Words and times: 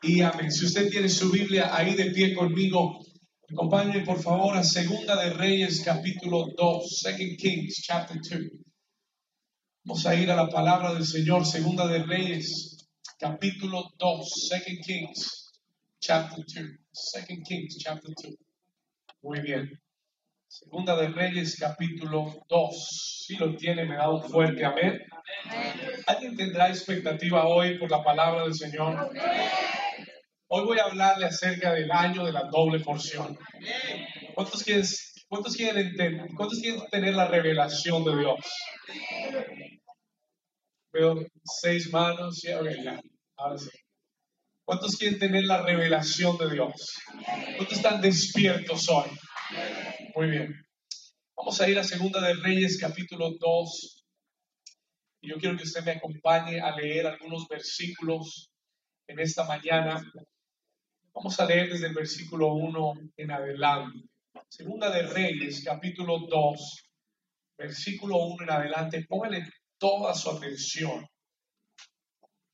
Y 0.00 0.20
amén. 0.20 0.50
Si 0.52 0.64
usted 0.64 0.90
tiene 0.90 1.08
su 1.08 1.28
Biblia 1.30 1.74
ahí 1.74 1.94
de 1.94 2.12
pie 2.12 2.32
conmigo, 2.32 3.00
acompáñenme 3.50 4.04
por 4.04 4.22
favor 4.22 4.56
a 4.56 4.62
Segunda 4.62 5.20
de 5.20 5.30
Reyes 5.30 5.82
capítulo 5.84 6.46
2, 6.56 6.98
Second 7.00 7.36
Kings 7.36 7.82
chapter 7.82 8.16
2. 8.16 8.40
Vamos 9.84 10.06
a 10.06 10.14
ir 10.14 10.30
a 10.30 10.36
la 10.36 10.48
palabra 10.48 10.94
del 10.94 11.04
Señor, 11.04 11.44
Segunda 11.44 11.88
de 11.88 12.04
Reyes 12.04 12.88
capítulo 13.18 13.90
2, 13.98 14.48
Second 14.48 14.78
Kings 14.86 15.52
chapter 15.98 16.44
2. 16.46 16.64
Second 16.92 17.44
Kings 17.44 17.76
chapter 17.78 18.14
2. 18.22 18.34
Muy 19.22 19.40
bien. 19.40 19.68
Segunda 20.46 20.94
de 20.96 21.08
Reyes 21.08 21.56
capítulo 21.58 22.44
2. 22.48 23.24
Si 23.26 23.34
lo 23.34 23.56
tiene, 23.56 23.84
me 23.84 23.96
da 23.96 24.08
un 24.08 24.22
fuerte 24.22 24.64
amén. 24.64 25.00
¿Alguien 26.06 26.36
tendrá 26.36 26.68
expectativa 26.68 27.48
hoy 27.48 27.78
por 27.78 27.90
la 27.90 28.04
palabra 28.04 28.44
del 28.44 28.54
Señor? 28.54 29.10
Hoy 30.50 30.64
voy 30.64 30.78
a 30.78 30.84
hablarle 30.84 31.26
acerca 31.26 31.74
del 31.74 31.90
año 31.92 32.24
de 32.24 32.32
la 32.32 32.44
doble 32.44 32.80
porción. 32.80 33.38
¿Cuántos 34.34 34.62
quieren, 34.62 34.84
cuántos 35.28 35.54
quieren, 35.54 35.88
entender, 35.88 36.26
cuántos 36.34 36.60
quieren 36.60 36.80
tener 36.90 37.14
la 37.14 37.28
revelación 37.28 38.02
de 38.02 38.16
Dios? 38.16 38.40
Veo 40.90 41.16
seis 41.44 41.92
manos. 41.92 42.40
ya, 42.42 42.56
ahora 43.36 43.58
sí. 43.58 43.68
¿Cuántos 44.64 44.96
quieren 44.96 45.18
tener 45.18 45.44
la 45.44 45.62
revelación 45.62 46.38
de 46.38 46.50
Dios? 46.50 46.94
¿Cuántos 47.56 47.76
están 47.76 48.00
despiertos 48.00 48.88
hoy? 48.88 49.10
Muy 50.14 50.30
bien. 50.30 50.54
Vamos 51.36 51.60
a 51.60 51.68
ir 51.68 51.78
a 51.78 51.84
Segunda 51.84 52.22
de 52.22 52.32
Reyes, 52.34 52.78
capítulo 52.80 53.32
2. 53.38 54.04
Y 55.20 55.28
yo 55.28 55.36
quiero 55.36 55.58
que 55.58 55.64
usted 55.64 55.84
me 55.84 55.92
acompañe 55.92 56.58
a 56.58 56.74
leer 56.74 57.06
algunos 57.06 57.46
versículos 57.48 58.50
en 59.08 59.20
esta 59.20 59.44
mañana. 59.44 60.02
Vamos 61.18 61.40
a 61.40 61.46
leer 61.46 61.68
desde 61.68 61.88
el 61.88 61.94
versículo 61.94 62.54
1 62.54 62.94
en 63.16 63.30
adelante. 63.32 64.08
Segunda 64.48 64.88
de 64.88 65.02
Reyes, 65.02 65.64
capítulo 65.64 66.20
2, 66.30 66.90
versículo 67.58 68.18
1 68.18 68.44
en 68.44 68.50
adelante. 68.50 69.04
Póngale 69.08 69.42
toda 69.78 70.14
su 70.14 70.30
atención. 70.30 71.04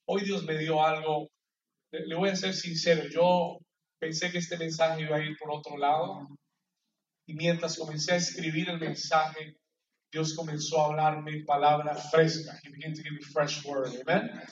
Hoy 0.09 0.25
Dios 0.25 0.45
me 0.45 0.57
dio 0.57 0.83
algo. 0.83 1.29
Le 1.93 2.15
voy 2.17 2.31
a 2.31 2.37
ser 2.37 2.55
sincero. 2.55 3.07
Yo 3.11 3.59
pensé 3.99 4.33
que 4.33 4.39
este 4.39 4.57
mensaje 4.57 5.03
iba 5.03 5.19
a 5.19 5.23
ir 5.23 5.37
por 5.39 5.51
otro 5.53 5.77
lado. 5.77 6.27
Y 7.27 7.35
mientras 7.35 7.77
comencé 7.77 8.15
a 8.15 8.17
escribir 8.17 8.71
el 8.71 8.81
mensaje, 8.81 9.59
Dios 10.11 10.35
comenzó 10.35 10.81
a 10.81 10.87
hablarme 10.87 11.45
palabra 11.45 11.95
fresca. 11.97 12.59
He 12.63 12.71
began 12.71 12.95
to 12.95 13.03
give 13.03 13.13
me 13.13 13.21
fresh 13.21 13.63
word. 13.67 13.93
Amen. 14.09 14.43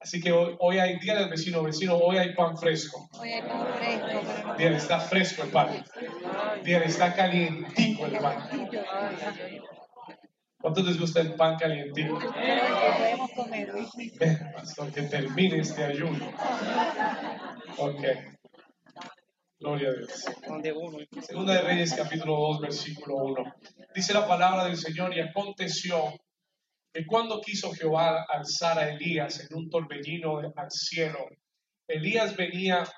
Así 0.00 0.20
que 0.20 0.30
hoy, 0.30 0.54
hoy 0.60 0.78
hay, 0.78 0.98
dígale 0.98 1.24
al 1.24 1.30
vecino, 1.30 1.62
vecino, 1.62 1.96
hoy 1.96 2.18
hay 2.18 2.34
pan 2.34 2.56
fresco. 2.56 3.08
Hoy 3.18 3.32
hay 3.32 3.42
pan 3.42 3.66
fresco. 3.74 4.54
Dígale, 4.56 4.76
está 4.76 5.00
fresco 5.00 5.42
el 5.42 5.50
pan. 5.50 5.84
Dígale, 6.64 6.86
está 6.86 7.14
calientico 7.14 8.06
el 8.06 8.18
pan. 8.18 8.48
¿Cuántos 10.60 10.86
les 10.86 11.00
gusta 11.00 11.20
el 11.20 11.34
pan 11.34 11.56
calientico? 11.56 12.18
Podemos 12.18 13.30
comer. 13.32 13.72
Pastor, 14.54 14.92
que 14.92 15.02
termine 15.02 15.60
este 15.60 15.84
ayuno. 15.84 16.32
Ok. 17.78 18.02
Gloria 19.60 19.88
a 19.88 19.92
Dios. 19.92 20.24
Segunda 21.26 21.54
de 21.54 21.62
Reyes, 21.62 21.94
capítulo 21.94 22.34
2, 22.34 22.60
versículo 22.60 23.16
1. 23.16 23.54
Dice 23.94 24.14
la 24.14 24.26
palabra 24.26 24.64
del 24.64 24.76
Señor, 24.76 25.12
y 25.16 25.20
aconteció 25.20 26.12
que 26.98 27.06
cuando 27.06 27.40
quiso 27.40 27.70
Jehová 27.70 28.26
alzar 28.28 28.76
a 28.76 28.90
Elías 28.90 29.38
en 29.48 29.56
un 29.56 29.70
torbellino 29.70 30.40
al 30.56 30.68
cielo, 30.68 31.28
Elías 31.86 32.36
venía 32.36 32.92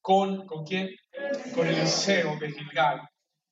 con, 0.00 0.44
¿con 0.46 0.64
quién? 0.64 0.90
Con 1.54 1.68
Eliseo 1.68 2.36
de 2.40 2.50
Gilgal. 2.50 3.08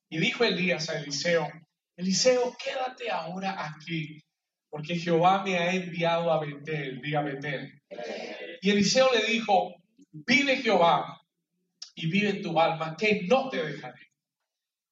Y 0.09 0.17
dijo 0.17 0.43
Elías 0.43 0.89
a 0.89 0.99
Eliseo, 0.99 1.47
Eliseo, 1.95 2.57
quédate 2.61 3.09
ahora 3.09 3.55
aquí, 3.65 4.21
porque 4.69 4.97
Jehová 4.97 5.41
me 5.45 5.57
ha 5.57 5.73
enviado 5.73 6.29
a 6.29 6.45
Betel, 6.45 6.99
diga 7.01 7.21
Betel. 7.21 7.81
Y 8.61 8.71
Eliseo 8.71 9.07
le 9.13 9.31
dijo, 9.31 9.75
vive 10.11 10.57
Jehová 10.57 11.21
y 11.95 12.07
vive 12.07 12.31
en 12.31 12.41
tu 12.41 12.59
alma, 12.59 12.97
que 12.97 13.21
no 13.29 13.47
te 13.47 13.65
dejaré. 13.65 14.11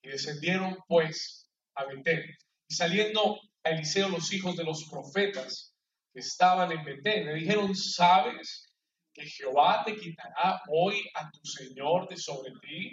Y 0.01 0.07
descendieron 0.07 0.77
pues 0.87 1.51
a 1.75 1.83
Betel. 1.83 2.37
Y 2.69 2.73
saliendo 2.73 3.41
Eliseo 3.63 4.09
los 4.09 4.31
hijos 4.33 4.55
de 4.57 4.63
los 4.63 4.87
profetas 4.89 5.73
que 6.13 6.19
estaban 6.19 6.71
en 6.71 6.83
Betel, 6.83 7.25
le 7.25 7.33
dijeron, 7.35 7.75
¿sabes 7.75 8.73
que 9.13 9.25
Jehová 9.25 9.83
te 9.85 9.95
quitará 9.95 10.61
hoy 10.69 11.01
a 11.15 11.29
tu 11.31 11.39
Señor 11.45 12.07
de 12.07 12.17
sobre 12.17 12.51
ti? 12.61 12.91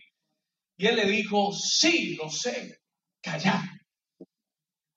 Y 0.77 0.87
él 0.87 0.97
le 0.97 1.07
dijo, 1.07 1.53
sí, 1.53 2.17
lo 2.17 2.31
sé, 2.31 2.79
callad. 3.21 3.61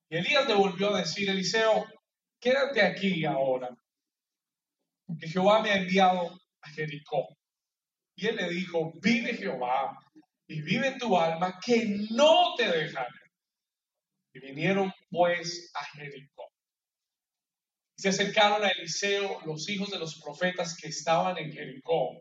Y 0.10 0.18
Elías 0.18 0.48
le 0.48 0.54
volvió 0.54 0.94
a 0.94 1.00
decir, 1.00 1.30
Eliseo, 1.30 1.86
quédate 2.40 2.82
aquí 2.82 3.26
ahora, 3.26 3.70
porque 5.06 5.28
Jehová 5.28 5.62
me 5.62 5.72
ha 5.72 5.78
enviado 5.78 6.40
a 6.62 6.70
Jericó. 6.70 7.28
Y 8.16 8.28
él 8.28 8.36
le 8.36 8.50
dijo, 8.50 8.94
vive 9.02 9.36
Jehová 9.36 9.98
y 10.48 10.62
vive 10.62 10.98
tu 11.00 11.18
alma, 11.18 11.60
que 11.66 11.86
no 12.12 12.54
te 12.56 12.72
dejaré. 12.72 13.10
Y 14.34 14.40
vinieron 14.40 14.94
pues 15.14 15.72
a 15.76 15.86
Jericó. 15.86 16.52
Se 17.96 18.10
acercaron 18.10 18.64
a 18.64 18.70
Eliseo 18.70 19.40
los 19.46 19.70
hijos 19.70 19.92
de 19.92 20.00
los 20.00 20.20
profetas 20.20 20.76
que 20.76 20.88
estaban 20.88 21.38
en 21.38 21.52
Jericó. 21.52 22.20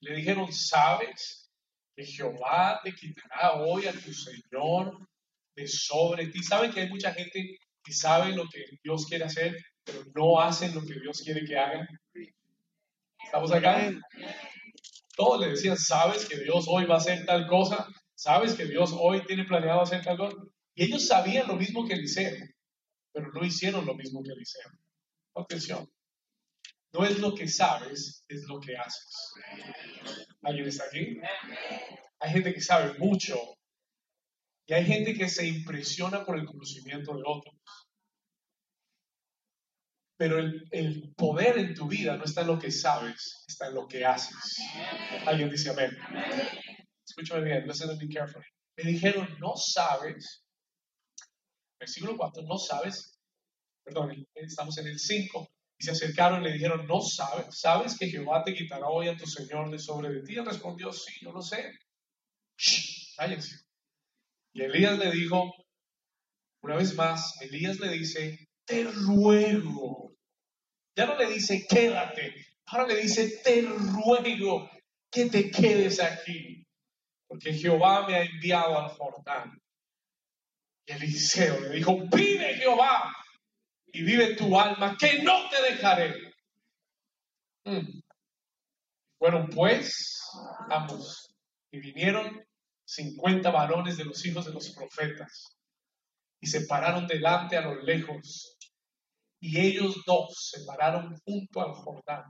Le 0.00 0.16
dijeron, 0.16 0.52
¿sabes 0.52 1.48
que 1.94 2.04
Jehová 2.04 2.80
te 2.82 2.92
quitará 2.92 3.54
hoy 3.54 3.86
a 3.86 3.92
tu 3.92 4.12
Señor 4.12 5.08
de 5.54 5.68
sobre 5.68 6.26
ti? 6.26 6.42
¿Saben 6.42 6.72
que 6.72 6.80
hay 6.80 6.88
mucha 6.88 7.14
gente 7.14 7.56
que 7.84 7.92
sabe 7.92 8.34
lo 8.34 8.48
que 8.48 8.64
Dios 8.82 9.06
quiere 9.06 9.24
hacer, 9.24 9.56
pero 9.84 10.02
no 10.12 10.40
hacen 10.40 10.74
lo 10.74 10.80
que 10.80 10.98
Dios 10.98 11.22
quiere 11.22 11.46
que 11.46 11.56
hagan? 11.56 11.86
¿Estamos 13.24 13.52
acá? 13.52 13.92
Todos 15.16 15.40
le 15.40 15.50
decían, 15.50 15.78
¿sabes 15.78 16.28
que 16.28 16.40
Dios 16.40 16.66
hoy 16.68 16.84
va 16.84 16.96
a 16.96 16.98
hacer 16.98 17.24
tal 17.24 17.46
cosa? 17.46 17.86
¿Sabes 18.16 18.54
que 18.54 18.64
Dios 18.64 18.92
hoy 18.98 19.24
tiene 19.24 19.44
planeado 19.44 19.82
hacer 19.82 20.02
tal 20.02 20.16
cosa? 20.16 20.36
Y 20.76 20.84
ellos 20.84 21.06
sabían 21.06 21.48
lo 21.48 21.56
mismo 21.56 21.86
que 21.86 21.94
Eliseo, 21.94 22.36
pero 23.12 23.32
no 23.32 23.44
hicieron 23.44 23.86
lo 23.86 23.94
mismo 23.94 24.22
que 24.22 24.32
Eliseo. 24.32 24.70
Atención. 25.34 25.90
No 26.92 27.04
es 27.04 27.18
lo 27.18 27.34
que 27.34 27.48
sabes, 27.48 28.24
es 28.28 28.44
lo 28.46 28.60
que 28.60 28.76
haces. 28.76 29.32
¿Alguien 30.42 30.68
está 30.68 30.84
aquí? 30.84 31.18
Hay 32.20 32.30
gente 32.30 32.52
que 32.54 32.60
sabe 32.60 32.98
mucho 32.98 33.36
y 34.66 34.74
hay 34.74 34.84
gente 34.84 35.14
que 35.14 35.28
se 35.28 35.46
impresiona 35.46 36.24
por 36.24 36.38
el 36.38 36.44
conocimiento 36.44 37.14
de 37.14 37.22
otros. 37.24 37.54
Pero 40.18 40.38
el, 40.38 40.66
el, 40.70 41.14
poder 41.14 41.58
en 41.58 41.74
tu 41.74 41.88
vida 41.88 42.16
no 42.16 42.24
está 42.24 42.42
en 42.42 42.48
lo 42.48 42.58
que 42.58 42.70
sabes, 42.70 43.44
está 43.46 43.68
en 43.68 43.74
lo 43.74 43.86
que 43.86 44.04
haces. 44.04 44.58
Alguien 45.26 45.50
dice 45.50 45.70
amén. 45.70 45.90
Escúchame 47.06 47.44
bien, 47.44 47.66
listen 47.66 47.88
to 47.88 47.96
me 47.96 48.12
carefully. 48.12 48.46
Me 48.76 48.90
dijeron, 48.90 49.28
no 49.38 49.54
sabes. 49.56 50.45
Versículo 51.78 52.16
4, 52.16 52.42
no 52.42 52.58
sabes. 52.58 53.18
Perdón, 53.84 54.26
estamos 54.34 54.76
en 54.78 54.88
el 54.88 54.98
5. 54.98 55.48
Y 55.78 55.84
se 55.84 55.90
acercaron 55.90 56.40
y 56.40 56.44
le 56.44 56.52
dijeron, 56.54 56.86
no 56.86 57.00
sabes. 57.00 57.46
¿Sabes 57.58 57.98
que 57.98 58.08
Jehová 58.08 58.42
te 58.42 58.54
quitará 58.54 58.88
hoy 58.88 59.08
a 59.08 59.16
tu 59.16 59.26
Señor 59.26 59.70
de 59.70 59.78
sobre 59.78 60.10
de 60.10 60.22
ti? 60.22 60.36
Él 60.36 60.46
respondió, 60.46 60.92
sí, 60.92 61.12
yo 61.20 61.32
lo 61.32 61.42
sé. 61.42 61.72
Shh, 62.56 63.14
cállense. 63.16 63.60
Y 64.54 64.62
Elías 64.62 64.98
le 64.98 65.10
dijo, 65.10 65.52
una 66.62 66.76
vez 66.76 66.94
más, 66.94 67.40
Elías 67.42 67.78
le 67.78 67.90
dice, 67.90 68.48
te 68.64 68.84
ruego. 68.84 70.14
Ya 70.96 71.06
no 71.06 71.16
le 71.16 71.26
dice 71.26 71.66
quédate, 71.68 72.34
ahora 72.66 72.86
le 72.86 72.96
dice 72.96 73.40
te 73.44 73.62
ruego 73.62 74.70
que 75.10 75.26
te 75.26 75.50
quedes 75.50 76.00
aquí, 76.00 76.66
porque 77.28 77.52
Jehová 77.52 78.06
me 78.06 78.14
ha 78.14 78.22
enviado 78.22 78.78
al 78.78 78.88
Jordán. 78.90 79.58
Eliseo 80.86 81.60
le 81.60 81.70
dijo, 81.70 81.98
vive 82.12 82.54
Jehová 82.54 83.12
y 83.86 84.02
vive 84.02 84.36
tu 84.36 84.58
alma, 84.58 84.96
que 84.98 85.22
no 85.22 85.48
te 85.50 85.62
dejaré. 85.62 86.14
Mm. 87.64 88.00
Fueron 89.18 89.48
pues 89.48 90.22
ambos 90.70 91.34
y 91.70 91.80
vinieron 91.80 92.44
cincuenta 92.84 93.50
varones 93.50 93.96
de 93.96 94.04
los 94.04 94.24
hijos 94.24 94.46
de 94.46 94.52
los 94.52 94.72
profetas 94.74 95.58
y 96.40 96.46
se 96.46 96.66
pararon 96.66 97.06
delante 97.06 97.56
a 97.56 97.62
lo 97.62 97.82
lejos. 97.82 98.56
Y 99.40 99.58
ellos 99.58 100.02
dos 100.06 100.50
se 100.52 100.64
pararon 100.64 101.16
junto 101.24 101.60
al 101.60 101.72
Jordán. 101.72 102.24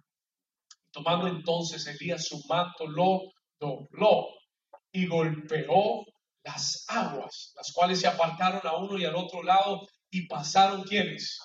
Tomando 0.90 1.26
entonces 1.26 1.86
Elías 1.86 2.24
su 2.24 2.40
manto, 2.48 2.86
lo 2.86 3.20
dobló 3.60 4.28
y 4.92 5.06
golpeó 5.06 6.04
las 6.46 6.84
aguas, 6.88 7.52
las 7.56 7.72
cuales 7.72 8.00
se 8.00 8.06
apartaron 8.06 8.64
a 8.64 8.76
uno 8.76 8.96
y 8.96 9.04
al 9.04 9.16
otro 9.16 9.42
lado 9.42 9.86
y 10.10 10.26
pasaron 10.28 10.84
quienes? 10.84 11.40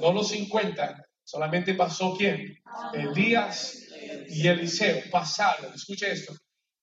No 0.00 0.12
los 0.12 0.28
50, 0.28 1.06
solamente 1.22 1.74
pasó 1.74 2.16
quién? 2.16 2.60
Elías 2.92 3.86
y 4.28 4.46
Eliseo 4.48 5.08
pasaron, 5.10 5.72
escuche 5.72 6.10
esto, 6.10 6.34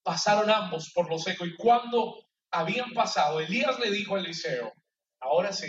pasaron 0.02 0.50
ambos 0.50 0.92
por 0.94 1.10
lo 1.10 1.20
seco. 1.20 1.46
Y 1.46 1.56
cuando 1.58 2.26
habían 2.52 2.94
pasado, 2.94 3.42
Elías 3.42 3.78
le 3.80 3.92
dijo 3.92 4.16
a 4.16 4.20
Eliseo, 4.20 4.72
ahora 5.20 5.52
sí, 5.52 5.68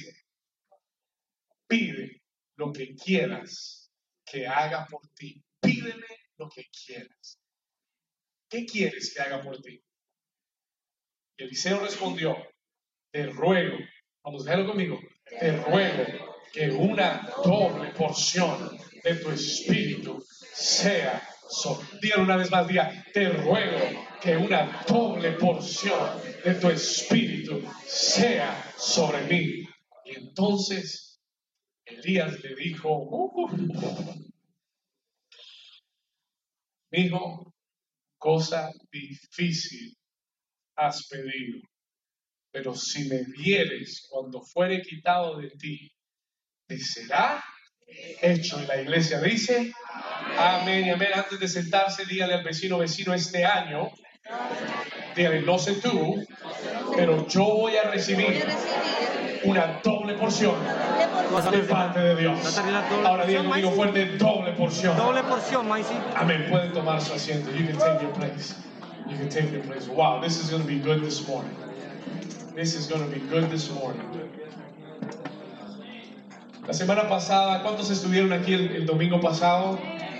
pide 1.66 2.22
lo 2.54 2.72
que 2.72 2.94
quieras 2.94 3.90
que 4.24 4.46
haga 4.46 4.86
por 4.86 5.08
ti. 5.16 5.42
Pídeme 5.60 6.06
lo 6.36 6.48
que 6.48 6.64
quieras. 6.70 7.40
¿Qué 8.48 8.64
quieres 8.66 9.12
que 9.12 9.20
haga 9.20 9.42
por 9.42 9.60
ti? 9.60 9.82
Eliseo 11.42 11.80
respondió, 11.80 12.36
te 13.10 13.26
ruego, 13.26 13.76
vamos, 14.24 14.44
déjalo 14.44 14.66
conmigo, 14.66 14.98
te 15.24 15.52
ruego 15.56 16.04
que 16.52 16.70
una 16.70 17.28
doble 17.44 17.90
porción 17.90 18.78
de 19.02 19.14
tu 19.16 19.30
espíritu 19.30 20.24
sea 20.52 21.20
sobre. 21.48 21.88
una 22.18 22.36
vez 22.36 22.50
más, 22.50 22.68
diga, 22.68 23.04
te 23.12 23.28
ruego 23.30 23.78
que 24.20 24.36
una 24.36 24.84
doble 24.86 25.32
porción 25.32 26.20
de 26.44 26.54
tu 26.54 26.68
espíritu 26.68 27.62
sea 27.84 28.72
sobre 28.76 29.22
mí. 29.24 29.68
Y 30.04 30.16
entonces 30.16 31.20
Elías 31.84 32.40
le 32.40 32.54
dijo, 32.54 32.90
uh, 32.92 33.50
cosa 38.18 38.70
difícil 38.92 39.96
has 40.76 41.06
pedido, 41.08 41.60
pero 42.50 42.74
si 42.74 43.08
me 43.08 43.22
vieres 43.24 44.06
cuando 44.08 44.42
fuere 44.42 44.82
quitado 44.82 45.38
de 45.38 45.50
ti, 45.50 45.92
te 46.66 46.78
será 46.78 47.42
hecho. 48.20 48.62
Y 48.62 48.66
la 48.66 48.80
iglesia 48.80 49.20
dice, 49.20 49.72
amén 50.38 50.86
y 50.86 50.90
amén. 50.90 51.10
Antes 51.14 51.40
de 51.40 51.48
sentarse, 51.48 52.04
dígale 52.06 52.34
al 52.34 52.44
vecino, 52.44 52.78
vecino, 52.78 53.14
este 53.14 53.44
año, 53.44 53.90
dígale, 55.16 55.42
no 55.42 55.58
sé 55.58 55.74
tú, 55.74 56.24
pero 56.96 57.26
yo 57.28 57.44
voy 57.44 57.76
a 57.76 57.90
recibir 57.90 58.44
una 59.44 59.80
doble 59.82 60.14
porción 60.14 60.54
de 61.50 61.58
parte 61.60 61.98
de 62.00 62.16
Dios. 62.16 62.58
Ahora 63.04 63.24
diga 63.24 63.44
conmigo 63.44 63.72
fuerte, 63.72 64.16
doble 64.16 64.52
porción. 64.52 64.96
Doble 64.96 65.22
porción, 65.22 65.66
Amén. 66.14 66.46
Pueden 66.50 66.72
tomar 66.72 67.00
su 67.00 67.14
asiento. 67.14 67.50
You 67.50 67.66
can 67.66 67.78
take 67.78 68.02
your 68.02 68.12
place. 68.12 68.54
You 69.08 69.16
can 69.16 69.28
take 69.28 69.50
your 69.52 69.62
place. 69.62 69.88
Wow, 69.88 70.20
this 70.20 70.42
is 70.42 70.50
going 70.50 70.62
to 70.62 70.68
be 70.68 70.78
good 70.78 71.02
this 71.02 71.26
morning. 71.26 71.54
This 72.54 72.74
is 72.74 72.86
going 72.86 73.02
to 73.02 73.10
be 73.10 73.20
good 73.26 73.50
this 73.50 73.70
morning. 73.70 74.08
La 76.66 76.72
semana 76.72 77.08
pasada, 77.08 77.62
¿cuántos 77.62 77.90
estuvieron 77.90 78.32
aquí 78.32 78.54
el, 78.54 78.86
domingo 78.86 79.20
pasado? 79.20 79.78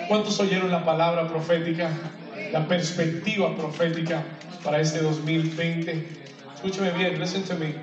¿Cuántos 0.09 0.41
oyeron 0.41 0.71
la 0.71 0.85
palabra 0.85 1.29
profética, 1.29 1.91
la 2.51 2.67
perspectiva 2.67 3.55
profética 3.57 4.25
para 4.65 4.81
este 4.81 5.01
2020? 5.01 6.09
Escúcheme 6.57 6.91
bien, 6.91 7.21
listen 7.21 7.45
to 7.45 7.55
me. 7.55 7.75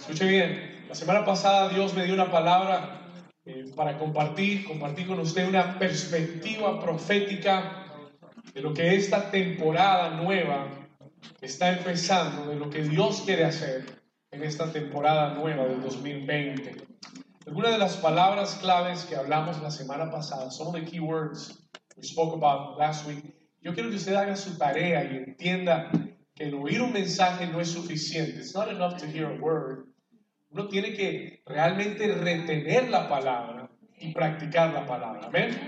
Escuche 0.00 0.26
bien. 0.26 0.84
La 0.88 0.94
semana 0.94 1.24
pasada 1.24 1.68
Dios 1.68 1.94
me 1.94 2.04
dio 2.04 2.14
una 2.14 2.30
palabra 2.30 3.02
eh, 3.46 3.66
para 3.76 3.96
compartir, 3.96 4.64
compartir 4.64 5.06
con 5.06 5.20
usted 5.20 5.46
una 5.48 5.78
perspectiva 5.78 6.80
profética 6.80 7.87
de 8.54 8.60
lo 8.60 8.74
que 8.74 8.94
esta 8.96 9.30
temporada 9.30 10.10
nueva 10.10 10.68
está 11.40 11.76
empezando, 11.76 12.48
de 12.48 12.56
lo 12.56 12.70
que 12.70 12.82
Dios 12.82 13.22
quiere 13.24 13.44
hacer 13.44 13.84
en 14.30 14.42
esta 14.42 14.70
temporada 14.70 15.34
nueva 15.34 15.64
del 15.64 15.80
2020. 15.80 16.76
Algunas 17.46 17.72
de 17.72 17.78
las 17.78 17.96
palabras 17.96 18.56
claves 18.60 19.04
que 19.04 19.16
hablamos 19.16 19.60
la 19.62 19.70
semana 19.70 20.10
pasada, 20.10 20.50
son 20.50 20.72
the 20.72 20.84
key 20.84 21.00
words 21.00 21.58
we 21.96 22.02
spoke 22.02 22.34
about 22.34 22.78
last 22.78 23.06
week. 23.06 23.24
Yo 23.60 23.74
quiero 23.74 23.90
que 23.90 23.96
usted 23.96 24.14
haga 24.14 24.36
su 24.36 24.56
tarea 24.56 25.04
y 25.04 25.16
entienda 25.16 25.90
que 26.34 26.44
el 26.44 26.54
oír 26.54 26.80
un 26.82 26.92
mensaje 26.92 27.46
no 27.46 27.60
es 27.60 27.70
suficiente. 27.70 28.38
It's 28.38 28.54
not 28.54 28.68
enough 28.68 28.96
to 28.98 29.06
hear 29.06 29.26
a 29.26 29.40
word. 29.40 29.86
Uno 30.50 30.68
tiene 30.68 30.94
que 30.94 31.42
realmente 31.46 32.06
retener 32.06 32.88
la 32.88 33.08
palabra 33.08 33.70
y 33.98 34.12
practicar 34.12 34.72
la 34.72 34.86
palabra. 34.86 35.26
Amén. 35.26 35.58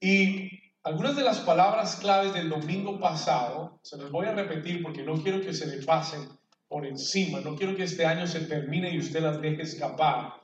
Y 0.00 0.63
algunas 0.84 1.16
de 1.16 1.22
las 1.22 1.40
palabras 1.40 1.96
claves 1.96 2.34
del 2.34 2.50
domingo 2.50 3.00
pasado, 3.00 3.78
se 3.82 3.96
las 3.96 4.10
voy 4.10 4.26
a 4.26 4.32
repetir 4.32 4.82
porque 4.82 5.02
no 5.02 5.14
quiero 5.22 5.40
que 5.40 5.54
se 5.54 5.66
le 5.66 5.82
pasen 5.82 6.28
por 6.68 6.86
encima. 6.86 7.40
No 7.40 7.56
quiero 7.56 7.74
que 7.74 7.84
este 7.84 8.04
año 8.04 8.26
se 8.26 8.40
termine 8.40 8.90
y 8.90 8.98
usted 8.98 9.22
las 9.22 9.40
deje 9.40 9.62
escapar. 9.62 10.34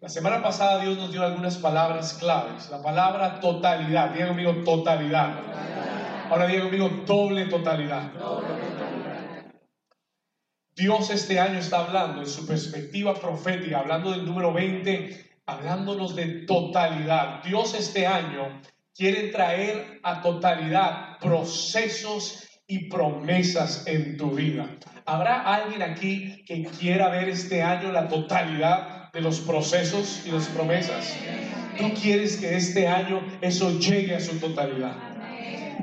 La 0.00 0.08
semana 0.10 0.42
pasada 0.42 0.82
Dios 0.82 0.98
nos 0.98 1.12
dio 1.12 1.22
algunas 1.22 1.56
palabras 1.56 2.12
claves. 2.14 2.68
La 2.68 2.82
palabra 2.82 3.40
totalidad. 3.40 4.10
Diga 4.10 4.28
conmigo 4.28 4.52
totalidad. 4.64 5.40
Ahora 6.28 6.46
diga 6.46 6.64
conmigo 6.64 6.90
doble 7.06 7.46
totalidad. 7.46 8.12
Dios 10.76 11.08
este 11.08 11.40
año 11.40 11.58
está 11.58 11.86
hablando 11.86 12.20
en 12.20 12.26
su 12.26 12.46
perspectiva 12.46 13.14
profética, 13.14 13.78
hablando 13.78 14.10
del 14.10 14.26
número 14.26 14.52
20, 14.52 15.36
hablándonos 15.46 16.14
de 16.16 16.44
totalidad. 16.46 17.42
Dios 17.44 17.74
este 17.74 18.06
año 18.06 18.60
quiere 18.94 19.28
traer 19.28 20.00
a 20.02 20.22
totalidad 20.22 21.18
procesos 21.18 22.48
y 22.66 22.88
promesas 22.88 23.86
en 23.86 24.16
tu 24.16 24.30
vida. 24.30 24.76
¿Habrá 25.04 25.40
alguien 25.40 25.82
aquí 25.82 26.44
que 26.44 26.64
quiera 26.64 27.08
ver 27.08 27.28
este 27.28 27.62
año 27.62 27.92
la 27.92 28.08
totalidad 28.08 29.12
de 29.12 29.20
los 29.20 29.40
procesos 29.40 30.22
y 30.24 30.30
las 30.30 30.48
promesas? 30.48 31.14
Tú 31.76 31.92
quieres 32.00 32.36
que 32.36 32.56
este 32.56 32.86
año 32.86 33.20
eso 33.40 33.78
llegue 33.78 34.14
a 34.14 34.20
su 34.20 34.38
totalidad. 34.38 34.96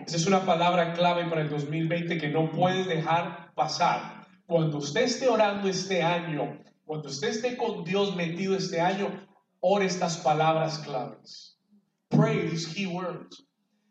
Esa 0.08 0.16
es 0.18 0.26
una 0.26 0.46
palabra 0.46 0.94
clave 0.94 1.26
para 1.30 1.42
el 1.42 1.50
2020 1.50 2.18
que 2.18 2.30
no 2.30 2.52
puedes 2.52 2.88
dejar 2.88 3.54
pasar. 3.54 4.26
Cuando 4.46 4.78
usted 4.78 5.04
esté 5.04 5.28
orando 5.28 5.70
este 5.70 6.02
año, 6.02 6.60
cuando 6.86 7.10
usted 7.10 7.30
esté 7.30 7.58
con 7.58 7.84
Dios 7.84 8.16
metido 8.16 8.56
este 8.56 8.82
año, 8.82 9.28
ore 9.60 9.86
estas 9.86 10.18
palabras 10.18 10.80
claves. 10.80 11.51
Pray 12.12 12.48
these 12.50 12.68
key 12.68 12.88
words. 12.88 13.44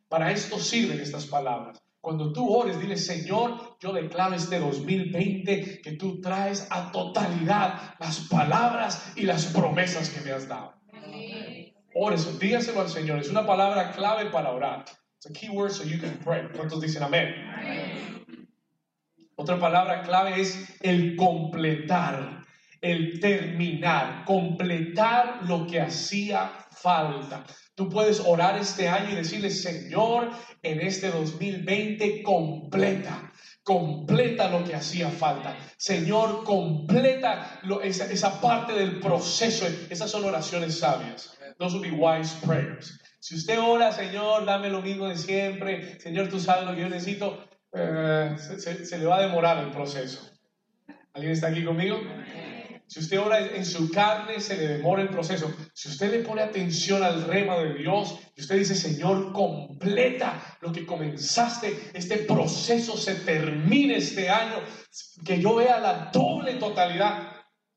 Para 0.09 0.31
esto 0.31 0.59
sirven 0.59 1.01
estas 1.01 1.27
palabras. 1.27 1.81
Cuando 2.01 2.33
tú 2.33 2.49
ores, 2.49 2.81
dile, 2.81 2.97
Señor, 2.97 3.77
yo 3.81 3.93
declaro 3.93 4.35
este 4.35 4.59
2020 4.59 5.83
que 5.83 5.93
tú 5.93 6.21
traes 6.21 6.67
a 6.71 6.91
totalidad 6.93 7.95
las 7.99 8.21
palabras 8.29 9.13
y 9.17 9.23
las 9.23 9.47
promesas 9.47 10.09
que 10.09 10.21
me 10.23 10.33
has 10.33 10.49
dado. 10.49 10.75
Ores, 11.95 12.39
dígaselo 12.39 12.81
al 12.81 12.89
Señor. 12.89 13.19
Es 13.19 13.31
una 13.31 13.45
palabra 13.45 13.93
clave 13.93 14.31
para 14.31 14.51
orar. 14.51 14.85
It's 15.17 15.27
a 15.27 15.33
key 15.33 15.51
word 15.51 15.73
so 15.73 15.85
you 15.85 15.99
can 15.99 16.19
pray. 16.25 16.49
¿Cuántos 16.57 16.81
dicen 16.81 17.03
amén? 17.03 17.35
Otra 19.37 19.59
palabra 19.59 20.03
clave 20.03 20.41
es 20.41 20.79
el 20.81 21.17
completar, 21.17 22.45
el 22.81 23.21
terminar, 23.21 24.25
completar 24.25 25.41
lo 25.47 25.67
que 25.67 25.81
hacía 25.81 26.51
falta. 26.81 27.45
Tú 27.75 27.89
puedes 27.89 28.21
orar 28.21 28.59
este 28.59 28.89
año 28.89 29.13
y 29.13 29.17
decirle, 29.17 29.51
Señor, 29.51 30.31
en 30.63 30.81
este 30.81 31.11
2020 31.11 32.23
completa, 32.23 33.33
completa 33.63 34.51
lo 34.51 34.65
que 34.65 34.75
hacía 34.75 35.11
falta. 35.11 35.57
Señor, 35.77 36.45
completa 36.45 37.61
esa, 37.83 38.41
parte 38.41 38.73
del 38.75 39.01
proceso. 39.01 39.67
Esas 39.89 40.11
son 40.11 40.25
oraciones 40.25 40.79
sabias. 40.79 41.37
Those 41.59 41.77
would 41.77 41.89
be 41.89 41.97
wise 41.97 42.35
prayers. 42.45 42.99
Si 43.21 43.35
usted 43.35 43.59
ora, 43.61 43.93
Señor, 43.93 44.47
dame 44.47 44.71
lo 44.71 44.81
mismo 44.81 45.09
de 45.09 45.17
siempre. 45.17 46.01
Señor, 46.01 46.29
tú 46.29 46.41
sabes 46.41 46.67
lo 46.67 46.75
que 46.75 46.81
yo 46.83 46.89
necesito. 46.89 47.49
Eh, 47.73 48.37
se 48.39 48.99
le 48.99 49.07
va 49.07 49.19
a 49.19 49.23
demorar 49.23 49.59
el 49.59 49.71
proceso. 49.71 50.29
¿Alguien 51.13 51.33
está 51.33 51.49
aquí 51.49 51.65
conmigo? 51.65 51.99
Si 52.91 52.99
usted 52.99 53.21
ora 53.21 53.39
en 53.39 53.65
su 53.65 53.89
carne, 53.89 54.41
se 54.41 54.57
le 54.57 54.67
demora 54.67 55.01
el 55.01 55.11
proceso. 55.11 55.55
Si 55.73 55.89
usted 55.89 56.11
le 56.11 56.25
pone 56.25 56.43
atención 56.43 57.05
al 57.05 57.23
rema 57.23 57.57
de 57.59 57.75
Dios 57.75 58.19
y 58.35 58.41
usted 58.41 58.57
dice, 58.57 58.75
Señor, 58.75 59.33
completa 59.33 60.59
lo 60.61 60.73
que 60.73 60.85
comenzaste, 60.85 61.93
este 61.95 62.17
proceso 62.17 62.97
se 62.97 63.15
termine 63.15 63.99
este 63.99 64.29
año, 64.29 64.57
que 65.25 65.41
yo 65.41 65.55
vea 65.55 65.79
la 65.79 66.11
doble 66.13 66.55
totalidad, 66.55 67.31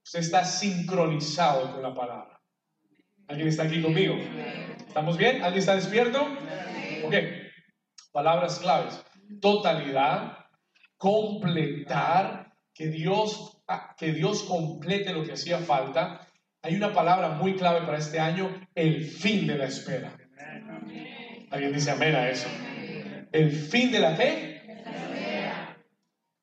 usted 0.04 0.22
está 0.22 0.44
sincronizado 0.44 1.74
con 1.74 1.84
la 1.84 1.94
palabra. 1.94 2.42
¿Alguien 3.28 3.50
está 3.50 3.64
aquí 3.66 3.84
conmigo? 3.84 4.16
¿Estamos 4.88 5.16
bien? 5.16 5.44
¿Alguien 5.44 5.60
está 5.60 5.76
despierto? 5.76 6.24
Ok. 7.06 7.14
Palabras 8.12 8.58
claves. 8.58 9.00
Totalidad, 9.40 10.40
completar, 10.98 12.52
que 12.74 12.88
Dios 12.88 13.53
que 13.98 14.12
Dios 14.12 14.44
complete 14.44 15.14
lo 15.14 15.24
que 15.24 15.34
hacía 15.34 15.60
falta, 15.60 16.28
hay 16.62 16.76
una 16.76 16.94
palabra 16.94 17.30
muy 17.30 17.56
clave 17.56 17.86
para 17.86 17.98
este 17.98 18.20
año, 18.20 18.50
el 18.76 19.04
fin 19.06 19.48
de 19.48 19.58
la 19.58 19.66
espera. 19.66 20.18
¿Alguien 21.52 21.74
dice 21.74 21.92
amén 21.92 22.16
a 22.16 22.30
eso? 22.30 22.48
El 23.32 23.52
fin 23.52 23.92
de 23.92 24.00
la 24.00 24.16
fe. 24.16 24.50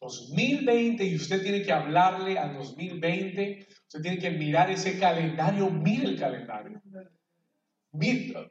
2020 0.00 1.04
y 1.04 1.14
usted 1.14 1.42
tiene 1.42 1.62
que 1.62 1.72
hablarle 1.72 2.38
al 2.38 2.54
2020, 2.54 3.66
usted 3.86 4.00
tiene 4.00 4.18
que 4.18 4.30
mirar 4.30 4.70
ese 4.70 4.98
calendario, 4.98 5.70
mire 5.70 6.06
el 6.06 6.18
calendario. 6.18 6.82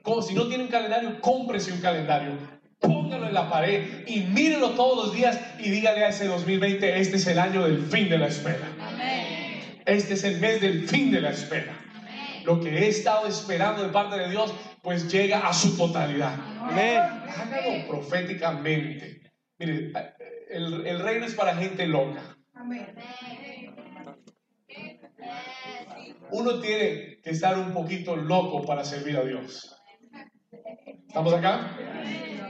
Como 0.03 0.21
si 0.21 0.33
no 0.35 0.47
tiene 0.47 0.63
un 0.63 0.69
calendario, 0.69 1.19
cómprese 1.21 1.71
un 1.73 1.81
calendario. 1.81 2.37
Póngalo 2.79 3.27
en 3.27 3.33
la 3.33 3.49
pared 3.49 4.07
y 4.07 4.21
mírelo 4.21 4.71
todos 4.71 5.05
los 5.05 5.15
días 5.15 5.39
y 5.59 5.69
dígale 5.69 6.05
a 6.05 6.09
ese 6.09 6.27
2020, 6.27 6.99
este 6.99 7.17
es 7.17 7.27
el 7.27 7.39
año 7.39 7.65
del 7.65 7.85
fin 7.85 8.09
de 8.09 8.17
la 8.17 8.27
espera. 8.27 8.67
Este 9.85 10.13
es 10.13 10.23
el 10.23 10.39
mes 10.39 10.61
del 10.61 10.87
fin 10.87 11.11
de 11.11 11.21
la 11.21 11.31
espera. 11.31 11.77
Lo 12.45 12.59
que 12.61 12.69
he 12.69 12.87
estado 12.87 13.27
esperando 13.27 13.83
de 13.83 13.89
parte 13.89 14.17
de 14.17 14.29
Dios, 14.29 14.53
pues 14.81 15.11
llega 15.11 15.47
a 15.47 15.53
su 15.53 15.75
totalidad. 15.77 16.35
Hágalo 17.27 17.87
proféticamente. 17.87 19.21
Mire, 19.57 19.91
el, 20.49 20.87
el 20.87 20.99
reino 20.99 21.25
es 21.25 21.33
para 21.33 21.55
gente 21.55 21.85
loca. 21.85 22.37
Uno 26.31 26.59
tiene 26.59 27.17
que 27.21 27.29
estar 27.31 27.57
un 27.57 27.73
poquito 27.73 28.15
loco 28.15 28.63
para 28.65 28.83
servir 28.85 29.17
a 29.17 29.23
Dios. 29.23 29.78
¿Estamos 31.09 31.33
acá? 31.33 31.71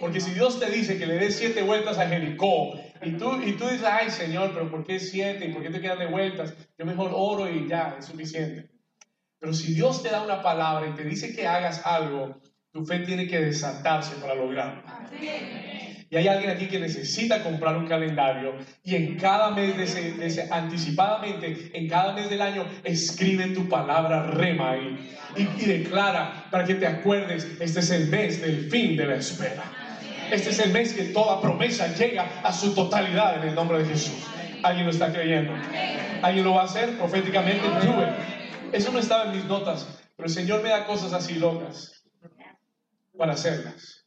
Porque 0.02 0.20
si 0.20 0.32
Dios 0.32 0.60
te 0.60 0.70
dice 0.70 0.98
que 0.98 1.06
le 1.06 1.16
des 1.16 1.38
siete 1.38 1.64
vueltas 1.64 1.98
a 1.98 2.08
Jericó 2.08 2.74
y 3.02 3.12
tú, 3.12 3.42
y 3.42 3.54
tú 3.54 3.66
dices, 3.70 3.86
ay 3.86 4.10
Señor, 4.10 4.52
pero 4.54 4.70
¿por 4.70 4.84
qué 4.84 5.00
siete? 5.00 5.46
¿Y 5.46 5.54
por 5.54 5.64
qué 5.64 5.70
te 5.70 5.80
quedan 5.80 6.00
de 6.00 6.08
vueltas? 6.08 6.54
Yo 6.78 6.86
mejor 6.86 7.12
oro 7.14 7.50
y 7.50 7.70
ya, 7.70 7.96
es 7.98 8.06
suficiente. 8.06 8.70
Pero 9.40 9.54
si 9.54 9.74
Dios 9.74 10.04
te 10.04 10.10
da 10.10 10.24
una 10.24 10.42
palabra 10.44 10.90
y 10.90 10.94
te 10.94 11.06
dice 11.06 11.34
que 11.34 11.48
hagas 11.48 11.86
algo, 11.86 12.42
tu 12.74 12.86
fe 12.86 13.00
tiene 13.00 13.28
que 13.28 13.40
desatarse 13.40 14.16
para 14.16 14.36
lograrlo. 14.36 14.84
Y 16.12 16.18
hay 16.18 16.28
alguien 16.28 16.50
aquí 16.50 16.68
que 16.68 16.80
necesita 16.80 17.44
comprar 17.44 17.78
un 17.78 17.88
calendario 17.88 18.56
y 18.84 18.96
en 18.96 19.18
cada 19.18 19.52
mes, 19.52 19.78
de 19.78 20.26
ese, 20.26 20.48
anticipadamente, 20.50 21.70
en 21.74 21.88
cada 21.88 22.14
mes 22.14 22.30
del 22.32 22.42
año, 22.42 22.66
escribe 22.84 23.48
tu 23.50 23.70
palabra 23.70 24.24
rema 24.24 24.76
y, 24.76 25.08
y 25.38 25.66
declara 25.66 26.48
para 26.50 26.66
que 26.66 26.76
te 26.76 26.88
acuerdes, 26.88 27.48
este 27.60 27.80
es 27.80 27.92
el 27.92 28.08
mes 28.08 28.42
del 28.42 28.72
fin 28.72 28.98
de 28.98 29.06
la 29.06 29.16
espera. 29.16 29.64
Este 30.32 30.50
es 30.50 30.60
el 30.60 30.72
mes 30.72 30.94
que 30.94 31.06
toda 31.06 31.42
promesa 31.42 31.94
llega 31.96 32.28
a 32.44 32.54
su 32.54 32.74
totalidad 32.74 33.42
en 33.42 33.50
el 33.50 33.56
nombre 33.56 33.80
de 33.80 33.86
Jesús. 33.86 34.28
¿Alguien 34.64 34.86
lo 34.86 34.92
está 34.92 35.12
creyendo? 35.12 35.54
¿Alguien 36.22 36.44
lo 36.44 36.54
va 36.54 36.62
a 36.62 36.66
hacer 36.66 36.98
proféticamente? 36.98 37.62
Eso 38.72 38.92
no 38.92 39.00
estaba 39.00 39.26
en 39.26 39.38
mis 39.38 39.46
notas, 39.46 39.88
pero 40.16 40.28
el 40.28 40.34
Señor 40.34 40.62
me 40.62 40.70
da 40.70 40.86
cosas 40.86 41.14
así 41.14 41.36
locas 41.36 42.04
para 43.18 43.34
hacerlas. 43.34 44.06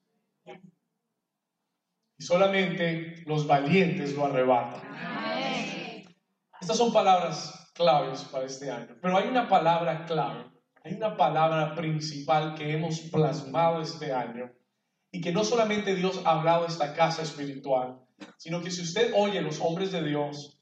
Y 2.23 2.25
solamente 2.25 3.25
los 3.27 3.49
valientes 3.49 4.15
lo 4.15 4.27
arrebatan. 4.27 4.81
Estas 6.61 6.77
son 6.77 6.93
palabras 6.93 7.73
claves 7.75 8.23
para 8.31 8.47
este 8.47 8.71
año, 8.71 8.97
pero 9.03 9.17
hay 9.17 9.27
una 9.27 9.49
palabra 9.49 10.07
clave, 10.07 10.45
hay 10.85 10.95
una 10.95 11.17
palabra 11.17 11.75
principal 11.75 12.55
que 12.55 12.75
hemos 12.75 13.01
plasmado 13.11 13.83
este 13.83 14.13
año 14.13 14.53
y 15.11 15.21
que 15.21 15.33
no 15.33 15.43
solamente 15.43 15.97
Dios 15.97 16.23
ha 16.25 16.39
hablado 16.39 16.63
de 16.63 16.69
esta 16.69 16.95
casa 16.95 17.23
espiritual, 17.23 17.99
sino 18.37 18.63
que 18.63 18.71
si 18.71 18.83
usted 18.83 19.13
oye 19.17 19.43
los 19.43 19.61
hombres 19.61 19.91
de 19.91 20.05
Dios, 20.05 20.61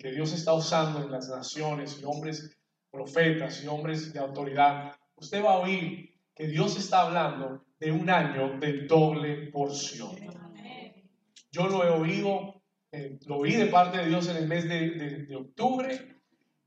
que 0.00 0.10
Dios 0.10 0.32
está 0.32 0.52
usando 0.52 1.04
en 1.04 1.12
las 1.12 1.28
naciones, 1.28 2.00
y 2.02 2.04
hombres 2.06 2.58
profetas 2.90 3.62
y 3.62 3.68
hombres 3.68 4.12
de 4.12 4.18
autoridad, 4.18 4.96
usted 5.14 5.44
va 5.44 5.52
a 5.52 5.58
oír 5.58 6.18
que 6.34 6.48
Dios 6.48 6.76
está 6.76 7.02
hablando 7.02 7.64
de 7.78 7.92
un 7.92 8.10
año 8.10 8.58
de 8.58 8.84
doble 8.88 9.48
porción. 9.52 10.47
Yo 11.50 11.66
lo 11.68 11.84
he 11.84 11.90
oído, 11.90 12.62
eh, 12.92 13.18
lo 13.26 13.38
oí 13.38 13.52
de 13.52 13.66
parte 13.66 13.98
de 13.98 14.08
Dios 14.08 14.28
en 14.28 14.36
el 14.36 14.48
mes 14.48 14.68
de, 14.68 15.34
octubre 15.36 16.20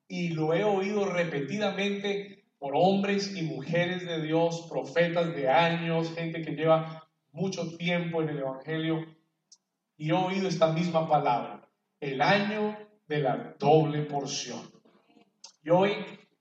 y 0.08 0.30
lo 0.30 0.54
he 0.54 0.64
oído 0.64 1.06
repetidamente 1.06 2.46
por 2.58 2.74
hombres 2.76 3.36
y 3.36 3.44
mujeres 3.44 4.06
de 4.06 4.22
Dios, 4.22 4.68
profetas 4.70 5.36
de 5.36 5.50
años, 5.50 6.14
gente 6.14 6.42
que 6.42 6.52
lleva 6.52 7.08
mucho 7.32 7.76
tiempo 7.78 8.22
en 8.22 8.30
el 8.30 8.40
Evangelio 8.40 9.06
y 9.98 10.10
he 10.10 10.14
oído 10.14 10.48
esta 10.48 10.72
misma 10.72 11.08
palabra, 11.08 11.68
el 12.00 12.22
año 12.22 12.78
de 13.08 13.20
la 13.20 13.56
doble 13.60 14.02
porción. 14.04 14.62
Y 15.64 15.70
hoy 15.70 15.94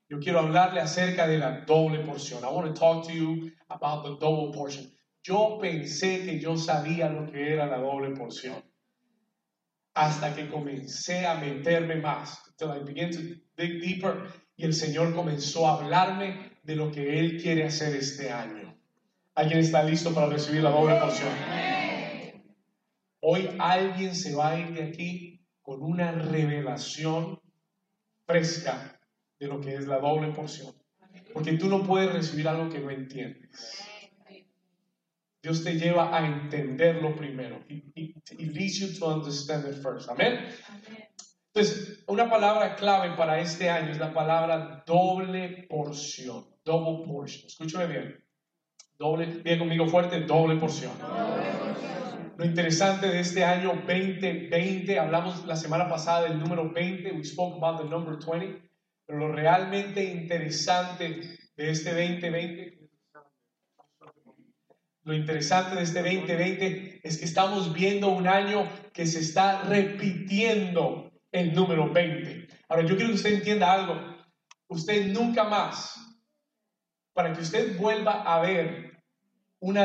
yo 0.09 0.19
quiero 0.19 0.41
hablarle 0.41 0.81
acerca 0.81 1.27
de 1.27 1.39
la 1.39 1.61
doble 1.61 2.01
porción. 2.01 2.43
I 2.43 2.49
want 2.49 2.75
to 2.75 2.79
talk 2.79 3.07
to 3.07 3.13
you 3.13 3.51
about 3.69 4.03
the 4.03 4.17
double 4.19 4.51
portion. 4.53 4.91
Yo 5.23 5.59
pensé 5.61 6.25
que 6.25 6.41
yo 6.41 6.57
sabía 6.57 7.09
lo 7.11 7.31
que 7.31 7.53
era 7.53 7.67
la 7.67 7.79
doble 7.79 8.17
porción. 8.17 8.65
Hasta 9.95 10.35
que 10.35 10.49
comencé 10.49 11.27
a 11.27 11.35
meterme 11.35 11.97
más. 11.97 12.41
Until 12.49 12.81
I 12.81 12.85
began 12.85 13.11
dig 13.57 13.81
deeper. 13.81 14.23
Y 14.57 14.65
el 14.65 14.75
Señor 14.75 15.15
comenzó 15.15 15.67
a 15.67 15.75
hablarme 15.75 16.59
de 16.63 16.77
lo 16.77 16.91
que 16.91 17.19
Él 17.19 17.41
quiere 17.41 17.65
hacer 17.65 17.97
este 17.97 18.31
año. 18.31 18.79
¿Alguien 19.35 19.61
está 19.61 19.83
listo 19.83 20.15
para 20.15 20.27
recibir 20.27 20.63
la 20.63 20.71
doble 20.71 20.97
porción? 20.97 21.31
Hoy 23.21 23.49
alguien 23.59 24.15
se 24.15 24.35
va 24.35 24.51
a 24.51 24.59
ir 24.59 24.75
de 24.75 24.85
aquí 24.85 25.47
con 25.63 25.83
una 25.83 26.13
revelación 26.13 27.41
fresca 28.27 28.99
de 29.39 29.47
lo 29.47 29.61
que 29.61 29.75
es 29.75 29.87
la 29.87 29.99
doble 29.99 30.33
porción. 30.33 30.75
Porque 31.33 31.53
tú 31.55 31.69
no 31.69 31.83
puedes 31.83 32.13
recibir 32.13 32.49
algo 32.49 32.69
que 32.71 32.81
no 32.81 32.91
entiendes. 32.91 33.90
Dios 35.43 35.65
te 35.65 35.79
lleva 35.79 36.17
a 36.17 36.27
entenderlo 36.27 37.17
primero. 37.17 37.65
He, 37.69 38.15
leads 38.39 38.79
you 38.79 38.99
to 38.99 39.07
understand 39.07 39.67
it 39.67 39.83
first. 39.83 40.11
Amén. 40.11 40.49
Entonces, 41.53 42.05
una 42.07 42.29
palabra 42.29 42.77
clave 42.77 43.17
para 43.17 43.41
este 43.41 43.69
año 43.71 43.91
es 43.91 43.99
la 43.99 44.13
palabra 44.13 44.85
doble 44.87 45.67
porción. 45.69 46.47
Double 46.65 47.07
portion. 47.07 47.47
Escúchame 47.47 47.87
bien. 47.87 48.25
Doble, 48.99 49.27
bien 49.43 49.59
conmigo 49.59 49.87
fuerte, 49.87 50.21
doble 50.21 50.57
porción. 50.57 50.93
Lo 52.37 52.45
interesante 52.45 53.09
de 53.09 53.21
este 53.21 53.45
año 53.45 53.75
2020, 53.87 54.99
hablamos 54.99 55.47
la 55.47 55.57
semana 55.57 55.89
pasada 55.89 56.29
del 56.29 56.39
número 56.39 56.71
20, 56.71 57.13
we 57.13 57.25
spoke 57.25 57.57
about 57.57 57.83
the 57.83 57.89
number 57.89 58.17
20. 58.19 58.63
Pero 59.07 59.19
lo 59.19 59.33
realmente 59.33 60.05
interesante 60.05 61.21
de 61.57 61.71
este 61.71 61.91
2020, 61.91 62.80
lo 65.11 65.17
interesante 65.17 65.75
de 65.75 65.83
este 65.83 66.03
2020 66.03 67.01
es 67.03 67.19
que 67.19 67.25
estamos 67.25 67.73
viendo 67.73 68.11
un 68.11 68.29
año 68.29 68.71
que 68.93 69.07
se 69.07 69.19
está 69.19 69.65
repitiendo 69.65 71.11
el 71.33 71.53
número 71.53 71.93
20. 71.93 72.47
Ahora, 72.69 72.87
yo 72.87 72.95
quiero 72.95 73.09
que 73.09 73.17
usted 73.17 73.33
entienda 73.33 73.73
algo. 73.73 73.97
Usted 74.69 75.09
nunca 75.09 75.43
más, 75.43 75.97
para 77.13 77.33
que 77.33 77.41
usted 77.41 77.77
vuelva 77.77 78.23
a 78.23 78.41
ver 78.41 79.03
un 79.59 79.77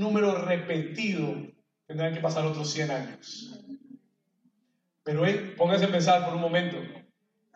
número 0.00 0.44
repetido, 0.44 1.32
tendrán 1.86 2.12
que 2.12 2.20
pasar 2.20 2.44
otros 2.44 2.72
100 2.72 2.90
años. 2.90 3.64
Pero 5.04 5.24
eh, 5.24 5.54
póngase 5.56 5.84
a 5.84 5.92
pensar 5.92 6.24
por 6.24 6.34
un 6.34 6.40
momento. 6.40 6.78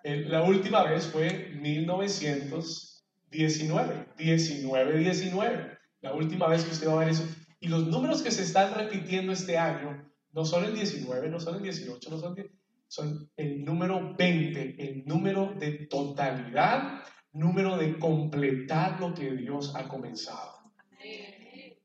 La 0.05 0.43
última 0.43 0.85
vez 0.85 1.09
fue 1.09 1.51
1919, 1.61 4.07
19, 4.17 4.99
19. 4.99 5.76
La 6.07 6.15
última 6.15 6.47
vez 6.47 6.65
que 6.65 6.71
usted 6.71 6.89
va 6.89 6.93
a 6.93 6.99
ver 7.01 7.09
eso. 7.09 7.27
Y 7.59 7.69
los 7.69 7.89
números 7.89 8.23
que 8.23 8.31
se 8.31 8.43
están 8.43 8.75
repitiendo 8.75 9.33
este 9.33 9.59
año 9.59 10.09
no 10.33 10.45
son 10.45 10.65
el 10.65 10.75
19, 10.75 11.29
no 11.29 11.41
son 11.41 11.57
el 11.57 11.63
18, 11.63 12.11
no 12.11 12.19
son 12.19 12.39
el 12.39 12.51
son 12.89 13.29
el 13.37 13.65
número 13.65 14.15
20, 14.17 14.77
el 14.79 15.05
número 15.07 15.53
de 15.59 15.87
totalidad, 15.87 17.03
número 17.33 17.77
de 17.77 17.99
completar 17.99 19.01
lo 19.01 19.13
que 19.13 19.33
Dios 19.33 19.75
ha 19.75 19.89
comenzado. 19.89 20.73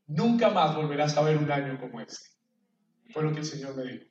Nunca 0.06 0.52
más 0.52 0.76
volverás 0.76 1.18
a 1.18 1.24
ver 1.24 1.38
un 1.38 1.52
año 1.52 1.80
como 1.80 2.02
este. 2.02 2.30
Fue 3.10 3.24
lo 3.24 3.32
que 3.32 3.40
el 3.40 3.46
Señor 3.46 3.76
me 3.76 3.92
dijo. 3.92 4.06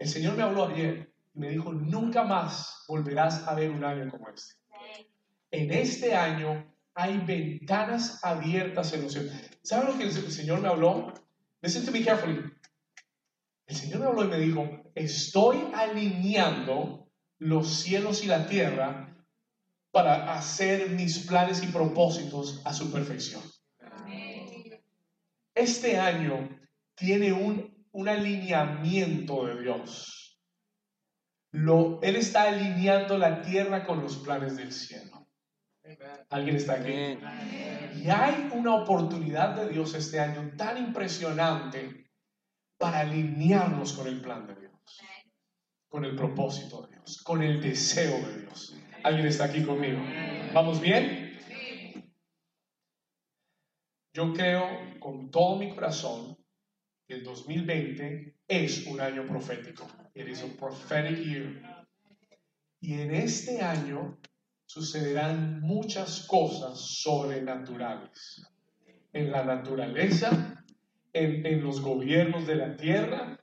El 0.00 0.08
Señor 0.08 0.36
me 0.36 0.42
habló 0.42 0.66
ayer 0.66 1.14
me 1.36 1.50
dijo, 1.50 1.72
nunca 1.72 2.24
más 2.24 2.84
volverás 2.88 3.46
a 3.46 3.54
ver 3.54 3.70
un 3.70 3.84
año 3.84 4.10
como 4.10 4.28
este. 4.30 4.54
En 5.50 5.70
este 5.70 6.14
año 6.14 6.66
hay 6.96 7.18
ventanas 7.18 8.18
abiertas 8.24 8.92
en 8.92 9.02
los 9.02 9.12
cielos. 9.12 9.32
¿Saben 9.62 9.92
lo 9.92 9.98
que 9.98 10.04
el 10.04 10.12
Señor 10.12 10.60
me 10.60 10.68
habló? 10.68 11.12
Listen 11.62 11.84
to 11.84 11.92
me 11.92 12.04
carefully. 12.04 12.40
El 13.66 13.76
Señor 13.76 14.00
me 14.00 14.06
habló 14.06 14.24
y 14.24 14.28
me 14.28 14.38
dijo, 14.38 14.90
estoy 14.94 15.58
alineando 15.74 17.08
los 17.38 17.68
cielos 17.68 18.24
y 18.24 18.26
la 18.26 18.46
tierra 18.46 19.16
para 19.92 20.34
hacer 20.34 20.90
mis 20.90 21.20
planes 21.20 21.62
y 21.62 21.68
propósitos 21.68 22.62
a 22.64 22.72
su 22.72 22.90
perfección. 22.90 23.42
Este 25.54 25.98
año 25.98 26.48
tiene 26.94 27.32
un, 27.32 27.86
un 27.92 28.08
alineamiento 28.08 29.46
de 29.46 29.62
Dios 29.62 30.26
él 32.02 32.16
está 32.16 32.42
alineando 32.42 33.16
la 33.16 33.40
tierra 33.40 33.86
con 33.86 34.02
los 34.02 34.16
planes 34.18 34.56
del 34.56 34.72
cielo. 34.72 35.15
¿Alguien 36.30 36.56
está 36.56 36.74
aquí? 36.74 37.18
Y 38.02 38.10
hay 38.10 38.50
una 38.52 38.74
oportunidad 38.76 39.56
de 39.56 39.68
Dios 39.68 39.94
este 39.94 40.18
año 40.18 40.52
tan 40.56 40.78
impresionante 40.78 42.10
para 42.78 43.00
alinearnos 43.00 43.92
con 43.92 44.06
el 44.06 44.20
plan 44.20 44.46
de 44.46 44.56
Dios, 44.56 45.00
con 45.88 46.04
el 46.04 46.16
propósito 46.16 46.82
de 46.82 46.96
Dios, 46.96 47.22
con 47.22 47.42
el 47.42 47.60
deseo 47.60 48.18
de 48.26 48.40
Dios. 48.40 48.76
¿Alguien 49.02 49.26
está 49.26 49.44
aquí 49.44 49.64
conmigo? 49.64 50.00
¿Vamos 50.52 50.80
bien? 50.80 51.38
Yo 54.12 54.32
creo 54.32 54.98
con 54.98 55.30
todo 55.30 55.56
mi 55.56 55.74
corazón 55.74 56.36
que 57.06 57.14
el 57.14 57.22
2020 57.22 58.38
es 58.48 58.86
un 58.86 59.00
año 59.00 59.26
profético. 59.26 59.86
It 60.14 60.26
is 60.28 60.42
a 60.42 60.48
prophetic 60.58 61.18
year. 61.18 61.86
Y 62.80 62.94
en 62.94 63.14
este 63.14 63.60
año 63.60 64.18
sucederán 64.66 65.60
muchas 65.60 66.26
cosas 66.26 66.78
sobrenaturales. 66.78 68.46
En 69.12 69.32
la 69.32 69.44
naturaleza, 69.44 70.62
en, 71.12 71.46
en 71.46 71.64
los 71.64 71.80
gobiernos 71.80 72.46
de 72.46 72.56
la 72.56 72.76
tierra, 72.76 73.40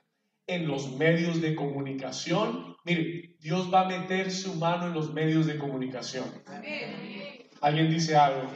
en 0.48 0.68
los 0.68 0.96
medios 0.98 1.42
de 1.42 1.56
comunicación. 1.56 2.76
Mire, 2.86 3.36
Dios 3.40 3.74
va 3.74 3.82
a 3.82 3.88
meter 3.88 4.32
su 4.32 4.56
mano 4.56 4.88
en 4.88 4.94
los 4.94 5.14
medios 5.14 5.48
de 5.48 5.58
comunicación. 5.58 6.26
¿Alguien 7.62 7.90
dice 7.90 8.16
algo? 8.16 8.50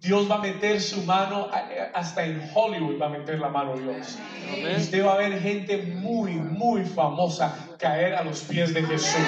Dios 0.00 0.30
va 0.30 0.36
a 0.36 0.38
meter 0.38 0.80
su 0.80 1.02
mano, 1.02 1.48
hasta 1.92 2.24
en 2.24 2.48
Hollywood 2.54 3.00
va 3.00 3.06
a 3.06 3.08
meter 3.08 3.40
la 3.40 3.48
mano 3.48 3.76
Dios. 3.76 4.16
Y 4.56 4.76
usted 4.76 5.04
va 5.04 5.14
a 5.14 5.16
ver 5.16 5.40
gente 5.40 5.78
muy, 5.78 6.32
muy 6.34 6.84
famosa 6.84 7.56
caer 7.78 8.14
a 8.14 8.22
los 8.22 8.42
pies 8.42 8.72
de 8.74 8.82
Jesús. 8.84 9.26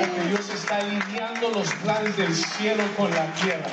Porque 0.00 0.28
Dios 0.28 0.50
está 0.50 0.78
alineando 0.78 1.50
los 1.50 1.72
planes 1.74 2.16
del 2.16 2.34
cielo 2.34 2.82
con 2.96 3.10
la 3.12 3.26
tierra. 3.34 3.70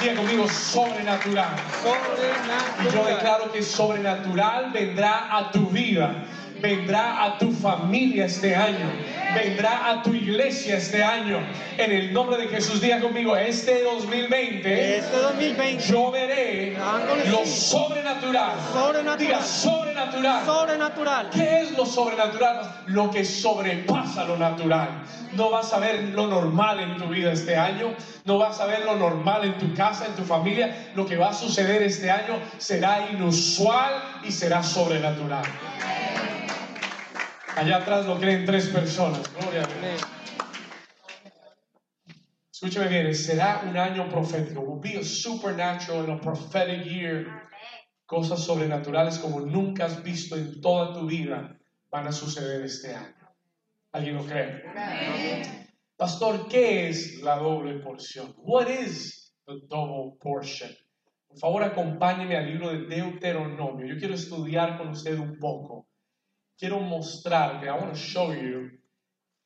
Diga 0.00 0.16
conmigo, 0.16 0.48
sobrenatural. 0.48 1.54
sobrenatural. 1.82 2.86
Y 2.88 2.94
yo 2.94 3.04
declaro 3.04 3.52
que 3.52 3.62
sobrenatural 3.62 4.72
vendrá 4.72 5.36
a 5.36 5.50
tu 5.50 5.66
vida 5.66 6.24
vendrá 6.62 7.24
a 7.24 7.38
tu 7.38 7.52
familia 7.52 8.26
este 8.26 8.54
año, 8.54 8.88
vendrá 9.34 9.90
a 9.90 10.02
tu 10.02 10.14
iglesia 10.14 10.76
este 10.76 11.02
año. 11.02 11.40
En 11.76 11.92
el 11.92 12.12
nombre 12.12 12.36
de 12.38 12.48
Jesús, 12.48 12.80
diga 12.80 13.00
conmigo, 13.00 13.36
este 13.36 13.82
2020, 13.82 14.98
este 14.98 15.16
2020 15.16 15.84
yo 15.84 16.10
veré 16.10 16.76
lo 17.30 17.44
sobrenatural. 17.46 18.56
sobrenatural. 18.72 19.18
Diga 19.18 19.42
sobrenatural. 19.42 20.44
Sobrenatural. 20.44 21.30
¿Qué 21.30 21.60
es 21.60 21.76
lo 21.76 21.86
sobrenatural? 21.86 22.82
Lo 22.86 23.10
que 23.10 23.24
sobrepasa 23.24 24.24
lo 24.24 24.36
natural. 24.36 24.88
No 25.32 25.50
vas 25.50 25.72
a 25.72 25.78
ver 25.78 26.02
lo 26.14 26.26
normal 26.26 26.80
en 26.80 26.96
tu 26.98 27.06
vida 27.06 27.32
este 27.32 27.56
año, 27.56 27.94
no 28.24 28.38
vas 28.38 28.60
a 28.60 28.66
ver 28.66 28.84
lo 28.84 28.96
normal 28.96 29.44
en 29.44 29.54
tu 29.58 29.74
casa, 29.74 30.06
en 30.06 30.12
tu 30.12 30.24
familia. 30.24 30.90
Lo 30.94 31.06
que 31.06 31.16
va 31.16 31.30
a 31.30 31.34
suceder 31.34 31.82
este 31.82 32.10
año 32.10 32.38
será 32.58 33.08
inusual 33.10 34.20
y 34.24 34.30
será 34.30 34.62
sobrenatural. 34.62 35.44
Allá 37.54 37.76
atrás 37.76 38.06
lo 38.06 38.18
creen 38.18 38.46
tres 38.46 38.68
personas. 38.68 39.30
Gloria 39.34 39.62
a 39.62 39.66
Dios. 39.66 40.00
Escúcheme 42.50 42.88
bien, 42.88 43.14
será 43.14 43.62
un 43.68 43.76
año 43.76 44.08
profético. 44.08 44.60
Will 44.60 44.80
be 44.80 44.98
a 44.98 45.04
supernatural 45.04 46.04
and 46.04 46.12
a 46.12 46.20
prophetic 46.20 46.84
year. 46.86 47.26
Cosas 48.06 48.44
sobrenaturales 48.44 49.18
como 49.18 49.40
nunca 49.40 49.84
has 49.84 50.02
visto 50.02 50.36
en 50.36 50.60
toda 50.62 50.94
tu 50.94 51.06
vida 51.06 51.58
van 51.90 52.06
a 52.06 52.12
suceder 52.12 52.62
este 52.62 52.94
año. 52.94 53.28
¿Alguien 53.92 54.16
lo 54.16 54.24
cree? 54.24 54.62
Pastor, 55.96 56.48
¿qué 56.48 56.88
es 56.88 57.20
la 57.22 57.36
doble 57.36 57.80
porción? 57.80 58.34
What 58.38 58.68
is 58.68 59.34
the 59.46 59.60
double 59.68 60.16
portion? 60.18 60.70
Por 61.28 61.38
favor, 61.38 61.64
acompáñeme 61.64 62.36
al 62.36 62.46
libro 62.46 62.70
de 62.70 62.86
Deuteronomio. 62.86 63.86
Yo 63.86 63.98
quiero 63.98 64.14
estudiar 64.14 64.78
con 64.78 64.88
usted 64.88 65.18
un 65.18 65.38
poco 65.38 65.86
quiero 66.62 66.78
mostrarte, 66.78 67.66
I 67.66 67.70
want 67.70 67.90
to 67.90 67.98
show 67.98 68.32
you 68.32 68.70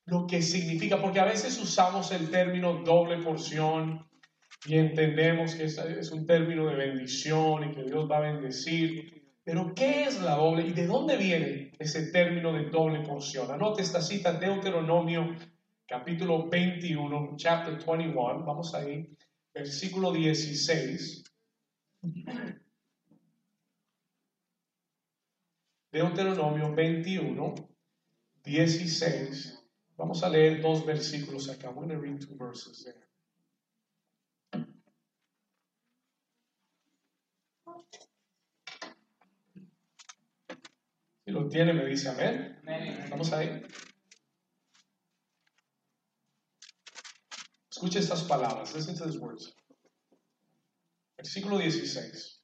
lo 0.05 0.27
que 0.27 0.43
significa, 0.43 1.01
porque 1.01 1.19
a 1.19 1.25
veces 1.25 1.59
usamos 1.59 2.13
el 2.13 2.29
término 2.29 2.85
doble 2.85 3.23
porción 3.23 4.07
y 4.67 4.77
entendemos 4.77 5.55
que 5.55 5.65
es, 5.65 6.13
un 6.13 6.27
término 6.27 6.67
de 6.67 6.75
bendición 6.75 7.71
y 7.71 7.75
que 7.75 7.85
Dios 7.85 8.07
va 8.09 8.19
a 8.19 8.33
bendecir. 8.33 9.33
Pero 9.43 9.73
¿qué 9.75 10.05
es 10.05 10.21
la 10.21 10.35
doble 10.35 10.67
y 10.67 10.73
de 10.75 10.87
dónde 10.87 11.17
viene 11.17 11.73
ese 11.79 12.13
término 12.13 12.53
de 12.53 12.69
doble 12.69 13.01
porción? 13.01 13.51
Anote 13.51 13.81
esta 13.81 14.03
cita, 14.03 14.35
Deuteronomio 14.35 15.37
capítulo 15.87 16.51
21, 16.51 17.33
chapter 17.37 17.79
21, 17.83 18.45
vamos 18.45 18.75
ahí, 18.75 19.09
versículo 19.55 20.13
16. 20.13 21.25
Deuteronomio 25.97 26.75
21, 26.75 27.55
16. 28.45 29.65
Vamos 29.97 30.23
a 30.23 30.29
leer 30.29 30.61
dos 30.61 30.85
versículos 30.85 31.49
acá. 31.49 31.69
I'm 31.69 31.75
going 31.75 31.89
to 31.89 31.99
read 31.99 32.21
two 32.21 32.37
verses 32.37 32.85
there. 32.85 33.03
Si 41.25 41.33
lo 41.33 41.49
tiene, 41.49 41.73
me 41.73 41.87
dice 41.87 42.11
amén. 42.11 42.61
Vamos 43.09 43.33
ahí. 43.33 43.63
Escuche 47.71 48.01
estas 48.01 48.23
palabras. 48.25 48.75
Listen 48.75 48.95
to 48.97 49.07
these 49.07 49.19
words. 49.19 49.55
Versículo 51.17 51.59
16. 51.59 52.43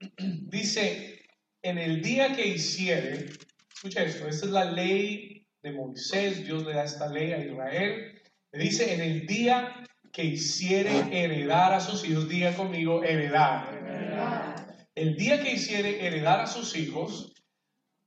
Dice, 0.48 1.21
en 1.62 1.78
el 1.78 2.02
día 2.02 2.34
que 2.34 2.46
hiciere, 2.46 3.30
escucha 3.72 4.02
esto, 4.02 4.28
esta 4.28 4.46
es 4.46 4.52
la 4.52 4.64
ley 4.64 5.46
de 5.62 5.72
Moisés, 5.72 6.44
Dios 6.44 6.66
le 6.66 6.74
da 6.74 6.84
esta 6.84 7.08
ley 7.08 7.32
a 7.32 7.38
Israel, 7.38 8.20
le 8.52 8.62
dice, 8.62 8.94
en 8.94 9.00
el 9.00 9.26
día 9.26 9.84
que 10.12 10.24
hiciere 10.24 10.90
heredar 11.10 11.72
a 11.72 11.80
sus 11.80 12.06
hijos, 12.06 12.28
diga 12.28 12.54
conmigo, 12.54 13.02
heredar. 13.02 13.80
El 14.94 15.16
día 15.16 15.42
que 15.42 15.52
hiciere 15.52 16.06
heredar 16.06 16.40
a 16.40 16.46
sus 16.46 16.76
hijos, 16.76 17.32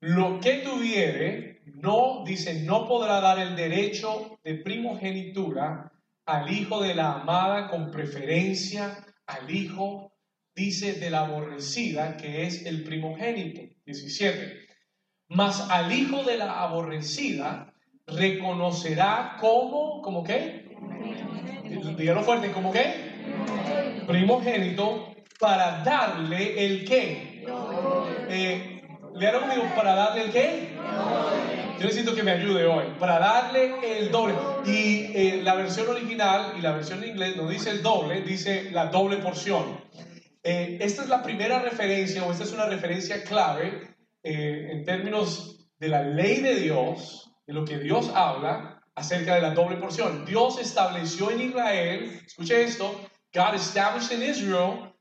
lo 0.02 0.40
que 0.40 0.58
tuviere, 0.58 1.62
no, 1.66 2.24
dice, 2.26 2.62
no 2.62 2.88
podrá 2.88 3.22
dar 3.22 3.40
el 3.40 3.56
derecho 3.56 4.38
de 4.44 4.56
primogenitura 4.56 5.92
al 6.26 6.52
hijo 6.52 6.82
de 6.82 6.94
la 6.94 7.14
amada 7.14 7.70
con 7.70 7.90
preferencia 7.90 9.04
al 9.26 9.50
hijo 9.50 10.05
dice 10.56 10.94
de 10.94 11.10
la 11.10 11.20
aborrecida, 11.20 12.18
que 12.18 12.44
es 12.44 12.66
el 12.66 12.84
primogénito. 12.84 13.62
17. 13.86 14.66
Mas 15.28 15.70
al 15.70 15.92
hijo 15.92 16.24
de 16.24 16.38
la 16.38 16.62
aborrecida 16.62 17.74
reconocerá 18.08 19.38
como, 19.40 20.02
¿como 20.02 20.24
qué? 20.24 20.66
Dígalo 21.98 22.24
fuerte, 22.24 22.52
¿como 22.52 22.72
qué? 22.72 24.04
Primogénito 24.08 25.14
para 25.40 25.84
darle 25.84 26.66
el 26.66 26.86
qué. 26.86 27.44
Eh, 28.30 28.82
conmigo, 29.14 29.64
para 29.76 29.96
darle 29.96 30.24
el 30.24 30.32
qué. 30.32 30.70
Yo 31.80 31.86
necesito 31.86 32.16
que 32.16 32.24
me 32.24 32.32
ayude 32.32 32.66
hoy. 32.66 32.86
Para 33.00 33.20
darle 33.20 34.00
el 34.00 34.12
doble. 34.12 34.36
Y 34.66 35.12
eh, 35.14 35.42
la 35.44 35.56
versión 35.56 35.90
original 35.90 36.54
y 36.58 36.62
la 36.62 36.72
versión 36.72 37.04
en 37.04 37.10
inglés 37.10 37.36
no 37.36 37.50
dice 37.50 37.72
el 37.72 37.82
doble, 37.82 38.22
dice 38.22 38.70
la 38.72 38.88
doble 38.88 39.18
porción. 39.18 39.84
Eh, 40.48 40.78
esta 40.80 41.02
es 41.02 41.10
la 41.10 41.24
primera 41.24 41.58
referencia, 41.58 42.24
o 42.24 42.32
esta 42.32 42.44
es 42.44 42.52
una 42.52 42.68
referencia 42.68 43.24
clave 43.24 43.96
eh, 44.22 44.68
en 44.74 44.86
términos 44.86 45.68
de 45.80 45.88
la 45.88 46.04
ley 46.04 46.40
de 46.42 46.58
Dios, 46.58 47.32
de 47.48 47.54
lo 47.56 47.66
que 47.66 47.80
Dios 47.80 48.12
habla 48.14 48.80
acerca 48.94 49.34
de 49.34 49.42
la 49.42 49.56
doble 49.56 49.78
porción. 49.78 50.24
Dios 50.24 50.60
estableció 50.60 51.32
en 51.32 51.42
Israel, 51.42 52.22
escuche 52.24 52.64
esto, 52.64 53.10
God 53.34 53.56
established 53.56 54.12
in 54.12 54.22
Israel 54.22 54.94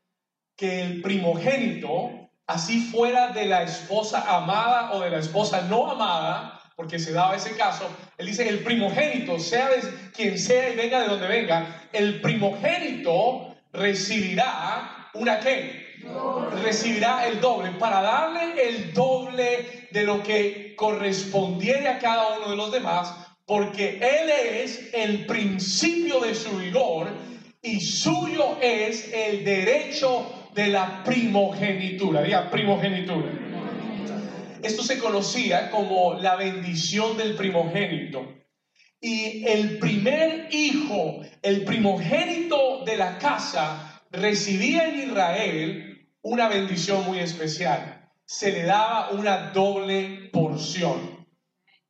que 0.56 0.80
el 0.80 1.02
primogénito, 1.02 2.30
así 2.46 2.80
fuera 2.80 3.28
de 3.28 3.44
la 3.44 3.64
esposa 3.64 4.24
amada 4.34 4.92
o 4.92 5.00
de 5.00 5.10
la 5.10 5.18
esposa 5.18 5.60
no 5.68 5.90
amada, 5.90 6.58
porque 6.74 6.98
se 6.98 7.12
daba 7.12 7.36
ese 7.36 7.54
caso, 7.54 7.86
él 8.16 8.28
dice, 8.28 8.48
el 8.48 8.60
primogénito, 8.60 9.38
sea 9.38 9.68
quien 10.14 10.38
sea 10.38 10.70
y 10.70 10.76
venga 10.76 11.02
de 11.02 11.08
donde 11.08 11.28
venga, 11.28 11.82
el 11.92 12.22
primogénito 12.22 13.54
recibirá 13.74 15.03
¿Una 15.14 15.38
qué? 15.40 15.84
Recibirá 16.62 17.26
el 17.26 17.40
doble 17.40 17.70
para 17.78 18.02
darle 18.02 18.68
el 18.68 18.92
doble 18.92 19.88
de 19.90 20.02
lo 20.02 20.22
que 20.22 20.74
correspondiera 20.76 21.92
a 21.92 21.98
cada 21.98 22.36
uno 22.38 22.50
de 22.50 22.56
los 22.56 22.72
demás, 22.72 23.14
porque 23.46 24.00
Él 24.00 24.30
es 24.60 24.90
el 24.92 25.24
principio 25.26 26.20
de 26.20 26.34
su 26.34 26.50
vigor 26.58 27.08
y 27.62 27.80
suyo 27.80 28.58
es 28.60 29.12
el 29.12 29.44
derecho 29.44 30.50
de 30.54 30.66
la 30.68 31.02
primogenitura. 31.04 32.22
Diga, 32.22 32.50
primogenitura. 32.50 33.30
Esto 34.62 34.82
se 34.82 34.98
conocía 34.98 35.70
como 35.70 36.14
la 36.14 36.36
bendición 36.36 37.16
del 37.16 37.36
primogénito. 37.36 38.26
Y 39.00 39.44
el 39.46 39.78
primer 39.78 40.48
hijo, 40.50 41.20
el 41.42 41.64
primogénito 41.64 42.82
de 42.84 42.96
la 42.96 43.18
casa, 43.18 43.93
recibía 44.16 44.88
en 44.88 45.08
Israel 45.08 46.08
una 46.22 46.48
bendición 46.48 47.04
muy 47.04 47.18
especial. 47.18 48.10
Se 48.24 48.52
le 48.52 48.62
daba 48.62 49.10
una 49.10 49.50
doble 49.50 50.30
porción. 50.32 51.26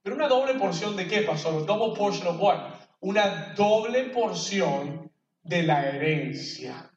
¿Pero 0.03 0.17
una 0.17 0.29
doble 0.29 0.55
porción 0.55 0.97
de 0.97 1.07
qué, 1.07 1.23
pastor? 1.23 1.65
Double 1.65 1.97
portion 1.97 2.27
of 2.27 2.41
what? 2.41 2.75
Una 3.01 3.55
doble 3.57 4.05
porción 4.05 5.11
de 5.43 5.63
la 5.63 5.87
herencia. 5.87 6.91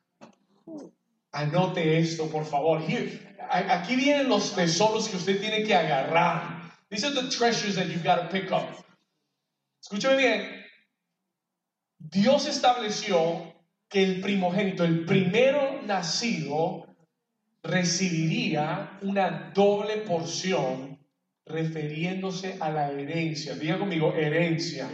Anote 1.31 1.99
esto, 1.99 2.29
por 2.29 2.45
favor. 2.45 2.81
Here, 2.81 3.37
aquí 3.49 3.95
vienen 3.95 4.27
los 4.27 4.55
tesoros 4.55 5.07
que 5.07 5.17
usted 5.17 5.39
tiene 5.39 5.63
que 5.63 5.75
agarrar. 5.75 6.71
These 6.89 7.05
are 7.05 7.13
the 7.13 7.29
treasures 7.29 7.75
that 7.75 7.87
you 7.87 7.99
got 7.99 8.23
to 8.23 8.29
pick 8.29 8.51
up. 8.51 8.67
Escúcheme 9.81 10.17
bien. 10.17 10.65
Dios 11.99 12.47
estableció 12.47 13.53
que 13.89 14.03
el 14.03 14.21
primogénito, 14.21 14.83
el 14.83 15.05
primero 15.05 15.81
nacido, 15.83 16.87
recibiría 17.63 18.97
una 19.01 19.51
doble 19.53 19.97
porción 19.97 20.99
refiriéndose 21.45 22.57
a 22.59 22.69
la 22.69 22.91
herencia. 22.91 23.55
Diga 23.55 23.77
conmigo, 23.79 24.13
herencia. 24.13 24.89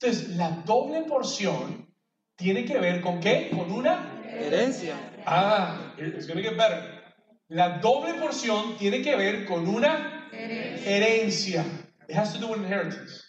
Entonces, 0.00 0.36
la 0.36 0.50
doble 0.64 1.02
porción 1.02 1.92
tiene 2.36 2.64
que 2.64 2.78
ver 2.78 3.00
con 3.00 3.20
qué? 3.20 3.50
Con 3.50 3.72
una... 3.72 4.14
Herencia. 4.24 4.94
Ah, 5.26 5.94
it's 5.98 6.28
gonna 6.28 6.42
get 6.42 6.56
better. 6.56 7.02
La 7.48 7.78
doble 7.78 8.14
porción 8.14 8.76
tiene 8.76 9.02
que 9.02 9.16
ver 9.16 9.46
con 9.46 9.66
una 9.66 10.28
Herencia. 10.30 10.84
herencia. 10.86 11.64
It 12.08 12.14
has 12.14 12.32
to 12.34 12.38
do 12.38 12.48
with 12.48 12.58
inheritance. 12.58 13.24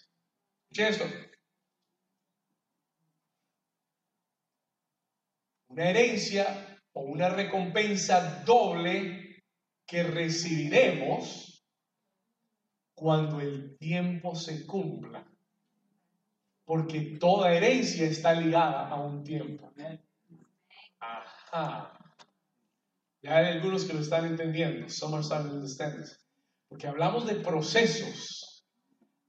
Esto. 0.78 1.06
Una 5.70 5.90
herencia 5.90 6.80
o 6.94 7.02
una 7.02 7.30
recompensa 7.30 8.44
doble 8.44 9.44
que 9.86 10.04
recibiremos 10.04 11.64
cuando 12.94 13.40
el 13.40 13.78
tiempo 13.78 14.36
se 14.36 14.66
cumpla. 14.66 15.26
Porque 16.66 17.18
toda 17.20 17.54
herencia 17.54 18.06
está 18.06 18.34
ligada 18.34 18.90
a 18.90 19.00
un 19.00 19.24
tiempo. 19.24 19.72
Ajá. 21.00 21.94
Ya 23.22 23.38
hay 23.38 23.46
algunos 23.48 23.86
que 23.86 23.94
lo 23.94 24.02
están 24.02 24.26
entendiendo. 24.26 24.90
Some 24.90 25.16
are 25.16 25.24
starting 25.24 25.50
to 25.50 25.56
understand. 25.56 26.06
Porque 26.68 26.88
hablamos 26.88 27.26
de 27.26 27.36
procesos. 27.36 28.66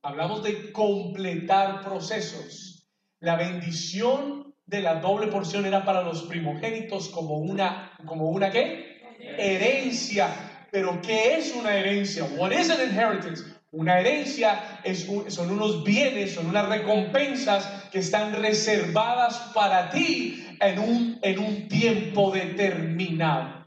Hablamos 0.03 0.43
de 0.43 0.73
completar 0.73 1.83
procesos. 1.83 2.89
La 3.21 3.37
bendición 3.37 4.40
de 4.71 4.81
la 4.81 5.01
doble 5.01 5.27
porción 5.27 5.67
era 5.67 5.85
para 5.85 6.03
los 6.03 6.23
primogénitos 6.23 7.09
como 7.09 7.39
una, 7.39 7.91
como 8.07 8.31
una 8.31 8.51
qué? 8.53 9.03
Herencia. 9.37 10.29
Pero 10.71 11.03
¿qué 11.03 11.37
es 11.37 11.53
una 11.57 11.75
herencia? 11.75 12.25
What 12.37 12.53
is 12.53 12.71
an 12.71 12.89
inheritance? 12.89 13.43
Una 13.73 13.99
herencia 13.99 14.81
es 14.85 15.09
son 15.29 15.51
unos 15.51 15.83
bienes, 15.83 16.35
son 16.35 16.47
unas 16.47 16.69
recompensas 16.69 17.67
que 17.91 17.99
están 17.99 18.33
reservadas 18.41 19.51
para 19.53 19.91
ti 19.91 20.47
en 20.61 20.79
un, 20.79 21.19
en 21.21 21.39
un 21.41 21.69
tiempo 21.69 22.31
determinado. 22.31 23.65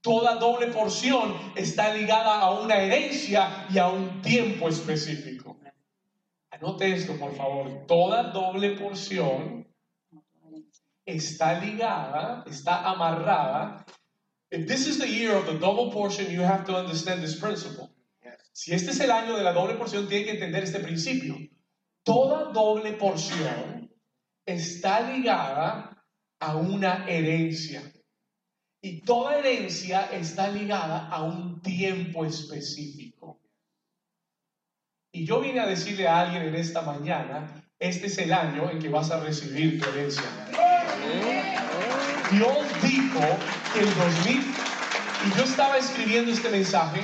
Toda 0.00 0.36
doble 0.36 0.68
porción 0.68 1.36
está 1.54 1.94
ligada 1.94 2.40
a 2.40 2.60
una 2.60 2.76
herencia 2.76 3.66
y 3.72 3.78
a 3.78 3.86
un 3.86 4.20
tiempo 4.22 4.68
específico. 4.68 5.39
Anote 6.50 6.92
esto, 6.92 7.16
por 7.16 7.34
favor. 7.34 7.86
Toda 7.86 8.32
doble 8.32 8.76
porción 8.76 9.66
está 11.06 11.60
ligada, 11.60 12.44
está 12.46 12.90
amarrada. 12.90 13.84
If 14.50 14.66
this 14.66 14.88
is 14.88 14.98
the 14.98 15.08
year 15.08 15.36
of 15.36 15.46
the 15.46 15.58
double 15.58 15.90
portion, 15.92 16.30
you 16.30 16.42
have 16.42 16.64
to 16.66 16.76
understand 16.76 17.22
this 17.22 17.36
principle. 17.36 17.90
Si 18.52 18.72
este 18.72 18.90
es 18.90 19.00
el 19.00 19.10
año 19.10 19.36
de 19.36 19.44
la 19.44 19.52
doble 19.52 19.74
porción, 19.74 20.08
tiene 20.08 20.24
que 20.24 20.32
entender 20.32 20.64
este 20.64 20.80
principio. 20.80 21.36
Toda 22.02 22.52
doble 22.52 22.92
porción 22.94 23.88
está 24.44 25.00
ligada 25.00 26.04
a 26.40 26.56
una 26.56 27.06
herencia. 27.08 27.80
Y 28.82 29.02
toda 29.02 29.38
herencia 29.38 30.06
está 30.12 30.48
ligada 30.48 31.08
a 31.08 31.22
un 31.22 31.60
tiempo 31.60 32.24
específico. 32.24 33.09
Y 35.12 35.24
yo 35.24 35.40
vine 35.40 35.60
a 35.60 35.66
decirle 35.66 36.06
a 36.06 36.20
alguien 36.20 36.42
en 36.42 36.54
esta 36.54 36.82
mañana, 36.82 37.64
este 37.78 38.06
es 38.06 38.18
el 38.18 38.32
año 38.32 38.70
en 38.70 38.78
que 38.78 38.88
vas 38.88 39.10
a 39.10 39.20
recibir 39.20 39.80
tu 39.80 39.88
herencia. 39.90 40.22
Dios 42.30 42.58
dijo 42.82 43.20
que 43.74 43.80
el 43.80 43.94
2000, 43.94 44.36
y 44.36 45.36
yo 45.36 45.44
estaba 45.44 45.78
escribiendo 45.78 46.30
este 46.30 46.48
mensaje, 46.48 47.00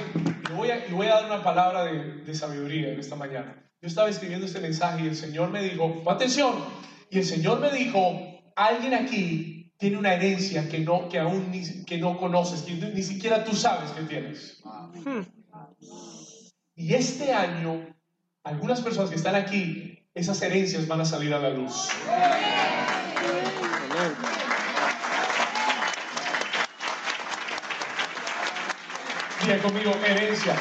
y 0.48 0.52
voy 0.52 0.70
a, 0.70 0.86
y 0.86 0.92
voy 0.92 1.06
a 1.08 1.14
dar 1.14 1.26
una 1.26 1.42
palabra 1.42 1.84
de, 1.84 2.22
de 2.22 2.34
sabiduría 2.34 2.92
en 2.92 3.00
esta 3.00 3.16
mañana. 3.16 3.60
Yo 3.80 3.88
estaba 3.88 4.08
escribiendo 4.08 4.46
este 4.46 4.60
mensaje 4.60 5.04
y 5.04 5.08
el 5.08 5.16
Señor 5.16 5.50
me 5.50 5.62
dijo, 5.62 6.02
"Pon 6.04 6.14
atención, 6.14 6.54
y 7.10 7.18
el 7.18 7.24
Señor 7.24 7.60
me 7.60 7.72
dijo, 7.72 8.36
alguien 8.54 8.94
aquí 8.94 9.72
tiene 9.78 9.98
una 9.98 10.14
herencia 10.14 10.68
que, 10.68 10.78
no, 10.80 11.08
que 11.08 11.18
aún 11.18 11.50
ni, 11.50 11.84
que 11.84 11.98
no 11.98 12.16
conoces, 12.18 12.62
que 12.62 12.74
ni 12.74 13.02
siquiera 13.02 13.44
tú 13.44 13.54
sabes 13.54 13.90
que 13.90 14.02
tienes. 14.02 14.62
Y 16.74 16.94
este 16.94 17.32
año, 17.32 17.86
algunas 18.46 18.80
personas 18.80 19.10
que 19.10 19.16
están 19.16 19.34
aquí, 19.34 19.98
esas 20.14 20.40
herencias 20.40 20.86
van 20.86 21.00
a 21.00 21.04
salir 21.04 21.34
a 21.34 21.40
la 21.40 21.50
luz. 21.50 21.88
Diga 29.42 29.58
conmigo, 29.58 29.92
herencia. 30.06 30.54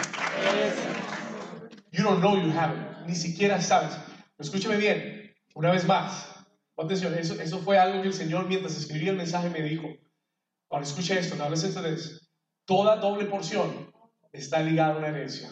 You 1.92 2.04
don't 2.04 2.22
know 2.22 2.36
you 2.38 2.52
have 2.58 2.76
it. 2.76 3.08
Ni 3.08 3.14
siquiera 3.14 3.62
sabes. 3.62 3.96
Escúcheme 4.40 4.78
bien. 4.78 5.32
Una 5.54 5.72
vez 5.72 5.86
más. 5.86 6.28
Atención, 6.78 7.14
eso, 7.14 7.40
eso 7.40 7.60
fue 7.60 7.78
algo 7.78 8.02
que 8.02 8.08
el 8.08 8.14
Señor 8.14 8.48
mientras 8.48 8.76
escribía 8.76 9.12
el 9.12 9.18
mensaje 9.18 9.50
me 9.50 9.62
dijo. 9.62 9.88
Ahora 10.72 10.84
escuche 10.84 11.18
esto, 11.18 11.36
listen 11.50 11.74
to 11.74 11.84
this. 11.84 12.28
Toda 12.66 12.96
doble 12.96 13.26
porción 13.26 13.94
está 14.34 14.60
ligada 14.62 14.96
a 14.96 14.98
una 14.98 15.10
herencia. 15.10 15.50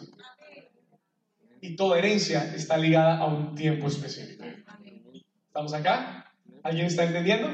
Y 1.63 1.78
toda 1.78 1.97
herencia 1.97 2.54
está 2.54 2.78
ligada 2.78 3.19
a 3.19 3.26
un 3.26 3.56
tiempo 3.56 3.88
específico. 3.88 4.43
¿Estamos 5.47 5.73
acá? 5.73 6.30
¿Alguien 6.62 6.88
está 6.88 7.06
entendiendo? 7.06 7.47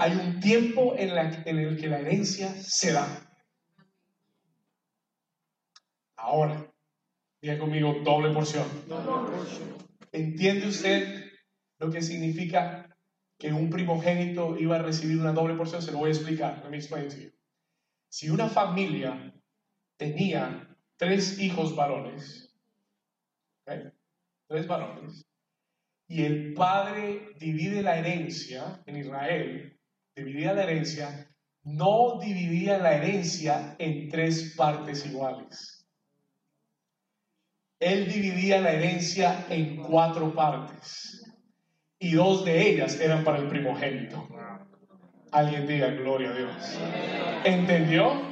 Hay 0.00 0.12
un 0.12 0.40
tiempo 0.40 0.94
en, 0.96 1.10
el 1.10 1.76
que 1.76 1.88
la 1.88 1.98
herencia 1.98 2.54
se 2.54 2.92
da. 2.92 3.06
Ahora, 6.16 6.72
diga 7.42 7.58
conmigo 7.58 7.96
doble 8.02 8.32
porción. 8.32 8.66
¿Entiende 10.10 10.68
usted 10.68 11.30
lo 11.80 11.90
que 11.90 12.00
significa 12.00 12.96
que 13.38 13.52
un 13.52 13.68
primogénito 13.68 14.56
iba 14.58 14.76
a 14.76 14.82
recibir 14.82 15.18
una 15.18 15.34
doble 15.34 15.54
porción? 15.54 15.82
Se 15.82 15.92
lo 15.92 15.98
voy 15.98 16.08
a 16.08 16.14
explicar. 16.14 16.66
Me 16.70 16.78
explain 16.78 17.10
to 17.10 17.16
you. 17.16 17.30
Si 18.08 18.30
una 18.30 18.48
familia 18.48 19.34
tenía 19.98 20.74
tres 20.96 21.38
hijos 21.38 21.76
varones, 21.76 22.43
tres 23.64 24.66
varones, 24.66 25.26
y 26.06 26.24
el 26.24 26.54
padre 26.54 27.30
divide 27.38 27.82
la 27.82 27.98
herencia 27.98 28.82
en 28.86 28.96
Israel, 28.96 29.78
dividía 30.14 30.52
la 30.52 30.64
herencia, 30.64 31.28
no 31.62 32.18
dividía 32.20 32.78
la 32.78 32.94
herencia 32.94 33.74
en 33.78 34.08
tres 34.08 34.54
partes 34.56 35.06
iguales. 35.06 35.86
Él 37.80 38.10
dividía 38.10 38.60
la 38.60 38.72
herencia 38.72 39.46
en 39.48 39.76
cuatro 39.82 40.34
partes 40.34 41.22
y 41.98 42.12
dos 42.12 42.44
de 42.44 42.70
ellas 42.70 43.00
eran 43.00 43.24
para 43.24 43.38
el 43.38 43.48
primogénito. 43.48 44.28
Alguien 45.32 45.66
diga 45.66 45.88
gloria 45.88 46.30
a 46.30 46.34
Dios. 46.34 46.78
¿Entendió? 47.44 48.22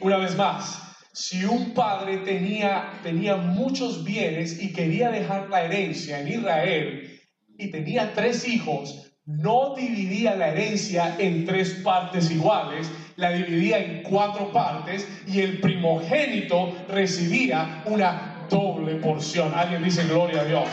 Una 0.00 0.16
vez 0.18 0.36
más, 0.36 0.87
si 1.18 1.44
un 1.44 1.74
padre 1.74 2.18
tenía, 2.18 3.00
tenía 3.02 3.34
muchos 3.34 4.04
bienes 4.04 4.62
y 4.62 4.72
quería 4.72 5.10
dejar 5.10 5.50
la 5.50 5.64
herencia 5.64 6.20
en 6.20 6.28
Israel 6.28 7.20
y 7.58 7.72
tenía 7.72 8.14
tres 8.14 8.46
hijos, 8.46 9.10
no 9.26 9.74
dividía 9.74 10.36
la 10.36 10.50
herencia 10.50 11.16
en 11.18 11.44
tres 11.44 11.70
partes 11.82 12.30
iguales, 12.30 12.88
la 13.16 13.32
dividía 13.32 13.78
en 13.78 14.04
cuatro 14.04 14.52
partes 14.52 15.08
y 15.26 15.40
el 15.40 15.58
primogénito 15.58 16.72
recibía 16.88 17.82
una 17.86 18.46
doble 18.48 18.94
porción. 18.94 19.52
Alguien 19.56 19.82
dice 19.82 20.04
gloria 20.04 20.42
a 20.42 20.44
Dios. 20.44 20.68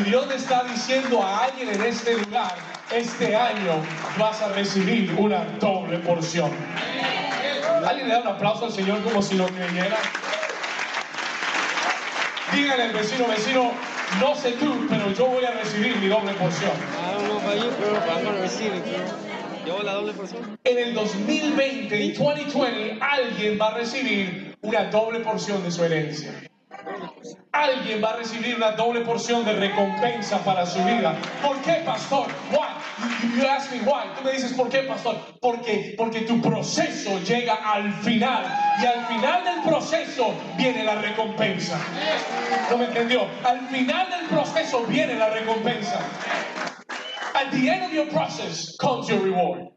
Y 0.00 0.08
Dios 0.08 0.34
está 0.34 0.64
diciendo 0.64 1.22
a 1.22 1.44
alguien 1.44 1.68
en 1.68 1.82
este 1.82 2.16
lugar, 2.16 2.54
este 2.90 3.36
año 3.36 3.82
vas 4.18 4.40
a 4.40 4.48
recibir 4.54 5.14
una 5.18 5.44
doble 5.60 5.98
porción. 5.98 6.50
Alguien 7.86 8.08
le 8.08 8.14
da 8.14 8.20
un 8.20 8.28
aplauso 8.28 8.66
al 8.66 8.72
Señor 8.72 9.02
como 9.02 9.22
si 9.22 9.36
lo 9.36 9.46
creyera. 9.46 9.96
Dígale 12.52 12.82
al 12.82 12.92
vecino, 12.92 13.26
vecino, 13.28 13.72
no 14.20 14.34
sé 14.34 14.52
tú, 14.52 14.86
pero 14.88 15.12
yo 15.12 15.26
voy 15.26 15.44
a 15.44 15.52
recibir 15.52 15.96
mi 15.96 16.08
doble 16.08 16.32
porción. 16.34 16.72
La. 19.84 20.02
En 20.64 20.78
el 20.78 20.94
2020, 20.94 22.04
en 22.04 22.14
2020, 22.14 22.98
alguien 23.00 23.58
va 23.60 23.68
a 23.68 23.74
recibir 23.74 24.56
una 24.62 24.84
doble 24.84 25.20
porción 25.20 25.62
de 25.62 25.70
su 25.70 25.84
herencia. 25.84 26.49
Alguien 27.52 28.02
va 28.02 28.10
a 28.10 28.16
recibir 28.16 28.56
una 28.56 28.72
doble 28.72 29.00
porción 29.00 29.44
de 29.44 29.52
recompensa 29.52 30.38
para 30.44 30.64
su 30.64 30.82
vida. 30.84 31.16
¿Por 31.42 31.60
qué, 31.62 31.82
pastor? 31.84 32.28
Why? 32.50 33.36
You, 33.36 33.46
ask 33.46 33.70
me 33.72 33.80
why. 33.80 34.14
Tú 34.16 34.24
me 34.24 34.32
dices, 34.32 34.52
¿por 34.52 34.68
qué, 34.68 34.84
pastor? 34.84 35.16
Porque, 35.40 35.94
porque 35.98 36.20
tu 36.22 36.40
proceso 36.40 37.18
llega 37.20 37.54
al 37.54 37.92
final. 38.02 38.44
Y 38.80 38.86
al 38.86 39.04
final 39.06 39.44
del 39.44 39.62
proceso 39.62 40.34
viene 40.56 40.84
la 40.84 40.94
recompensa. 40.96 41.78
¿No 42.70 42.78
me 42.78 42.86
entendió? 42.86 43.26
Al 43.44 43.68
final 43.68 44.10
del 44.10 44.26
proceso 44.26 44.84
viene 44.86 45.14
la 45.16 45.30
recompensa. 45.30 45.98
At 47.34 47.50
the 47.50 47.68
end 47.68 47.84
of 47.84 47.92
your 47.92 48.08
process 48.08 48.76
comes 48.78 49.08
your 49.08 49.20
reward. 49.22 49.72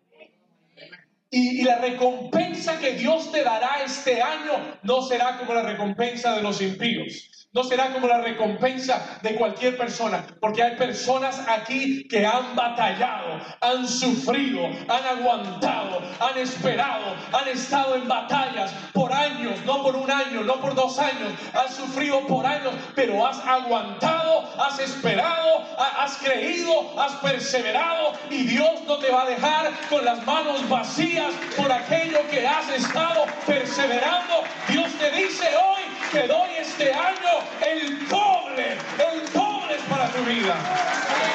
Y, 1.30 1.62
y, 1.62 1.64
la 1.64 1.80
recompensa 1.80 2.78
que 2.78 2.94
Dios 2.94 3.32
te 3.32 3.44
dará 3.44 3.84
este 3.84 4.22
año 4.22 4.78
no 4.84 5.02
será 5.02 5.40
como 5.40 5.56
la 5.56 5.64
recompensa 5.64 6.36
de 6.36 6.44
los 6.44 6.62
impíos. 6.62 7.33
No 7.54 7.64
será 7.64 7.94
como 7.94 8.08
la 8.08 8.20
recompensa 8.20 9.20
de 9.22 9.36
cualquier 9.36 9.78
persona, 9.78 10.26
porque 10.40 10.64
hay 10.64 10.76
personas 10.76 11.40
aquí 11.48 12.08
que 12.08 12.26
han 12.26 12.56
batallado, 12.56 13.40
han 13.62 13.88
sufrido, 13.88 14.66
han 14.66 15.20
aguantado, 15.20 16.02
han 16.20 16.40
esperado, 16.40 17.16
han 17.32 17.48
estado 17.48 17.94
en 17.94 18.08
batallas 18.08 18.74
por 18.92 19.14
años, 19.14 19.54
no 19.68 19.84
por 19.84 19.96
un 19.96 20.10
año, 20.10 20.42
no 20.42 20.60
por 20.60 20.74
dos 20.74 20.98
años, 20.98 21.32
han 21.54 21.72
sufrido 21.72 22.26
por 22.26 22.44
años, 22.44 22.74
pero 22.96 23.24
has 23.24 23.38
aguantado, 23.46 24.50
has 24.60 24.80
esperado, 24.80 25.64
has 25.78 26.18
creído, 26.18 27.00
has 27.00 27.14
perseverado 27.18 28.14
y 28.32 28.46
Dios 28.46 28.82
no 28.88 28.98
te 28.98 29.12
va 29.12 29.24
a 29.24 29.30
dejar 29.30 29.72
con 29.92 30.04
las 30.04 30.26
manos 30.26 30.68
vacías 30.68 31.32
por 31.56 31.72
aquello 31.72 32.18
que 32.32 32.48
has 32.48 32.68
estado 32.70 33.26
perseverando. 33.46 34.44
Dios 34.70 34.92
te 34.94 35.12
dice 35.12 35.46
hoy, 35.56 35.93
te 36.14 36.28
doy 36.28 36.52
este 36.60 36.94
año 36.94 37.42
el 37.66 38.08
doble, 38.08 38.78
el 39.00 39.34
doble 39.34 39.76
es 39.76 39.82
para 39.90 40.08
tu 40.12 40.24
vida. 40.24 40.56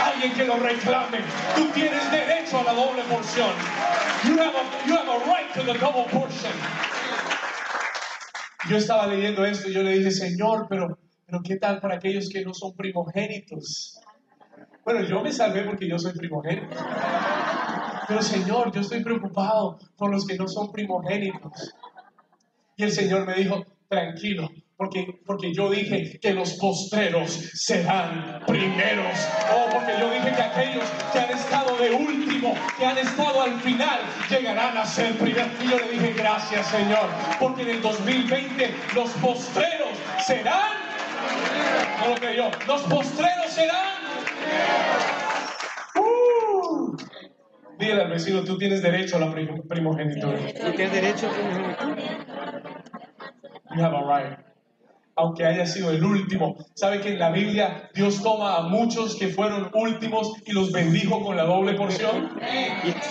Alguien 0.05 0.33
que 0.35 0.45
lo 0.45 0.57
reclame. 0.57 1.19
Tú 1.57 1.69
tienes 1.75 2.09
derecho 2.13 2.61
a 2.61 2.63
la 2.63 2.73
doble 2.75 3.03
porción. 3.11 3.51
You 4.25 4.39
have 4.41 4.55
a, 4.55 4.87
you 4.87 4.95
have 4.95 5.09
a 5.09 5.19
right 5.27 5.53
to 5.55 5.65
the 5.65 5.77
double 5.81 6.05
portion. 6.13 6.53
Yo 8.71 8.77
estaba 8.77 9.09
leyendo 9.09 9.45
esto 9.45 9.69
y 9.69 9.73
yo 9.73 9.83
le 9.83 9.99
dije, 9.99 10.13
Señor, 10.13 10.67
pero, 10.71 10.97
pero 11.27 11.43
¿qué 11.43 11.57
tal 11.57 11.81
para 11.81 11.97
aquellos 11.97 12.29
que 12.29 12.45
no 12.45 12.55
son 12.55 12.77
primogénitos? 12.77 13.99
Bueno, 14.85 15.03
yo 15.03 15.21
me 15.23 15.33
salvé 15.33 15.65
porque 15.65 15.89
yo 15.89 15.99
soy 15.99 16.13
primogénito. 16.13 16.77
Pero 18.07 18.23
Señor, 18.23 18.71
yo 18.73 18.81
estoy 18.81 19.03
preocupado 19.03 19.77
por 19.97 20.11
los 20.13 20.25
que 20.25 20.37
no 20.37 20.47
son 20.47 20.71
primogénitos. 20.71 21.75
Y 22.77 22.85
el 22.85 22.93
Señor 22.93 23.27
me 23.27 23.35
dijo, 23.35 23.67
tranquilo, 23.89 24.49
porque, 24.79 25.21
porque 25.27 25.53
yo 25.53 25.71
dije 25.71 26.21
que 26.23 26.33
los 26.33 26.55
postreros 26.55 27.33
serán 27.55 28.41
primeros. 28.47 29.13
Oh, 29.53 29.69
porque 29.73 29.93
yo 29.99 30.09
dije 30.09 30.33
que 30.33 30.41
aquellos 30.41 30.85
que 31.13 31.19
han 31.19 31.31
estado 31.31 31.77
de 31.79 31.91
último, 31.91 32.55
que 32.79 32.87
han 32.87 32.97
estado 32.97 33.43
al 33.43 33.61
final, 33.61 33.99
llegarán 34.31 34.79
a 34.79 34.87
ser 34.87 35.19
primeros. 35.19 35.49
Y 35.61 35.69
yo 35.69 35.79
le 35.81 35.91
dije, 35.91 36.13
gracias 36.17 36.69
Señor, 36.69 37.09
porque 37.41 37.63
en 37.63 37.71
el 37.71 37.83
2020 37.83 38.73
los 38.95 39.11
postreros 39.15 39.99
serán, 40.25 40.71
no 42.01 42.11
lo 42.11 42.15
creyó, 42.15 42.49
los 42.69 42.83
postreros 42.83 43.51
serán. 43.51 43.99
Uh, 45.97 46.97
dile 47.81 48.03
al 48.03 48.11
vecino, 48.11 48.45
tú 48.45 48.57
tienes 48.57 48.81
derecho 48.81 49.17
a 49.17 49.21
la 49.21 49.35
primogenitura. 49.69 50.39
Tú 50.39 50.71
tienes 50.71 50.93
derecho 50.93 51.29
a 51.29 51.33
la 51.33 51.37
primogenitura. 51.37 52.19
You 53.77 53.83
have 53.83 53.95
a 53.95 54.03
right 54.03 54.48
aunque 55.19 55.45
haya 55.45 55.67
sido 55.67 55.91
el 55.91 56.03
último. 56.03 56.57
¿Sabe 56.75 57.01
que 57.01 57.09
en 57.09 57.19
la 57.19 57.31
Biblia 57.31 57.91
Dios 57.93 58.23
toma 58.23 58.57
a 58.57 58.63
muchos 58.63 59.17
que 59.17 59.29
fueron 59.29 59.69
últimos 59.75 60.33
y 60.47 60.53
los 60.53 60.71
bendijo 60.71 61.23
con 61.25 61.37
la 61.37 61.43
doble 61.43 61.75
porción? 61.75 62.39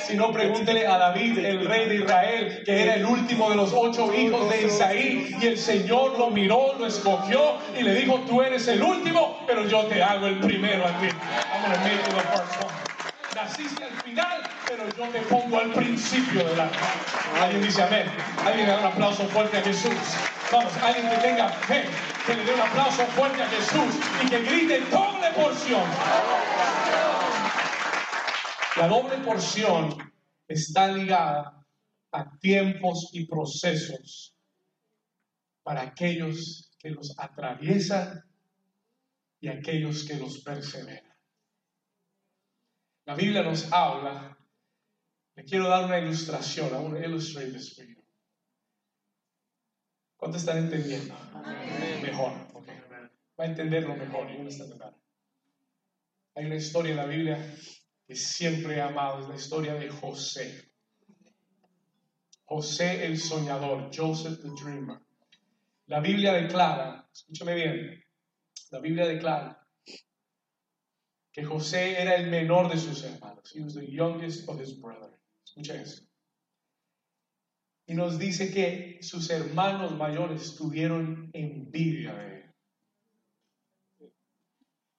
Si 0.06 0.16
no, 0.16 0.32
pregúntele 0.32 0.88
a 0.88 0.98
David, 0.98 1.40
el 1.40 1.66
rey 1.66 1.90
de 1.90 1.96
Israel, 1.96 2.64
que 2.66 2.84
era 2.84 2.96
el 2.96 3.06
último 3.06 3.50
de 3.50 3.58
los 3.58 3.74
ocho 3.74 4.14
hijos 4.14 4.50
de 4.50 4.68
Isaí, 4.68 5.36
y 5.42 5.46
el 5.46 5.58
Señor 5.58 6.18
lo 6.18 6.32
miró, 6.32 6.76
lo 6.80 6.86
escogió 6.88 7.58
y 7.78 7.84
le 7.84 7.94
dijo, 7.94 8.22
tú 8.26 8.42
eres 8.42 8.68
el 8.70 8.82
último, 8.82 9.44
pero 9.46 9.68
yo 9.68 9.86
te 9.88 10.02
hago 10.02 10.28
el 10.28 10.40
primero 10.40 10.86
a 10.86 11.00
ti. 11.00 11.08
Naciste 13.36 13.84
al 13.84 14.02
final, 14.02 14.44
pero 14.68 14.84
yo 14.98 15.12
te 15.12 15.20
pongo 15.28 15.60
al 15.60 15.72
principio 15.72 16.44
de 16.44 16.56
la... 16.56 16.70
Alguien 17.42 17.62
dice 17.62 17.84
amén. 17.84 18.08
Alguien 18.46 18.68
da 18.68 18.80
un 18.80 18.86
aplauso 18.86 19.26
fuerte 19.26 19.58
a 19.58 19.62
Jesús. 19.62 19.92
Vamos, 20.52 20.74
alguien 20.78 21.10
que 21.10 21.18
tenga 21.18 21.50
fe, 21.50 21.86
que 22.26 22.36
le 22.36 22.46
dé 22.46 22.54
un 22.54 22.62
aplauso 22.62 23.06
fuerte 23.08 23.42
a 23.42 23.48
Jesús 23.48 23.96
y 24.24 24.30
que 24.30 24.42
grite 24.44 24.80
doble 24.90 25.30
porción. 25.34 25.84
La 28.78 28.88
doble 28.88 29.18
porción 29.18 30.14
está 30.48 30.88
ligada 30.88 31.66
a 32.14 32.38
tiempos 32.40 33.10
y 33.12 33.26
procesos 33.26 34.36
para 35.64 35.82
aquellos 35.82 36.72
que 36.80 36.92
los 36.92 37.14
atraviesan 37.20 38.24
y 39.42 39.50
aquellos 39.50 40.06
que 40.06 40.16
los 40.16 40.40
perseveran. 40.40 41.14
La 43.06 43.16
Biblia 43.16 43.44
nos 43.44 43.72
habla, 43.72 44.38
le 45.36 45.44
quiero 45.44 45.68
dar 45.68 45.86
una 45.86 46.00
ilustración, 46.00 46.70
I 46.70 46.78
want 46.78 46.96
to 46.96 47.04
illustrate. 47.04 47.97
¿Cuánto 50.18 50.38
están 50.40 50.58
entendiendo? 50.58 51.14
Mejor, 52.02 52.34
ok. 52.54 52.68
Va 53.40 53.44
a 53.44 53.48
entenderlo 53.48 53.96
mejor 53.96 54.30
y 54.32 54.38
Hay 56.36 56.46
una 56.46 56.56
historia 56.56 56.92
en 56.92 56.98
la 56.98 57.06
Biblia 57.06 57.56
que 58.08 58.16
siempre 58.16 58.78
he 58.78 58.82
amado, 58.82 59.22
es 59.22 59.30
la 59.30 59.36
historia 59.36 59.76
de 59.76 59.90
José. 59.90 60.72
José 62.46 63.06
el 63.06 63.20
soñador, 63.20 63.92
Joseph 63.96 64.42
the 64.42 64.50
Dreamer. 64.60 65.00
La 65.86 66.00
Biblia 66.00 66.34
declara, 66.34 67.08
escúchame 67.14 67.54
bien, 67.54 68.04
la 68.72 68.80
Biblia 68.80 69.06
declara 69.06 69.68
que 71.32 71.46
José 71.46 72.02
era 72.02 72.16
el 72.16 72.32
menor 72.32 72.72
de 72.72 72.80
sus 72.80 73.04
hermanos. 73.04 73.54
He 73.54 73.62
was 73.62 73.76
the 73.76 73.86
youngest 73.86 74.50
of 74.50 74.60
his 74.60 74.82
brothers. 74.82 75.14
Escucha 75.46 75.76
eso. 75.76 76.07
Y 77.90 77.96
nos 77.96 78.20
dice 78.20 78.54
que 78.54 79.02
sus 79.02 79.30
hermanos 79.30 79.96
mayores 79.96 80.56
tuvieron 80.58 81.30
envidia 81.32 82.14
de 82.14 82.36
él. 82.36 82.56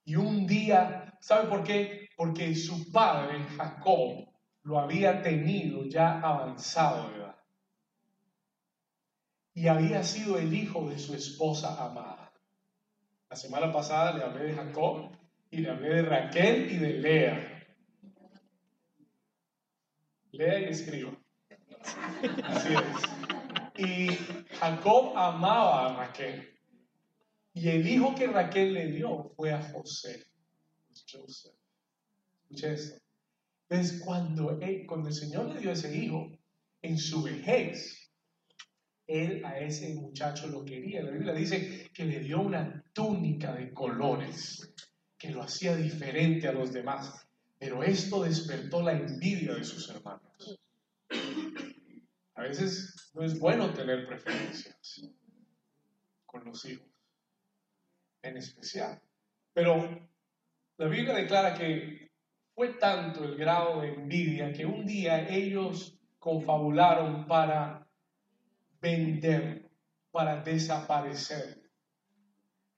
Y 0.04 0.16
un 0.16 0.46
día, 0.46 1.18
¿sabe 1.20 1.50
por 1.50 1.62
qué? 1.64 2.08
Porque 2.16 2.54
su 2.54 2.90
padre, 2.90 3.44
Jacob, 3.58 4.26
lo 4.62 4.78
había 4.78 5.22
tenido 5.22 5.84
ya 5.84 6.18
avanzado 6.18 7.10
de 7.10 7.16
edad. 7.18 7.36
Y 9.52 9.68
había 9.68 10.02
sido 10.02 10.38
el 10.38 10.54
hijo 10.54 10.88
de 10.88 10.98
su 10.98 11.12
esposa 11.14 11.84
amada. 11.84 12.32
La 13.28 13.36
semana 13.36 13.70
pasada 13.70 14.16
le 14.16 14.24
hablé 14.24 14.44
de 14.44 14.54
Jacob 14.54 15.10
y 15.50 15.58
le 15.58 15.70
hablé 15.70 15.96
de 15.96 16.02
Raquel 16.02 16.72
y 16.72 16.78
de 16.78 16.92
Lea. 16.94 17.66
Lea 20.30 20.60
y 20.60 20.64
escriba. 20.64 21.12
Así 22.44 22.74
es. 22.74 23.86
Y 23.86 24.08
Jacob 24.56 25.16
amaba 25.16 25.86
a 25.86 25.96
Raquel. 25.96 26.48
Y 27.54 27.68
el 27.68 27.88
hijo 27.88 28.14
que 28.14 28.26
Raquel 28.26 28.74
le 28.74 28.92
dio 28.92 29.32
fue 29.36 29.52
a 29.52 29.62
José. 29.62 30.26
Joseph. 31.10 31.54
Escucha 32.42 32.72
esto. 32.72 33.02
Entonces, 33.68 34.02
cuando, 34.04 34.58
cuando 34.86 35.08
el 35.08 35.14
Señor 35.14 35.54
le 35.54 35.60
dio 35.60 35.72
ese 35.72 35.94
hijo, 35.96 36.30
en 36.82 36.98
su 36.98 37.22
vejez, 37.22 38.10
él 39.06 39.44
a 39.44 39.58
ese 39.58 39.94
muchacho 39.94 40.46
lo 40.48 40.64
quería. 40.64 41.02
La 41.02 41.10
Biblia 41.10 41.32
dice 41.32 41.90
que 41.92 42.04
le 42.04 42.20
dio 42.20 42.40
una 42.40 42.84
túnica 42.92 43.54
de 43.54 43.72
colores 43.72 44.74
que 45.16 45.30
lo 45.30 45.42
hacía 45.42 45.76
diferente 45.76 46.46
a 46.48 46.52
los 46.52 46.72
demás. 46.72 47.26
Pero 47.58 47.82
esto 47.82 48.22
despertó 48.22 48.82
la 48.82 48.92
envidia 48.92 49.54
de 49.54 49.64
sus 49.64 49.88
hermanos. 49.90 50.58
A 52.38 52.42
veces 52.42 53.10
no 53.14 53.24
es 53.24 53.36
bueno 53.40 53.74
tener 53.74 54.06
preferencias 54.06 55.02
con 56.24 56.44
los 56.44 56.64
hijos, 56.66 56.86
en 58.22 58.36
especial. 58.36 59.02
Pero 59.52 60.08
la 60.76 60.86
Biblia 60.86 61.14
declara 61.14 61.54
que 61.54 62.12
fue 62.54 62.74
tanto 62.74 63.24
el 63.24 63.36
grado 63.36 63.80
de 63.80 63.88
envidia 63.88 64.52
que 64.52 64.64
un 64.64 64.86
día 64.86 65.28
ellos 65.28 65.98
confabularon 66.20 67.26
para 67.26 67.88
vender, 68.80 69.68
para 70.12 70.40
desaparecer. 70.40 71.68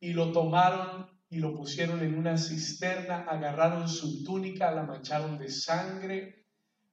Y 0.00 0.14
lo 0.14 0.32
tomaron 0.32 1.06
y 1.28 1.36
lo 1.36 1.54
pusieron 1.54 2.00
en 2.00 2.16
una 2.16 2.38
cisterna, 2.38 3.26
agarraron 3.28 3.90
su 3.90 4.24
túnica, 4.24 4.72
la 4.72 4.84
mancharon 4.84 5.36
de 5.36 5.50
sangre, 5.50 6.39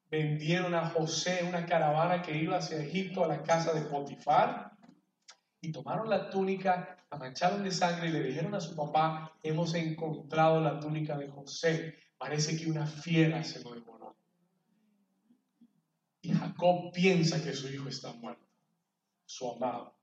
vendieron 0.10 0.74
a 0.74 0.89
José 0.89 1.43
una 1.48 1.65
caravana 1.65 2.22
que 2.22 2.36
iba 2.36 2.58
hacia 2.58 2.82
Egipto 2.82 3.24
a 3.24 3.28
la 3.28 3.43
casa 3.43 3.74
de 3.74 3.82
Potifar 3.82 4.72
Y 5.62 5.72
tomaron 5.72 6.10
la 6.10 6.30
túnica, 6.30 6.98
la 7.12 7.17
mancharon 7.17 7.63
de 7.63 7.72
sangre 7.72 8.10
y 8.10 8.12
le 8.12 8.24
dijeron 8.24 8.54
a 8.56 8.62
su 8.62 8.76
papá, 8.76 9.38
hemos 9.43 9.74
encontrado 9.74 10.62
la 10.62 10.80
túnica 10.80 11.17
de 11.17 11.28
José. 11.28 11.96
Parece 12.17 12.58
que 12.58 12.70
una 12.70 12.86
fiera 12.86 13.43
se 13.43 13.63
lo 13.63 13.74
devoró. 13.74 14.15
Y 16.22 16.34
Jacob 16.34 16.91
piensa 16.93 17.43
que 17.43 17.54
su 17.54 17.67
hijo 17.67 17.89
está 17.89 18.13
muerto, 18.13 18.46
su 19.26 19.50
amado. 19.52 19.98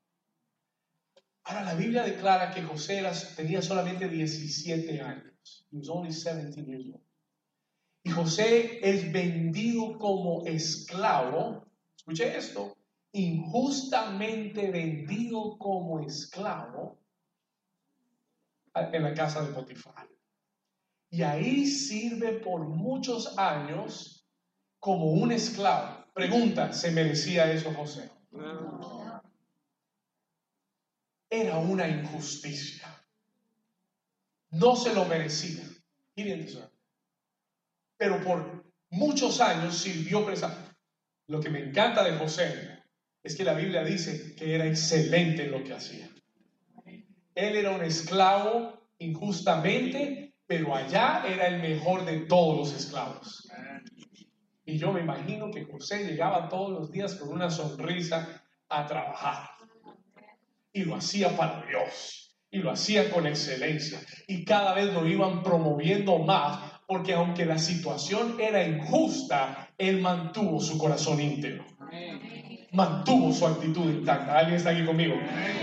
Ahora 1.44 1.62
la 1.62 1.74
Biblia 1.74 2.04
declara 2.04 2.52
que 2.52 2.62
José 2.62 3.02
tenía 3.36 3.60
solamente 3.60 4.08
17 4.08 5.00
años. 5.00 5.66
He 5.70 5.76
was 5.76 5.88
only 5.90 6.10
17 6.10 6.66
years 6.66 6.86
old. 6.86 7.03
Y 8.04 8.10
José 8.10 8.78
es 8.82 9.10
vendido 9.10 9.98
como 9.98 10.44
esclavo. 10.46 11.66
Escuche 11.96 12.36
esto 12.36 12.76
injustamente 13.12 14.70
vendido 14.70 15.56
como 15.56 16.00
esclavo 16.00 16.98
en 18.74 19.02
la 19.02 19.14
casa 19.14 19.42
de 19.42 19.52
Potifar. 19.52 20.08
Y 21.10 21.22
ahí 21.22 21.64
sirve 21.66 22.40
por 22.40 22.66
muchos 22.66 23.38
años 23.38 24.26
como 24.80 25.12
un 25.12 25.32
esclavo. 25.32 26.04
Pregunta, 26.12 26.72
¿se 26.72 26.90
merecía 26.90 27.50
eso 27.52 27.72
José? 27.72 28.10
Era 31.30 31.58
una 31.58 31.88
injusticia. 31.88 32.88
No 34.50 34.76
se 34.76 34.92
lo 34.92 35.04
merecía. 35.04 35.64
Pero 37.96 38.22
por 38.22 38.64
muchos 38.90 39.40
años 39.40 39.76
sirvió 39.76 40.24
presa. 40.24 40.74
Lo 41.26 41.40
que 41.40 41.50
me 41.50 41.60
encanta 41.60 42.04
de 42.04 42.18
José 42.18 42.82
es 43.22 43.36
que 43.36 43.44
la 43.44 43.54
Biblia 43.54 43.82
dice 43.82 44.34
que 44.36 44.54
era 44.54 44.66
excelente 44.66 45.44
en 45.44 45.52
lo 45.52 45.64
que 45.64 45.72
hacía. 45.72 46.08
Él 47.34 47.56
era 47.56 47.70
un 47.70 47.82
esclavo 47.82 48.88
injustamente, 48.98 50.34
pero 50.46 50.74
allá 50.74 51.24
era 51.26 51.48
el 51.48 51.60
mejor 51.60 52.04
de 52.04 52.20
todos 52.26 52.56
los 52.56 52.80
esclavos. 52.80 53.48
Y 54.66 54.78
yo 54.78 54.92
me 54.92 55.00
imagino 55.00 55.50
que 55.50 55.64
José 55.64 56.04
llegaba 56.04 56.48
todos 56.48 56.70
los 56.70 56.90
días 56.90 57.14
con 57.16 57.30
una 57.30 57.50
sonrisa 57.50 58.42
a 58.68 58.86
trabajar. 58.86 59.50
Y 60.72 60.84
lo 60.84 60.96
hacía 60.96 61.36
para 61.36 61.66
Dios. 61.66 62.36
Y 62.50 62.58
lo 62.58 62.70
hacía 62.70 63.10
con 63.10 63.26
excelencia. 63.26 64.00
Y 64.26 64.44
cada 64.44 64.74
vez 64.74 64.92
lo 64.92 65.06
iban 65.06 65.42
promoviendo 65.42 66.18
más, 66.18 66.73
porque 66.86 67.14
aunque 67.14 67.44
la 67.46 67.58
situación 67.58 68.36
era 68.40 68.66
injusta, 68.66 69.68
él 69.78 70.00
mantuvo 70.00 70.60
su 70.60 70.78
corazón 70.78 71.20
íntegro 71.20 71.64
mantuvo 72.74 73.32
su 73.32 73.46
actitud 73.46 73.88
intacta. 73.88 74.36
¿Alguien 74.38 74.56
está 74.56 74.70
aquí 74.70 74.84
conmigo? 74.84 75.14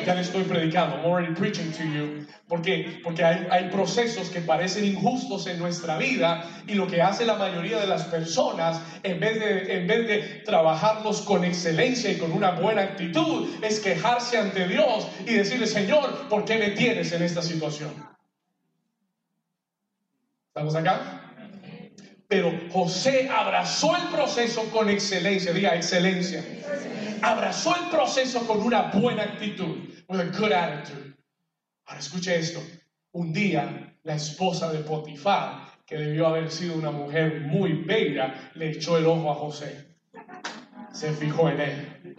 Ya 0.05 0.15
le 0.15 0.21
estoy 0.21 0.43
predicando. 0.43 0.95
I'm 0.95 1.05
already 1.05 1.33
preaching 1.35 1.71
to 1.73 1.83
you. 1.83 2.25
¿Por 2.47 2.61
qué? 2.61 3.01
Porque 3.03 3.23
hay, 3.23 3.47
hay, 3.51 3.69
procesos 3.69 4.29
que 4.29 4.39
parecen 4.41 4.85
injustos 4.85 5.45
en 5.47 5.59
nuestra 5.59 5.97
vida 5.97 6.49
y 6.67 6.73
lo 6.75 6.87
que 6.87 7.01
hace 7.01 7.25
la 7.25 7.35
mayoría 7.35 7.79
de 7.79 7.87
las 7.87 8.03
personas, 8.05 8.81
en 9.03 9.19
vez 9.19 9.39
de, 9.39 9.77
en 9.77 9.87
vez 9.87 10.07
de 10.07 10.17
trabajarlos 10.45 11.21
con 11.21 11.43
excelencia 11.43 12.11
y 12.11 12.17
con 12.17 12.31
una 12.31 12.51
buena 12.51 12.81
actitud, 12.83 13.49
es 13.61 13.79
quejarse 13.81 14.37
ante 14.37 14.67
Dios 14.67 15.07
y 15.27 15.33
decirle, 15.33 15.67
Señor, 15.67 16.29
¿por 16.29 16.45
qué 16.45 16.57
me 16.57 16.71
tienes 16.71 17.11
en 17.11 17.23
esta 17.23 17.41
situación? 17.41 17.91
¿Estamos 20.51 20.75
acá? 20.75 21.33
Pero 22.27 22.51
José 22.71 23.29
abrazó 23.29 23.95
el 23.95 24.03
proceso 24.09 24.69
con 24.71 24.89
excelencia, 24.89 25.51
diga 25.53 25.75
excelencia 25.75 26.43
abrazó 27.21 27.75
el 27.75 27.89
proceso 27.89 28.45
con 28.47 28.61
una 28.61 28.83
buena 28.91 29.23
actitud, 29.23 29.77
with 30.07 30.19
a 30.19 30.25
good 30.25 30.51
attitude. 30.51 31.15
Ahora 31.85 31.99
escuche 31.99 32.37
esto. 32.37 32.61
Un 33.13 33.33
día, 33.33 33.95
la 34.03 34.15
esposa 34.15 34.71
de 34.71 34.79
Potifar, 34.79 35.67
que 35.85 35.97
debió 35.97 36.27
haber 36.27 36.49
sido 36.49 36.75
una 36.75 36.91
mujer 36.91 37.41
muy 37.41 37.73
bella, 37.83 38.51
le 38.55 38.71
echó 38.71 38.97
el 38.97 39.05
ojo 39.05 39.31
a 39.31 39.35
José. 39.35 39.95
Se 40.93 41.13
fijó 41.13 41.49
en 41.49 41.61
él. 41.61 42.17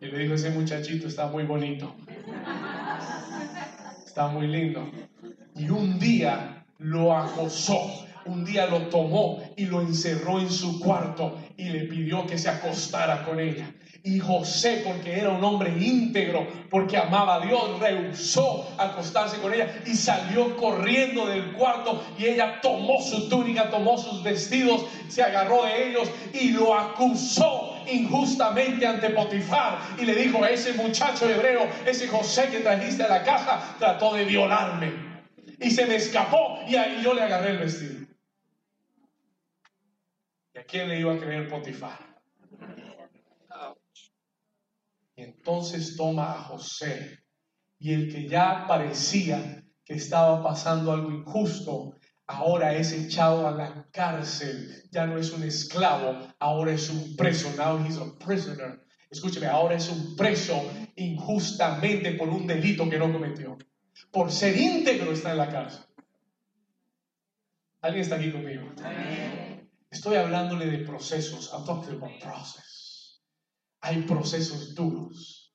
Y 0.00 0.06
le 0.06 0.18
dijo, 0.18 0.34
ese 0.34 0.50
muchachito 0.50 1.08
está 1.08 1.26
muy 1.26 1.44
bonito. 1.44 1.94
Está 4.06 4.28
muy 4.28 4.46
lindo. 4.46 4.90
Y 5.56 5.68
un 5.70 5.98
día 5.98 6.63
lo 6.78 7.16
acosó 7.16 8.04
un 8.26 8.44
día 8.44 8.66
lo 8.66 8.82
tomó 8.88 9.42
y 9.56 9.66
lo 9.66 9.80
encerró 9.82 10.40
en 10.40 10.50
su 10.50 10.80
cuarto 10.80 11.38
y 11.56 11.64
le 11.68 11.80
pidió 11.80 12.26
que 12.26 12.38
se 12.38 12.48
acostara 12.48 13.24
con 13.24 13.38
ella. 13.38 13.70
Y 14.02 14.18
José, 14.18 14.82
porque 14.86 15.18
era 15.18 15.30
un 15.30 15.42
hombre 15.42 15.70
íntegro, 15.78 16.46
porque 16.68 16.96
amaba 16.98 17.36
a 17.36 17.46
Dios, 17.46 17.78
rehusó 17.80 18.68
acostarse 18.76 19.38
con 19.38 19.52
ella 19.54 19.82
y 19.86 19.94
salió 19.94 20.56
corriendo 20.56 21.26
del 21.26 21.52
cuarto 21.52 22.02
y 22.18 22.26
ella 22.26 22.60
tomó 22.60 23.00
su 23.00 23.28
túnica, 23.30 23.70
tomó 23.70 23.96
sus 23.96 24.22
vestidos, 24.22 24.84
se 25.08 25.22
agarró 25.22 25.64
de 25.64 25.88
ellos 25.88 26.10
y 26.34 26.50
lo 26.50 26.78
acusó 26.78 27.76
injustamente 27.90 28.86
ante 28.86 29.10
Potifar 29.10 29.78
y 29.98 30.04
le 30.04 30.14
dijo, 30.14 30.44
ese 30.44 30.74
muchacho 30.74 31.28
hebreo, 31.28 31.66
ese 31.86 32.06
José 32.08 32.48
que 32.50 32.60
trajiste 32.60 33.04
a 33.04 33.08
la 33.08 33.22
casa, 33.22 33.76
trató 33.78 34.14
de 34.14 34.24
violarme 34.24 35.13
y 35.58 35.70
se 35.70 35.86
me 35.86 35.96
escapó 35.96 36.60
y 36.66 36.76
ahí 36.76 37.02
yo 37.02 37.14
le 37.14 37.22
agarré 37.22 37.50
el 37.50 37.58
vestido. 37.58 38.06
¿Y 40.54 40.58
a 40.58 40.64
quién 40.64 40.88
le 40.88 41.00
iba 41.00 41.14
a 41.14 41.18
creer 41.18 41.48
Potifar? 41.48 42.14
Entonces 45.16 45.96
toma 45.96 46.32
a 46.32 46.42
José 46.42 47.24
y 47.78 47.92
el 47.92 48.12
que 48.12 48.28
ya 48.28 48.64
parecía 48.66 49.62
que 49.84 49.94
estaba 49.94 50.42
pasando 50.42 50.92
algo 50.92 51.10
injusto, 51.10 51.94
ahora 52.26 52.74
es 52.74 52.92
echado 52.92 53.46
a 53.46 53.50
la 53.50 53.86
cárcel. 53.92 54.82
Ya 54.90 55.06
no 55.06 55.18
es 55.18 55.30
un 55.32 55.42
esclavo, 55.42 56.26
ahora 56.38 56.72
es 56.72 56.88
un 56.88 57.14
preso. 57.16 57.52
Now 57.56 57.84
he's 57.84 57.98
a 57.98 58.18
prisoner. 58.24 58.82
Escúcheme, 59.10 59.46
ahora 59.46 59.76
es 59.76 59.88
un 59.88 60.16
preso 60.16 60.60
injustamente 60.96 62.12
por 62.12 62.28
un 62.28 62.46
delito 62.46 62.88
que 62.88 62.98
no 62.98 63.12
cometió. 63.12 63.56
Por 64.10 64.30
ser 64.30 64.56
íntegro 64.56 65.12
está 65.12 65.32
en 65.32 65.38
la 65.38 65.50
cárcel. 65.50 65.84
¿Alguien 67.80 68.02
está 68.02 68.16
aquí 68.16 68.32
conmigo? 68.32 68.72
Estoy 69.90 70.16
hablándole 70.16 70.66
de 70.66 70.78
procesos. 70.78 71.50
I'm 71.52 71.64
talking 71.64 71.96
about 71.96 72.18
process. 72.20 73.20
Hay 73.80 74.02
procesos 74.02 74.74
duros, 74.74 75.54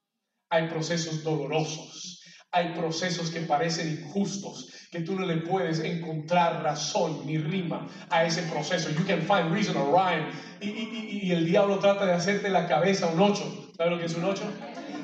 hay 0.50 0.68
procesos 0.68 1.24
dolorosos, 1.24 2.22
hay 2.52 2.74
procesos 2.74 3.32
que 3.32 3.42
parecen 3.42 3.90
injustos, 3.90 4.72
que 4.92 5.02
tú 5.02 5.16
no 5.16 5.26
le 5.26 5.38
puedes 5.38 5.80
encontrar 5.80 6.64
razón 6.64 7.26
ni 7.26 7.38
rima 7.38 7.88
a 8.10 8.26
ese 8.26 8.44
proceso. 8.44 8.90
You 8.92 9.06
can 9.06 9.22
find 9.22 9.52
reason 9.52 9.76
or 9.76 9.92
rhyme. 9.92 10.32
Y, 10.62 11.32
el 11.32 11.46
diablo 11.46 11.80
trata 11.80 12.06
de 12.06 12.14
hacerte 12.14 12.50
la 12.50 12.68
cabeza 12.68 13.08
un 13.08 13.20
ocho. 13.20 13.72
¿Sabes 13.76 13.92
lo 13.92 14.00
que 14.00 14.06
es 14.06 14.16
un 14.16 14.26
ocho? 14.26 14.44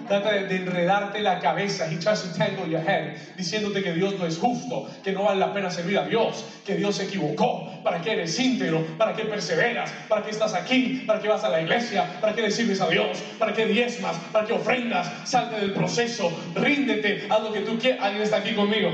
Trata 0.07 0.31
de, 0.31 0.55
enredarte 0.55 1.21
la 1.21 1.39
cabeza. 1.39 1.87
He 1.91 1.97
tries 1.97 2.21
to 2.21 2.37
tangle 2.37 2.67
your 2.67 2.81
head, 2.81 3.15
diciéndote 3.37 3.83
que 3.83 3.93
Dios 3.93 4.17
no 4.19 4.25
es 4.25 4.37
justo, 4.37 4.89
que 5.03 5.11
no 5.11 5.23
vale 5.23 5.39
la 5.39 5.53
pena 5.53 5.69
servir 5.69 5.97
a 5.97 6.05
Dios, 6.05 6.45
que 6.65 6.75
Dios 6.75 6.95
se 6.95 7.05
equivocó, 7.05 7.81
para 7.83 8.01
que 8.01 8.11
eres 8.11 8.39
íntegro, 8.39 8.85
para 8.97 9.15
que 9.15 9.25
perseveras, 9.25 9.91
para 10.07 10.23
que 10.23 10.31
estás 10.31 10.53
aquí, 10.53 11.03
para 11.05 11.19
que 11.19 11.27
vas 11.27 11.43
a 11.43 11.49
la 11.49 11.61
iglesia, 11.61 12.19
para 12.21 12.33
que 12.33 12.41
le 12.41 12.51
sirves 12.51 12.81
a 12.81 12.89
Dios, 12.89 13.19
para 13.39 13.53
que 13.53 13.65
diezmas, 13.65 14.17
para 14.31 14.45
que 14.45 14.53
ofrendas, 14.53 15.11
salte 15.25 15.59
del 15.59 15.73
proceso, 15.73 16.31
ríndete, 16.55 17.27
haz 17.29 17.41
lo 17.41 17.51
que 17.51 17.61
tú 17.61 17.77
quieras. 17.77 18.03
¿Alguien 18.03 18.23
está 18.23 18.37
aquí 18.37 18.53
conmigo? 18.53 18.91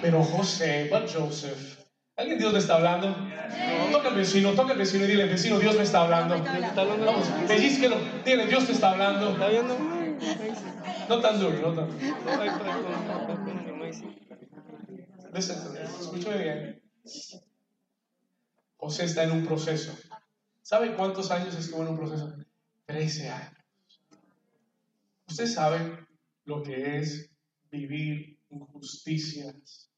Pero 0.00 0.22
José, 0.22 0.88
but 0.90 1.08
Joseph, 1.12 1.82
¿Alguien 2.18 2.38
Dios 2.38 2.52
me 2.52 2.58
está 2.58 2.74
hablando? 2.74 3.16
Toca 3.90 4.08
al 4.08 4.14
vecino, 4.14 4.50
toca 4.50 4.72
al 4.72 4.78
vecino 4.78 5.04
y 5.04 5.08
dile, 5.08 5.24
vecino, 5.24 5.58
Dios 5.58 5.74
me 5.76 5.82
está 5.82 6.02
hablando. 6.02 6.36
Vamos, 6.76 7.26
pellizquelo, 7.48 7.96
dile, 8.22 8.46
Dios 8.46 8.66
te 8.66 8.72
está 8.72 8.90
hablando. 8.90 9.34
No 11.08 11.20
tan 11.20 11.40
duro, 11.40 11.58
no 11.60 11.74
tan 11.74 11.88
duro. 11.88 12.02
escúchame 16.00 16.42
bien. 16.42 16.82
José 18.76 19.04
está 19.04 19.24
en 19.24 19.32
un 19.32 19.46
proceso. 19.46 19.92
¿Sabe 20.62 20.94
cuántos 20.94 21.30
años 21.30 21.54
estuvo 21.54 21.82
en 21.82 21.88
un 21.88 21.96
proceso? 21.96 22.34
Trece 22.86 23.28
años. 23.28 23.52
Usted 25.28 25.46
sabe 25.46 26.06
lo 26.44 26.62
que 26.62 26.98
es 26.98 27.30
vivir 27.70 28.38
injusticias 28.50 29.90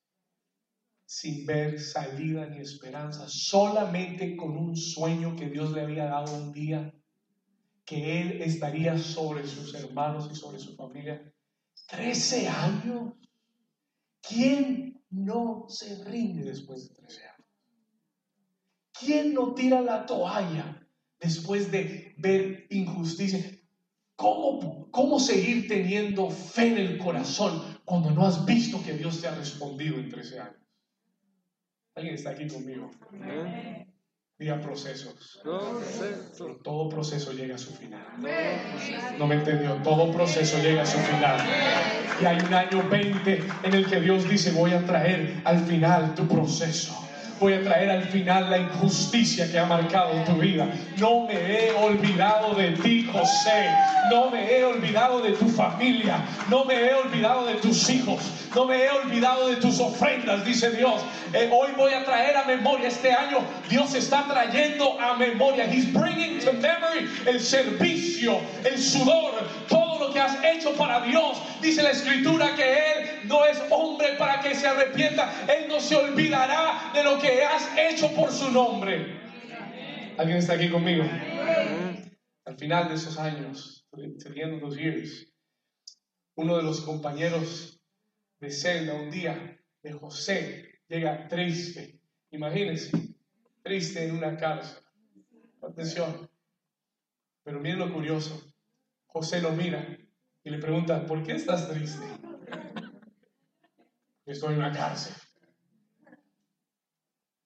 sin 1.07 1.47
ver 1.47 1.81
salida 1.81 2.47
ni 2.47 2.59
esperanza, 2.59 3.27
solamente 3.29 4.37
con 4.37 4.57
un 4.57 4.77
sueño 4.77 5.37
que 5.37 5.49
Dios 5.49 5.73
le 5.73 5.83
había 5.83 6.07
dado 6.07 6.35
un 6.35 6.53
día 6.53 6.93
que 7.85 8.21
él 8.21 8.43
estaría 8.43 8.99
sobre 8.99 9.47
sus 9.47 9.75
hermanos 9.75 10.29
y 10.33 10.35
sobre 10.35 10.59
su 10.59 10.75
familia. 10.75 11.23
Trece 11.87 12.49
años. 12.49 13.15
¿Quién 14.23 15.03
no 15.11 15.67
se 15.69 16.03
rinde 16.05 16.45
después 16.45 16.89
de 16.89 16.95
trece 16.95 17.25
años? 17.25 17.47
¿Quién 18.99 19.35
no 19.35 19.55
tira 19.55 19.83
la 19.83 20.07
toalla 20.07 20.81
después 21.21 21.71
de 21.71 22.15
ver 22.19 22.67
injusticia? 22.71 23.41
¿Cómo, 24.17 24.91
¿Cómo 24.91 25.19
seguir 25.19 25.69
teniendo 25.69 26.31
fe 26.31 26.69
en 26.69 26.79
el 26.79 26.99
corazón 26.99 27.81
cuando 27.85 28.11
no 28.13 28.25
has 28.25 28.47
visto 28.47 28.83
que 28.83 28.95
Dios 28.95 29.21
te 29.21 29.27
ha 29.27 29.35
respondido 29.35 29.97
en 29.97 30.09
13 30.09 30.41
años? 30.41 30.63
¿Alguien 31.97 32.15
está 32.15 32.31
aquí 32.31 32.49
conmigo? 32.49 32.91
Diga 34.37 34.61
procesos. 34.61 35.41
Pero 35.45 36.57
todo 36.63 36.89
proceso 36.89 37.33
llega 37.33 37.55
a 37.55 37.59
su 37.59 37.73
final. 37.73 38.05
No 39.19 39.27
me 39.27 39.37
entendió. 39.37 39.75
Todo 39.83 40.13
proceso 40.13 40.59
llega 40.59 40.83
a 40.83 40.87
su 40.87 40.99
final. 40.99 41.41
Y 42.21 42.25
hay 42.25 42.39
un 42.41 42.55
año 42.55 42.89
20 42.89 43.45
en 43.63 43.75
el 43.75 43.87
que 43.87 44.01
Dios 44.01 44.29
dice, 44.29 44.51
voy 44.53 44.73
a 44.73 44.85
traer 44.85 45.41
al 45.45 45.61
final 45.65 46.15
tu 46.15 46.27
proceso 46.27 47.04
voy 47.41 47.55
a 47.55 47.63
traer 47.63 47.91
al 47.91 48.05
final 48.05 48.51
la 48.51 48.59
injusticia 48.59 49.51
que 49.51 49.59
ha 49.59 49.67
marcado 49.67 50.13
tu 50.25 50.35
vida. 50.35 50.67
No 50.99 51.27
me 51.27 51.35
he 51.35 51.73
olvidado 51.73 52.55
de 52.55 52.73
ti, 52.73 53.09
José. 53.13 53.69
No 54.11 54.31
me 54.31 54.51
he 54.51 54.65
olvidado 54.65 55.21
de 55.21 55.33
tu 55.33 55.49
familia. 55.49 56.25
No 56.49 56.65
me 56.65 56.75
he 56.75 56.95
olvidado 56.95 57.47
de 57.47 57.55
tus 57.55 57.89
hijos. 57.91 58.21
No 58.55 58.67
me 58.67 58.85
he 58.85 58.91
olvidado 58.91 59.49
de 59.49 59.57
tus 59.57 59.81
ofrendas, 59.81 60.45
dice 60.45 60.71
Dios. 60.71 61.01
Eh, 61.33 61.51
hoy 61.53 61.73
voy 61.77 61.93
a 61.93 62.05
traer 62.05 62.37
a 62.37 62.45
memoria 62.45 62.89
este 62.89 63.13
año. 63.13 63.39
Dios 63.69 63.95
está 63.95 64.25
trayendo 64.25 65.01
a 65.01 65.17
memoria. 65.17 65.67
He's 65.67 65.93
bringing 65.93 66.39
to 66.39 66.53
memory 66.53 67.09
el 67.27 67.41
servicio, 67.41 68.41
el 68.65 68.79
sudor, 68.79 69.33
todo 69.69 69.99
lo 69.99 70.13
que 70.13 70.21
has 70.21 70.37
hecho 70.45 70.73
para 70.77 71.01
Dios. 71.01 71.39
Dice 71.65 71.83
la 71.83 71.93
escritura 71.93 72.55
que 72.55 72.75
Él 72.75 73.27
no 73.27 73.47
es 73.47 73.59
hombre 73.71 74.17
para 74.19 74.43
que 74.43 74.55
se 74.55 74.67
arrepienta. 74.67 75.47
Él 75.51 75.67
no 75.67 75.81
se 75.81 75.97
olvidará 75.97 76.93
de 76.93 77.03
lo 77.03 77.19
que 77.19 77.43
has 77.43 77.71
hecho 77.79 78.15
por 78.15 78.31
su 78.31 78.51
nombre. 78.51 79.19
¿Alguien 80.19 80.37
está 80.37 80.53
aquí 80.53 80.69
conmigo? 80.69 81.05
Al 82.45 82.59
final 82.59 82.91
de 82.91 82.97
esos 82.97 83.19
años, 83.19 83.89
teniendo 84.23 84.59
dos 84.59 84.77
years, 84.77 85.33
uno 86.35 86.59
de 86.59 86.65
los 86.65 86.83
compañeros 86.83 87.81
de 88.41 88.51
celda 88.51 88.93
un 88.93 89.11
día 89.11 89.59
de 89.83 89.93
José 89.95 90.83
llega 90.87 91.29
triste. 91.29 91.99
Imagínense, 92.31 92.91
triste 93.63 94.05
en 94.05 94.17
una 94.17 94.37
cárcel. 94.37 94.85
Atención. 95.63 96.29
Pero 97.43 97.59
miren 97.59 97.79
lo 97.79 97.91
curioso. 97.91 98.53
José 99.07 99.41
lo 99.41 99.53
mira 99.53 99.97
y 100.45 100.51
le 100.51 100.59
pregunta, 100.59 101.07
¿por 101.07 101.23
qué 101.23 101.33
estás 101.33 101.69
triste? 101.69 102.05
Estoy 104.27 104.53
en 104.53 104.59
una 104.59 104.73
cárcel. 104.73 105.15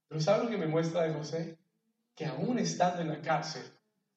Pero 0.08 0.20
¿sabe 0.20 0.44
lo 0.44 0.50
que 0.50 0.56
me 0.56 0.66
muestra 0.66 1.02
de 1.02 1.14
José? 1.14 1.58
Que 2.16 2.26
aún 2.26 2.58
estando 2.58 3.02
en 3.02 3.08
la 3.08 3.20
cárcel, 3.20 3.62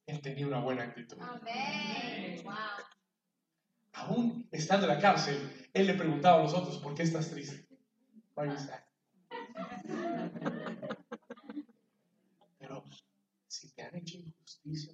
él 0.07 0.19
tenía 0.21 0.47
una 0.47 0.59
buena 0.59 0.83
actitud. 0.83 1.17
Aún 3.93 4.47
estando 4.51 4.87
en 4.87 4.95
la 4.95 4.99
cárcel, 4.99 5.69
él 5.73 5.85
le 5.85 5.93
preguntaba 5.93 6.39
a 6.39 6.43
los 6.43 6.53
otros, 6.55 6.79
¿por 6.79 6.95
qué 6.95 7.03
estás 7.03 7.29
triste? 7.29 7.67
Pero 12.57 12.83
si 13.47 13.69
te 13.73 13.83
han 13.83 13.95
hecho 13.95 14.17
injusticia, 14.17 14.93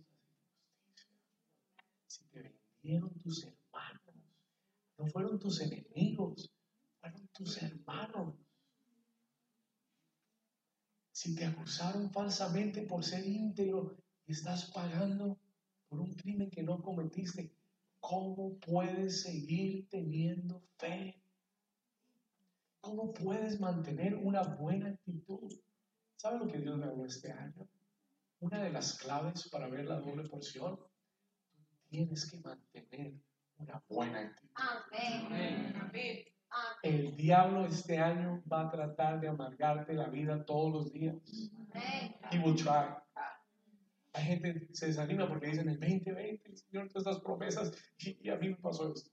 si 2.06 2.26
te 2.26 2.54
vendieron 2.82 3.18
tus 3.22 3.46
fueron 5.10 5.40
tus 5.40 5.62
enemigos, 5.62 6.50
fueron 7.00 7.28
tus 7.34 7.62
hermanos 7.62 8.36
si 11.18 11.34
te 11.34 11.46
acusaron 11.46 12.12
falsamente 12.12 12.84
por 12.84 13.04
ser 13.04 13.26
íntegro 13.26 13.98
y 14.28 14.34
estás 14.34 14.70
pagando 14.72 15.40
por 15.90 16.00
un 16.00 16.14
crimen 16.14 16.52
que 16.52 16.62
no 16.62 16.80
cometiste, 16.84 17.52
¿cómo 18.00 18.60
puedes 18.60 19.24
seguir 19.24 19.90
teniendo 19.90 20.62
fe? 20.78 21.20
¿Cómo 22.82 23.12
puedes 23.14 23.60
mantener 23.60 24.14
una 24.14 24.44
buena 24.44 24.90
actitud? 24.90 25.52
¿Sabe 26.18 26.38
lo 26.38 26.48
que 26.48 26.60
Dios 26.60 26.78
me 26.78 26.86
habló 26.86 27.08
este 27.08 27.32
año? 27.32 27.68
Una 28.40 28.62
de 28.62 28.70
las 28.70 29.00
claves 29.00 29.50
para 29.50 29.68
ver 29.70 29.86
la 29.86 30.00
doble 30.00 30.30
porción, 30.30 30.80
tienes 31.90 32.30
que 32.30 32.40
mantener 32.42 33.16
una 33.60 33.84
buena 33.90 34.20
actitud. 34.20 34.50
Amén. 34.56 35.74
Amén. 35.80 36.26
El 36.82 37.16
diablo 37.16 37.66
este 37.66 37.98
año 38.00 38.42
va 38.52 38.62
a 38.62 38.72
tratar 38.72 39.20
de 39.20 39.28
amargarte 39.28 39.94
la 39.94 40.08
vida 40.08 40.46
todos 40.46 40.72
los 40.72 40.94
días. 40.94 41.16
He 42.32 42.40
will 42.40 42.56
try. 42.56 42.96
La 44.14 44.22
gente 44.22 44.68
se 44.72 44.88
desanima 44.88 45.28
porque 45.28 45.48
dicen 45.48 45.70
el 45.70 45.80
2020, 45.80 46.50
el 46.50 46.58
Señor, 46.58 46.88
todas 46.90 47.08
estas 47.08 47.24
promesas, 47.24 47.72
y, 48.00 48.30
a 48.30 48.38
mí 48.38 48.50
me 48.50 48.56
pasó 48.56 48.94
esto. 48.94 49.12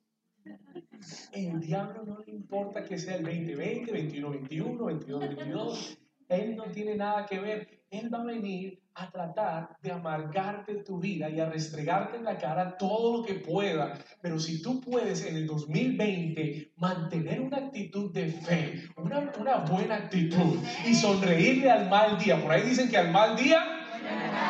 El 1.33 1.61
diablo 1.61 2.05
no 2.05 2.19
le 2.21 2.33
importa 2.33 2.85
que 2.85 2.99
sea 2.99 3.17
el 3.17 3.25
2020, 3.25 3.93
21, 3.93 4.31
21, 4.31 4.85
22, 4.85 5.21
22. 5.21 5.99
Él 6.29 6.57
no 6.57 6.65
tiene 6.65 6.97
nada 6.97 7.27
que 7.27 7.39
ver. 7.39 7.85
Él 7.91 8.13
va 8.13 8.23
a 8.23 8.25
venir 8.25 8.84
a 8.95 9.11
tratar 9.11 9.77
de 9.83 9.91
amargarte 9.93 10.77
tu 10.77 11.01
vida 11.01 11.29
y 11.29 11.41
a 11.41 11.49
restregarte 11.49 12.17
en 12.17 12.25
la 12.25 12.39
cara 12.39 12.77
todo 12.77 13.19
lo 13.19 13.25
que 13.25 13.35
pueda. 13.35 13.99
Pero 14.21 14.39
si 14.39 14.63
tú 14.63 14.81
puedes 14.81 15.25
en 15.25 15.37
el 15.37 15.47
2020 15.47 16.75
mantener 16.77 17.41
una 17.41 17.59
actitud 17.59 18.13
de 18.13 18.29
fe, 18.29 18.89
una, 18.97 19.33
una 19.39 19.57
buena 19.59 19.97
actitud 19.97 20.59
y 20.87 20.95
sonreírle 20.95 21.71
al 21.71 21.89
mal 21.89 22.19
día, 22.19 22.41
por 22.41 22.53
ahí 22.53 22.63
dicen 22.63 22.89
que 22.89 22.99
al 22.99 23.11
mal 23.11 23.37
día 23.37 23.81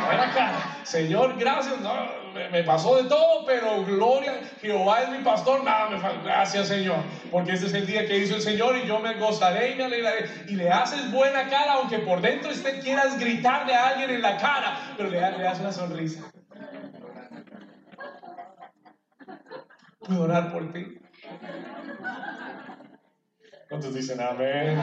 Buena 0.06 0.32
cara. 0.34 0.84
Señor, 0.84 1.38
gracias. 1.38 1.80
No, 1.80 2.23
me, 2.34 2.64
pasó 2.64 2.96
de 2.96 3.08
todo, 3.08 3.44
pero 3.46 3.84
gloria. 3.84 4.40
Jehová 4.60 5.02
es 5.02 5.10
mi 5.10 5.18
pastor. 5.18 5.62
Nada 5.62 5.90
me 5.90 5.98
falta. 5.98 6.22
Gracias, 6.22 6.68
Señor. 6.68 6.98
Porque 7.30 7.52
este 7.52 7.66
es 7.66 7.74
el 7.74 7.86
día 7.86 8.06
que 8.06 8.18
hizo 8.18 8.34
el 8.34 8.42
Señor 8.42 8.76
y 8.76 8.86
yo 8.86 8.98
me 8.98 9.14
gozaré 9.14 9.72
y 9.72 9.74
me 9.76 9.84
alegraré. 9.84 10.28
Y 10.48 10.56
le 10.56 10.70
haces 10.70 11.10
buena 11.12 11.48
cara, 11.48 11.74
aunque 11.74 11.98
por 12.00 12.20
dentro 12.20 12.50
usted 12.50 12.82
quieras 12.82 13.18
gritarle 13.18 13.74
a 13.74 13.88
alguien 13.88 14.10
en 14.10 14.22
la 14.22 14.36
cara, 14.36 14.94
pero 14.96 15.10
le, 15.10 15.20
le 15.20 15.44
das 15.44 15.60
una 15.60 15.72
sonrisa. 15.72 16.30
¿Puedo 20.00 20.22
orar 20.22 20.52
por 20.52 20.72
ti? 20.72 20.98
¿Cuántos 23.68 23.94
dicen 23.94 24.20
amén? 24.20 24.78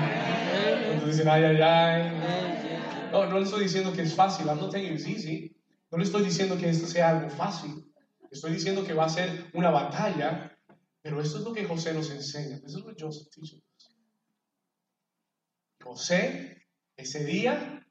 ¿Cuántos 0.88 1.08
dicen 1.08 1.30
ay, 1.30 1.44
ay, 1.44 1.62
ay? 1.62 3.10
No, 3.12 3.26
no 3.26 3.38
le 3.38 3.44
estoy 3.44 3.64
diciendo 3.64 3.94
que 3.94 4.02
es 4.02 4.16
fácil. 4.16 4.48
I'm 4.48 4.60
not 4.60 4.72
telling 4.72 4.98
you 4.98 5.61
No 5.92 5.98
le 5.98 6.06
estoy 6.06 6.24
diciendo 6.24 6.58
que 6.58 6.70
esto 6.70 6.88
sea 6.88 7.10
algo 7.10 7.30
fácil. 7.30 7.94
Estoy 8.32 8.54
diciendo 8.54 8.86
que 8.86 8.94
va 8.94 9.06
a 9.06 9.10
ser 9.10 9.52
una 9.54 9.70
batalla. 9.70 10.58
Pero 11.02 11.20
esto 11.20 11.40
es 11.40 11.44
lo 11.44 11.54
que 11.54 11.66
José 11.66 11.94
nos 11.94 12.10
enseña. 12.12 12.58
Eso 12.58 12.80
es 12.80 12.86
lo 12.86 12.96
que 12.96 13.04
Joseph 13.04 13.28
teaches. 13.30 13.62
José, 15.84 16.68
ese 16.96 17.26
día, 17.26 17.86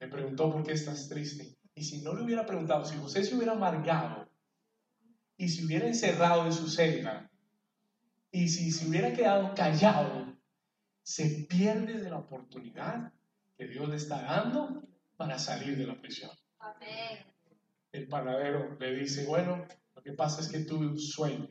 me 0.00 0.08
preguntó 0.08 0.50
por 0.50 0.62
qué 0.62 0.72
estás 0.72 1.08
triste. 1.08 1.58
Y 1.74 1.84
si 1.84 2.00
no 2.00 2.14
le 2.14 2.22
hubiera 2.22 2.46
preguntado, 2.46 2.84
si 2.84 2.96
José 2.96 3.24
se 3.24 3.34
hubiera 3.34 3.52
amargado 3.52 4.30
y 5.36 5.48
se 5.48 5.64
hubiera 5.64 5.86
encerrado 5.86 6.46
en 6.46 6.52
su 6.52 6.68
celda 6.68 7.30
y 8.30 8.48
si 8.48 8.70
se 8.70 8.88
hubiera 8.88 9.12
quedado 9.12 9.54
callado, 9.54 10.34
se 11.02 11.46
pierde 11.48 12.00
de 12.00 12.10
la 12.10 12.18
oportunidad 12.18 13.12
que 13.58 13.66
Dios 13.66 13.88
le 13.88 13.96
está 13.96 14.22
dando 14.22 14.82
para 15.16 15.38
salir 15.38 15.76
de 15.76 15.86
la 15.86 16.00
prisión. 16.00 16.30
El 17.92 18.08
panadero 18.08 18.76
le 18.78 18.94
dice, 18.94 19.26
bueno, 19.26 19.64
lo 19.94 20.02
que 20.02 20.12
pasa 20.12 20.40
es 20.40 20.48
que 20.48 20.60
tuve 20.60 20.86
un 20.86 20.98
sueño. 20.98 21.48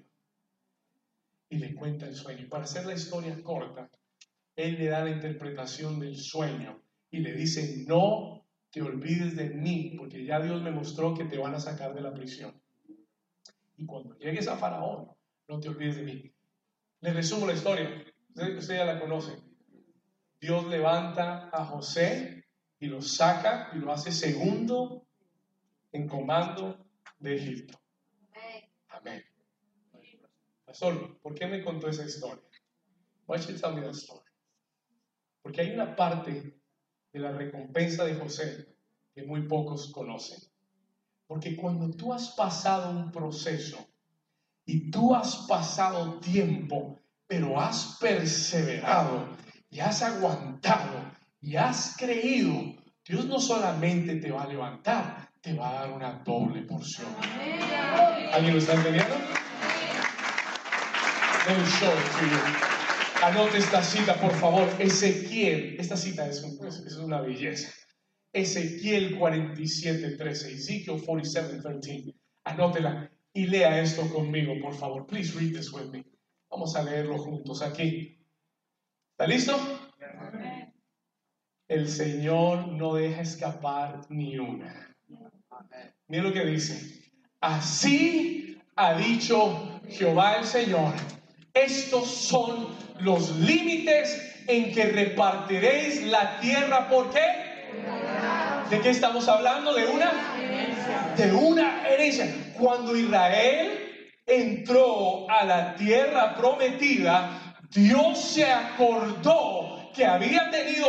Y 1.49 1.57
le 1.57 1.75
cuenta 1.75 2.07
el 2.07 2.15
sueño. 2.15 2.47
Para 2.49 2.65
hacer 2.65 2.85
la 2.85 2.93
historia 2.93 3.41
corta, 3.41 3.89
él 4.55 4.77
le 4.77 4.87
da 4.87 5.03
la 5.03 5.11
interpretación 5.11 5.99
del 5.99 6.17
sueño 6.17 6.81
y 7.09 7.19
le 7.19 7.33
dice, 7.33 7.83
no 7.87 8.45
te 8.71 8.81
olvides 8.81 9.35
de 9.35 9.49
mí, 9.49 9.95
porque 9.97 10.25
ya 10.25 10.39
Dios 10.39 10.61
me 10.61 10.71
mostró 10.71 11.13
que 11.13 11.25
te 11.25 11.37
van 11.37 11.55
a 11.55 11.59
sacar 11.59 11.93
de 11.93 12.01
la 12.01 12.13
prisión. 12.13 12.61
Y 13.77 13.85
cuando 13.85 14.17
llegues 14.17 14.47
a 14.47 14.57
Faraón, 14.57 15.11
no 15.47 15.59
te 15.59 15.69
olvides 15.69 15.97
de 15.97 16.03
mí. 16.03 16.33
Le 17.01 17.13
resumo 17.13 17.45
la 17.45 17.53
historia. 17.53 18.03
usted 18.35 18.77
ya 18.77 18.85
la 18.85 18.99
conoce. 18.99 19.37
Dios 20.39 20.65
levanta 20.67 21.49
a 21.51 21.65
José 21.65 22.45
y 22.79 22.87
lo 22.87 23.01
saca 23.01 23.71
y 23.73 23.77
lo 23.77 23.91
hace 23.91 24.11
segundo 24.11 25.04
en 25.95 26.07
comando 26.07 26.85
de 27.19 27.35
Egipto. 27.35 27.79
Amén. 28.89 29.23
Pastor, 30.65 31.19
¿por 31.21 31.33
qué 31.33 31.47
me 31.47 31.63
contó 31.63 31.87
esa 31.87 32.05
historia? 32.05 32.43
Why 33.27 33.37
should 33.37 33.59
tell 33.59 33.73
me 33.73 33.81
that 33.81 33.95
story? 33.95 34.25
Porque 35.41 35.61
hay 35.61 35.71
una 35.71 35.95
parte 35.95 36.59
de 37.13 37.19
la 37.19 37.31
recompensa 37.31 38.03
de 38.03 38.15
José 38.15 38.75
que 39.13 39.23
muy 39.23 39.47
pocos 39.47 39.91
conocen. 39.91 40.39
Porque 41.27 41.55
cuando 41.55 41.89
tú 41.95 42.13
has 42.13 42.35
pasado 42.35 42.91
un 42.91 43.11
proceso 43.11 43.77
y 44.65 44.91
tú 44.91 45.15
has 45.15 45.45
pasado 45.47 46.19
tiempo, 46.19 46.99
pero 47.27 47.59
has 47.59 47.97
perseverado, 47.99 49.35
y 49.69 49.79
has 49.79 50.01
aguantado 50.01 51.11
y 51.41 51.55
has 51.55 51.95
creído, 51.97 52.75
Dios 53.03 53.25
no 53.25 53.39
solamente 53.39 54.15
te 54.17 54.31
va 54.31 54.43
a 54.43 54.47
levantar, 54.47 55.24
te 55.45 55.53
va 55.53 55.69
a 55.69 55.73
dar 55.81 55.91
una 55.93 56.11
doble 56.25 56.63
porción. 56.63 57.07
¿Alguien 58.33 58.53
lo 58.53 58.59
está 58.59 58.73
entendiendo? 58.73 59.15
Anote 63.23 63.59
esta 63.59 63.83
cita, 63.83 64.15
por 64.19 64.31
favor. 64.33 64.67
Ezequiel, 64.79 65.75
esta 65.79 65.95
cita 65.95 66.25
es, 66.27 66.41
un- 66.43 66.67
es- 66.67 66.79
es 66.79 66.95
una 66.97 67.21
belleza. 67.21 67.71
Ezequiel 68.33 69.17
47, 69.19 70.17
13. 70.17 70.53
Ezekiel 70.53 71.01
47, 71.05 71.61
13. 71.61 72.15
Anótela 72.43 73.09
y 73.33 73.45
lea 73.47 73.79
esto 73.81 74.09
conmigo, 74.11 74.53
por 74.61 74.73
favor. 74.75 75.05
Please 75.05 75.37
read 75.39 75.53
this 75.55 75.71
with 75.71 75.89
me. 75.91 76.03
Vamos 76.49 76.75
a 76.75 76.83
leerlo 76.83 77.17
juntos 77.19 77.61
aquí. 77.61 78.19
¿Está 79.11 79.27
listo? 79.27 79.55
El 81.67 81.87
Señor 81.87 82.67
no 82.69 82.95
deja 82.95 83.21
escapar 83.21 84.01
ni 84.09 84.37
una. 84.39 84.94
Mira 86.07 86.23
lo 86.23 86.33
que 86.33 86.45
dice. 86.45 87.03
Así 87.41 88.57
ha 88.75 88.93
dicho 88.95 89.81
Jehová 89.89 90.37
el 90.37 90.45
Señor. 90.45 90.93
Estos 91.53 92.09
son 92.09 92.75
los 92.99 93.35
límites 93.37 94.43
en 94.47 94.73
que 94.73 94.85
repartiréis 94.85 96.03
la 96.03 96.39
tierra. 96.39 96.87
¿Por 96.89 97.09
qué? 97.11 97.45
¿De 98.69 98.79
qué 98.81 98.89
estamos 98.89 99.27
hablando? 99.27 99.73
¿De 99.73 99.85
una? 99.87 100.11
De 101.15 101.31
una 101.31 101.87
herencia. 101.87 102.27
Cuando 102.57 102.95
Israel 102.95 103.85
entró 104.25 105.29
a 105.29 105.45
la 105.45 105.75
tierra 105.75 106.35
prometida, 106.35 107.55
Dios 107.71 108.19
se 108.19 108.45
acordó 108.45 109.64
que 109.95 110.05
había 110.05 110.51
tenido 110.51 110.87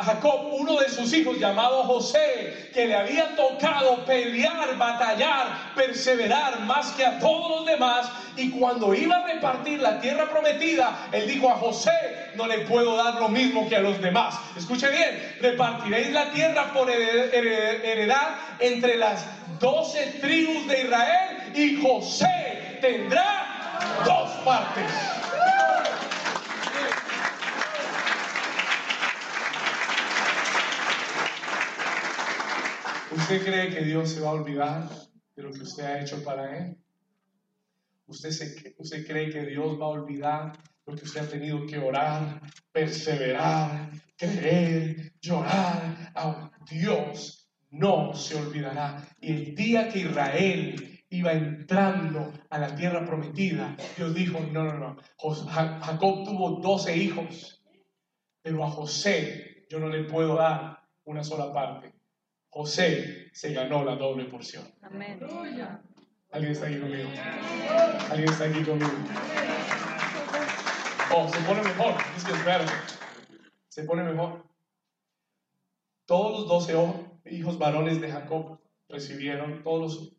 Jacob, 0.00 0.48
uno 0.52 0.76
de 0.76 0.88
sus 0.88 1.12
hijos 1.14 1.38
llamado 1.38 1.84
José, 1.84 2.70
que 2.74 2.86
le 2.86 2.94
había 2.94 3.34
tocado 3.34 4.04
pelear, 4.04 4.76
batallar, 4.76 5.72
perseverar 5.74 6.60
más 6.60 6.92
que 6.92 7.04
a 7.04 7.18
todos 7.18 7.50
los 7.50 7.66
demás. 7.66 8.10
Y 8.36 8.50
cuando 8.50 8.94
iba 8.94 9.16
a 9.16 9.26
repartir 9.26 9.80
la 9.80 10.00
tierra 10.00 10.28
prometida, 10.28 11.08
él 11.12 11.26
dijo 11.26 11.48
a 11.50 11.54
José, 11.54 12.32
no 12.34 12.46
le 12.46 12.58
puedo 12.60 12.96
dar 12.96 13.14
lo 13.20 13.28
mismo 13.28 13.68
que 13.68 13.76
a 13.76 13.80
los 13.80 14.00
demás. 14.00 14.34
Escuche 14.56 14.90
bien, 14.90 15.36
repartiréis 15.40 16.10
la 16.10 16.30
tierra 16.32 16.72
por 16.72 16.90
hered- 16.90 17.32
hered- 17.32 17.84
heredad 17.84 18.28
entre 18.58 18.96
las 18.96 19.24
doce 19.58 20.18
tribus 20.20 20.66
de 20.66 20.82
Israel 20.82 21.52
y 21.54 21.80
José 21.82 22.78
tendrá 22.80 24.00
dos 24.04 24.30
partes. 24.44 24.84
¿Usted 33.16 33.44
cree 33.44 33.70
que 33.70 33.84
Dios 33.84 34.10
se 34.10 34.20
va 34.20 34.30
a 34.30 34.32
olvidar 34.32 34.88
de 35.36 35.42
lo 35.42 35.52
que 35.52 35.62
usted 35.62 35.84
ha 35.84 36.00
hecho 36.00 36.22
para 36.24 36.58
Él? 36.58 36.76
¿Usted, 38.06 38.30
se- 38.30 38.74
usted 38.78 39.06
cree 39.06 39.30
que 39.30 39.46
Dios 39.46 39.80
va 39.80 39.86
a 39.86 39.90
olvidar 39.90 40.52
lo 40.84 40.94
que 40.94 41.04
usted 41.04 41.20
ha 41.22 41.28
tenido 41.28 41.64
que 41.66 41.78
orar, 41.78 42.40
perseverar, 42.72 43.90
creer, 44.16 45.12
llorar? 45.20 46.12
Ah, 46.14 46.50
Dios 46.70 47.48
no 47.70 48.14
se 48.14 48.34
olvidará. 48.34 49.06
Y 49.20 49.32
el 49.32 49.54
día 49.54 49.88
que 49.88 50.00
Israel 50.00 51.00
iba 51.08 51.32
entrando 51.32 52.32
a 52.50 52.58
la 52.58 52.74
tierra 52.74 53.06
prometida, 53.06 53.76
Dios 53.96 54.14
dijo, 54.14 54.40
no, 54.40 54.64
no, 54.64 54.78
no. 54.78 54.96
Jacob 55.46 56.24
tuvo 56.24 56.60
12 56.60 56.96
hijos, 56.96 57.62
pero 58.42 58.64
a 58.64 58.70
José 58.70 59.66
yo 59.70 59.78
no 59.78 59.88
le 59.88 60.04
puedo 60.04 60.34
dar 60.34 60.80
una 61.04 61.22
sola 61.24 61.52
parte. 61.52 61.93
José 62.54 63.30
se 63.32 63.52
ganó 63.52 63.84
la 63.84 63.96
doble 63.96 64.26
porción. 64.26 64.64
Amén. 64.80 65.18
¿Alguien 66.30 66.52
está 66.52 66.66
aquí 66.66 66.78
conmigo? 66.78 67.10
¿Alguien 68.10 68.28
está 68.28 68.44
aquí 68.44 68.62
conmigo? 68.62 68.92
Oh, 71.12 71.28
se 71.28 71.40
pone 71.40 71.62
mejor. 71.62 71.94
Es 72.16 72.24
que 72.24 72.32
espérate. 72.32 72.72
Se 73.66 73.82
pone 73.82 74.04
mejor. 74.04 74.44
Todos 76.06 76.38
los 76.38 76.48
doce 76.48 76.74
hijos 77.24 77.58
varones 77.58 78.00
de 78.00 78.12
Jacob 78.12 78.60
recibieron, 78.88 79.64
todos 79.64 79.80
los, 79.80 80.12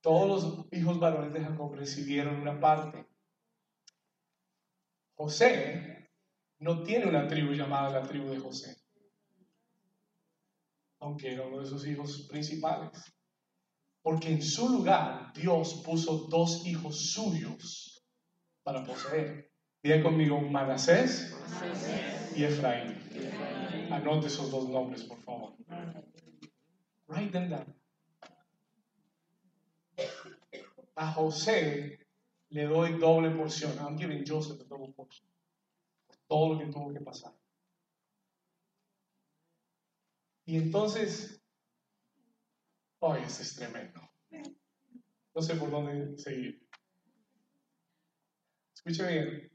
todos 0.00 0.28
los 0.28 0.66
hijos 0.72 0.98
varones 0.98 1.32
de 1.32 1.44
Jacob 1.44 1.76
recibieron 1.76 2.40
una 2.40 2.58
parte. 2.58 3.06
José 5.14 6.10
no 6.58 6.82
tiene 6.82 7.06
una 7.06 7.28
tribu 7.28 7.52
llamada 7.52 8.00
la 8.00 8.02
tribu 8.02 8.30
de 8.30 8.40
José, 8.40 8.81
aunque 11.02 11.32
era 11.32 11.46
uno 11.46 11.60
de 11.60 11.66
sus 11.66 11.86
hijos 11.86 12.26
principales. 12.30 12.90
Porque 14.02 14.28
en 14.28 14.42
su 14.42 14.68
lugar 14.68 15.32
Dios 15.34 15.82
puso 15.84 16.26
dos 16.28 16.64
hijos 16.66 17.12
suyos 17.12 18.04
para 18.62 18.84
poseer. 18.84 19.50
Diga 19.82 20.02
conmigo 20.02 20.40
Manasés 20.40 21.34
y 22.36 22.44
Efraín. 22.44 22.96
Anote 23.90 24.28
esos 24.28 24.50
dos 24.50 24.68
nombres, 24.68 25.02
por 25.02 25.20
favor. 25.22 25.54
Write 27.08 27.32
them 27.32 27.50
down. 27.50 27.74
A 30.94 31.12
José 31.12 31.98
le 32.50 32.64
doy 32.64 32.98
doble 32.98 33.30
porción. 33.30 33.76
I'm 33.78 33.98
giving 33.98 34.24
Joseph 34.24 34.60
a 34.60 34.64
double 34.64 34.92
portion. 34.94 35.28
Todo 36.28 36.54
lo 36.54 36.58
que 36.60 36.66
tuvo 36.66 36.92
que 36.92 37.00
pasar. 37.00 37.32
Y 40.44 40.56
entonces 40.56 41.42
este 43.26 43.42
es 43.42 43.56
tremendo. 43.56 44.00
No 45.34 45.42
sé 45.42 45.56
por 45.56 45.70
dónde 45.70 46.16
seguir. 46.18 46.64
Escuche 48.74 49.08
bien. 49.08 49.50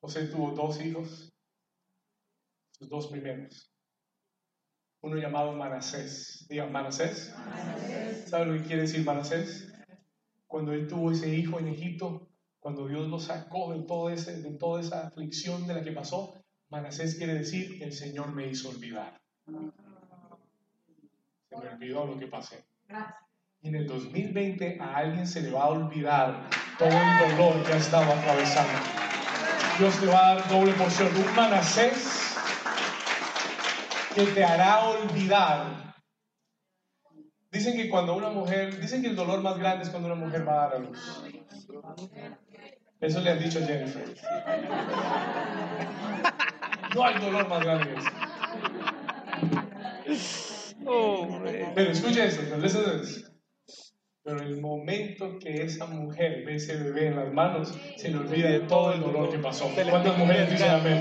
José 0.00 0.26
tuvo 0.26 0.50
dos 0.52 0.80
hijos, 0.80 1.32
sus 2.72 2.88
dos 2.88 3.08
primeros. 3.08 3.72
Uno 5.00 5.16
llamado 5.16 5.52
Manasés. 5.52 6.46
Diga, 6.48 6.66
Manasés. 6.66 7.34
¿Sabe 8.26 8.46
lo 8.46 8.60
que 8.60 8.66
quiere 8.66 8.82
decir 8.82 9.04
Manasés? 9.04 9.72
Cuando 10.46 10.72
él 10.72 10.86
tuvo 10.86 11.12
ese 11.12 11.34
hijo 11.34 11.58
en 11.58 11.68
Egipto, 11.68 12.25
cuando 12.66 12.88
Dios 12.88 13.06
lo 13.06 13.20
sacó 13.20 13.72
de, 13.72 13.84
todo 13.84 14.10
ese, 14.10 14.42
de 14.42 14.50
toda 14.58 14.80
esa 14.80 15.06
aflicción 15.06 15.68
de 15.68 15.74
la 15.74 15.82
que 15.82 15.92
pasó, 15.92 16.34
Manasés 16.68 17.14
quiere 17.14 17.34
decir, 17.34 17.80
el 17.80 17.92
Señor 17.92 18.34
me 18.34 18.48
hizo 18.48 18.70
olvidar. 18.70 19.20
Se 21.48 21.56
me 21.56 21.68
olvidó 21.68 22.06
lo 22.06 22.18
que 22.18 22.26
pasé. 22.26 22.66
Y 23.62 23.68
en 23.68 23.76
el 23.76 23.86
2020 23.86 24.78
a 24.80 24.96
alguien 24.96 25.28
se 25.28 25.42
le 25.42 25.52
va 25.52 25.62
a 25.62 25.68
olvidar 25.68 26.50
todo 26.76 26.88
el 26.88 27.36
dolor 27.36 27.62
que 27.62 27.72
ha 27.72 27.76
estado 27.76 28.12
atravesando. 28.12 28.72
Dios 29.78 30.00
te 30.00 30.06
va 30.06 30.30
a 30.30 30.34
dar 30.34 30.48
doble 30.48 30.72
porción. 30.72 31.14
Un 31.14 31.36
Manasés 31.36 32.34
que 34.12 34.24
te 34.24 34.42
hará 34.42 34.88
olvidar. 34.88 35.94
Dicen 37.52 37.76
que 37.76 37.88
cuando 37.88 38.16
una 38.16 38.30
mujer, 38.30 38.80
dicen 38.80 39.02
que 39.02 39.08
el 39.10 39.14
dolor 39.14 39.40
más 39.40 39.56
grande 39.56 39.84
es 39.84 39.90
cuando 39.90 40.12
una 40.12 40.16
mujer 40.16 40.46
va 40.46 40.64
a 40.64 40.68
dar 40.68 40.74
a 40.74 40.78
luz. 40.80 41.22
Eso 43.00 43.20
le 43.20 43.30
han 43.30 43.38
dicho 43.38 43.58
a 43.58 43.66
Jennifer. 43.66 44.04
No 46.94 47.04
hay 47.04 47.18
dolor 47.20 47.48
más 47.48 47.62
grande 47.62 47.88
que. 47.88 48.00
Oh, 50.86 51.26
man. 51.26 51.72
Pero 51.74 51.90
escucha 51.90 52.24
esto, 52.24 52.56
listen 52.58 52.84
to 52.84 53.00
this. 53.00 53.30
Pero 54.22 54.40
el 54.42 54.60
momento 54.60 55.38
que 55.38 55.62
esa 55.62 55.86
mujer 55.86 56.42
ve 56.44 56.56
ese 56.56 56.76
bebé 56.76 57.08
en 57.08 57.16
las 57.16 57.32
manos, 57.32 57.72
se 57.96 58.08
le 58.08 58.18
olvida 58.18 58.50
de 58.50 58.60
todo 58.60 58.92
el 58.92 59.00
dolor 59.00 59.30
que 59.30 59.38
pasó. 59.38 59.70
¿Cuántas 59.88 60.18
mujeres 60.18 60.50
dicen 60.50 60.70
amén? 60.70 61.00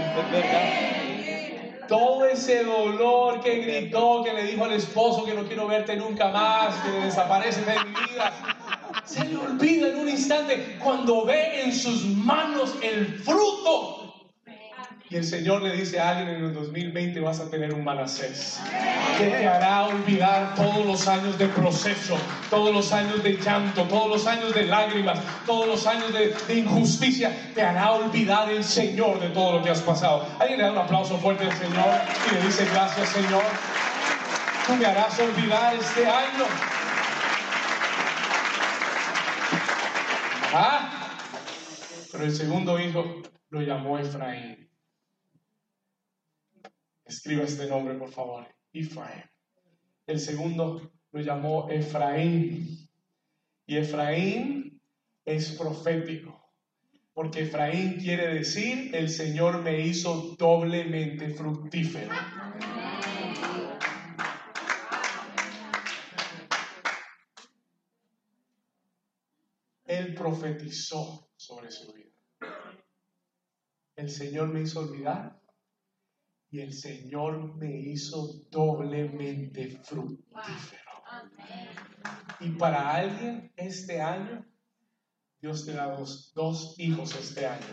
Todo 1.87 2.25
ese 2.25 2.63
dolor 2.63 3.41
que 3.41 3.55
gritó, 3.61 4.23
que 4.23 4.33
le 4.33 4.43
dijo 4.43 4.65
al 4.65 4.73
esposo 4.73 5.25
que 5.25 5.33
no 5.33 5.43
quiero 5.45 5.67
verte 5.67 5.95
nunca 5.95 6.29
más, 6.29 6.75
que 6.83 6.91
desaparece 7.05 7.61
de 7.61 7.73
mi 7.85 7.91
vida, 7.91 8.33
se 9.15 9.23
le 9.23 9.37
olvida 9.37 9.87
en 9.87 9.99
un 9.99 10.09
instante 10.09 10.77
cuando 10.83 11.25
ve 11.25 11.63
en 11.63 11.73
sus 11.73 12.03
manos 12.05 12.75
el 12.81 13.07
fruto. 13.19 14.01
Y 15.09 15.17
el 15.17 15.23
Señor 15.23 15.61
le 15.61 15.71
dice 15.77 15.99
a 15.99 16.09
alguien 16.09 16.35
en 16.35 16.45
el 16.45 16.53
2020 16.53 17.19
vas 17.21 17.39
a 17.39 17.49
tener 17.49 17.73
un 17.73 17.83
Manasés 17.83 18.59
que 19.17 19.27
te 19.27 19.47
hará 19.47 19.85
olvidar 19.85 20.55
todos 20.55 20.83
los 20.83 21.07
años 21.07 21.37
de 21.37 21.47
proceso, 21.47 22.17
todos 22.49 22.73
los 22.73 22.91
años 22.91 23.23
de 23.23 23.37
llanto, 23.37 23.83
todos 23.83 24.09
los 24.09 24.27
años 24.27 24.53
de 24.53 24.63
lágrimas, 24.63 25.19
todos 25.45 25.67
los 25.67 25.87
años 25.87 26.11
de, 26.11 26.35
de 26.47 26.55
injusticia. 26.55 27.31
Te 27.53 27.61
hará 27.61 27.91
olvidar 27.91 28.51
el 28.51 28.63
Señor 28.63 29.19
de 29.19 29.29
todo 29.29 29.59
lo 29.59 29.63
que 29.63 29.69
has 29.69 29.81
pasado. 29.81 30.27
Alguien 30.39 30.57
le 30.57 30.65
da 30.65 30.71
un 30.71 30.79
aplauso 30.79 31.17
fuerte 31.19 31.45
al 31.45 31.53
Señor 31.55 31.87
y 32.29 32.35
le 32.35 32.41
dice 32.41 32.65
gracias 32.73 33.07
Señor. 33.09 33.43
Tú 34.67 34.75
me 34.75 34.85
harás 34.87 35.17
olvidar 35.19 35.75
este 35.75 36.05
año. 36.05 36.74
Pero 42.11 42.23
el 42.23 42.33
segundo 42.33 42.79
hijo 42.79 43.21
lo 43.49 43.61
llamó 43.61 43.99
Efraín. 43.99 44.69
Escriba 47.03 47.43
este 47.43 47.67
nombre, 47.67 47.95
por 47.95 48.09
favor. 48.11 48.47
Efraín. 48.71 49.23
El 50.07 50.19
segundo 50.19 50.93
lo 51.11 51.19
llamó 51.21 51.69
Efraín. 51.69 52.89
Y 53.65 53.77
Efraín 53.77 54.81
es 55.25 55.51
profético. 55.51 56.41
Porque 57.13 57.43
Efraín 57.43 57.97
quiere 57.97 58.33
decir, 58.33 58.95
el 58.95 59.09
Señor 59.09 59.61
me 59.61 59.81
hizo 59.81 60.35
doblemente 60.37 61.29
fructífero. 61.29 62.13
Profetizó 70.15 71.29
sobre 71.35 71.71
su 71.71 71.93
vida. 71.93 72.11
El 73.95 74.09
Señor 74.09 74.49
me 74.49 74.61
hizo 74.61 74.79
olvidar 74.81 75.41
y 76.49 76.59
el 76.59 76.73
Señor 76.73 77.55
me 77.57 77.79
hizo 77.79 78.27
doblemente 78.49 79.69
fructífero. 79.83 80.81
Y 82.39 82.49
para 82.51 82.95
alguien 82.95 83.53
este 83.55 84.01
año, 84.01 84.45
Dios 85.41 85.65
te 85.65 85.73
da 85.73 85.95
dos, 85.95 86.33
dos 86.33 86.75
hijos 86.79 87.15
este 87.15 87.45
año, 87.45 87.67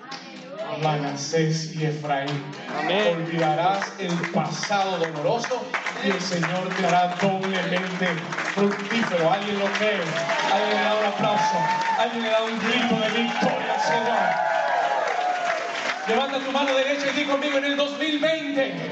Manasés 0.83 1.75
y 1.75 1.87
Efraín. 1.87 2.43
Olvidarás 3.15 3.99
el 3.99 4.13
pasado 4.33 4.99
doloroso 4.99 5.63
y 6.05 6.11
el 6.11 6.21
Señor 6.21 6.69
te 6.77 6.87
hará 6.87 7.15
doblemente 7.21 8.09
fructífero. 8.55 9.33
Alguien 9.33 9.59
lo 9.59 9.67
cree, 9.73 10.01
alguien 10.53 10.77
le 10.77 10.83
da 10.83 10.95
un 10.99 11.07
aplauso, 11.07 11.59
alguien 11.99 12.23
le 12.23 12.31
da 12.31 12.43
un 12.43 12.59
grito 12.59 12.95
de 12.95 13.23
victoria, 13.23 13.79
Señor. 13.81 14.53
Levanta 16.09 16.41
tu 16.41 16.51
mano 16.51 16.75
derecha 16.75 17.07
y 17.13 17.21
di 17.21 17.25
conmigo 17.25 17.59
en 17.59 17.65
el 17.65 17.77
2020. 17.77 18.91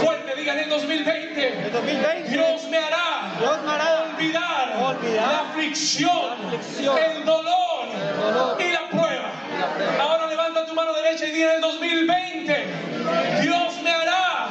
Fuerte, 0.00 0.34
diga 0.36 0.54
en 0.54 0.58
el 0.60 0.68
2020. 0.70 1.66
El 1.66 1.72
2020. 1.72 2.30
Dios 2.30 2.68
me 2.70 2.78
hará, 2.78 3.34
Dios 3.38 3.62
me 3.62 3.72
hará 3.72 4.04
olvidar, 4.04 4.76
olvidar 4.82 5.28
la, 5.28 5.40
aflicción, 5.50 6.10
la 6.40 6.56
aflicción, 6.56 6.98
el, 6.98 7.24
dolor 7.26 7.66
el 7.92 8.16
dolor 8.16 8.60
y 8.60 8.72
la 8.72 8.88
prueba. 8.88 9.32
la 9.60 9.74
prueba. 9.74 10.02
Ahora 10.02 10.26
levanta 10.28 10.64
tu 10.66 10.74
mano 10.74 10.94
derecha 10.94 11.26
y 11.26 11.30
di 11.32 11.42
en 11.42 11.50
el 11.50 11.60
2020. 11.60 12.66
Dios 13.42 13.82
me 13.82 13.90
hará 13.90 14.48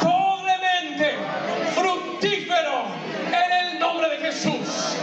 doblemente 0.00 1.16
fructífero 1.74 2.84
en 3.28 3.66
el 3.66 3.78
nombre 3.78 4.08
de 4.08 4.16
Jesús. 4.16 4.96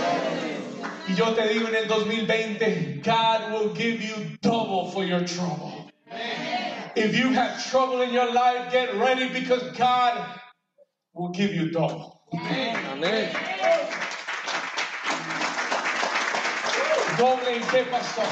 Y 1.14 1.16
yo 1.16 1.36
te 1.36 1.48
digo 1.48 1.68
en 1.68 1.76
el 1.76 1.88
2020, 1.88 3.02
God 3.04 3.52
will 3.52 3.76
give 3.76 4.02
you 4.02 4.36
double 4.42 4.90
for 4.90 5.04
your 5.04 5.24
trouble. 5.24 5.92
If 6.96 7.16
you 7.16 7.32
have 7.34 7.64
trouble 7.70 8.02
in 8.02 8.12
your 8.12 8.34
life, 8.34 8.72
get 8.72 8.96
ready 8.96 9.30
because 9.30 9.62
God 9.78 10.26
will 11.14 11.30
give 11.30 11.54
you 11.54 11.70
double. 11.70 12.20
Amén. 12.34 13.32
Doble 17.20 17.58
en 17.58 17.64
qué 17.68 17.86
pasó. 17.92 18.24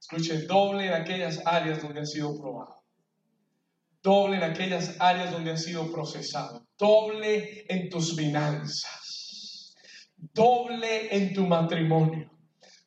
Escuche, 0.00 0.48
doble 0.48 0.86
en 0.88 0.94
aquellas 0.94 1.38
áreas 1.46 1.80
donde 1.80 2.00
ha 2.00 2.06
sido 2.06 2.36
probado. 2.40 2.82
Doble 4.02 4.38
en 4.38 4.42
aquellas 4.42 4.96
áreas 4.98 5.30
donde 5.30 5.52
ha 5.52 5.56
sido 5.56 5.92
procesado. 5.92 6.66
Doble 6.76 7.66
en 7.68 7.88
tus 7.88 8.16
finanzas. 8.16 8.99
Doble 10.34 11.14
en 11.14 11.34
tu 11.34 11.46
matrimonio. 11.46 12.30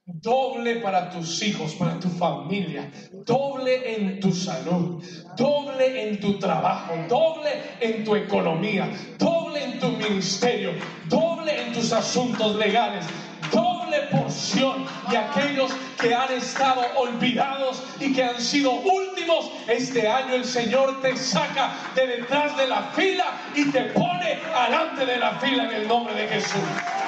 Doble 0.06 0.82
para 0.82 1.10
tus 1.10 1.42
hijos, 1.44 1.76
para 1.76 1.98
tu 1.98 2.10
familia. 2.10 2.92
Doble 3.26 3.96
en 3.96 4.20
tu 4.20 4.34
salud. 4.34 5.02
Doble 5.38 6.10
en 6.10 6.20
tu 6.20 6.38
trabajo. 6.40 6.94
Doble 7.08 7.50
en 7.80 8.04
tu 8.04 8.16
economía. 8.16 8.90
Doble 9.18 9.64
en 9.64 9.80
tu 9.80 9.88
ministerio. 9.90 10.72
Doble 11.08 11.68
en 11.68 11.74
tus 11.74 11.94
asuntos 11.94 12.56
legales. 12.58 13.06
Doble 13.50 14.02
porción. 14.12 14.86
Y 15.10 15.16
aquellos 15.16 15.72
que 16.00 16.14
han 16.14 16.34
estado 16.34 16.82
olvidados 16.98 17.82
y 18.02 18.14
que 18.14 18.24
han 18.24 18.42
sido 18.42 18.72
últimos, 18.72 19.52
este 19.70 20.06
año 20.06 20.36
el 20.36 20.44
Señor 20.44 21.02
te 21.02 21.16
saca 21.16 21.74
de 21.96 22.08
detrás 22.08 22.58
de 22.58 22.68
la 22.68 22.92
fila 22.92 23.26
y 23.56 23.72
te 23.72 23.84
pone 23.86 24.40
alante 24.54 25.06
de 25.06 25.18
la 25.18 25.40
fila 25.40 25.64
en 25.64 25.72
el 25.82 25.88
nombre 25.88 26.14
de 26.14 26.28
Jesús. 26.28 27.03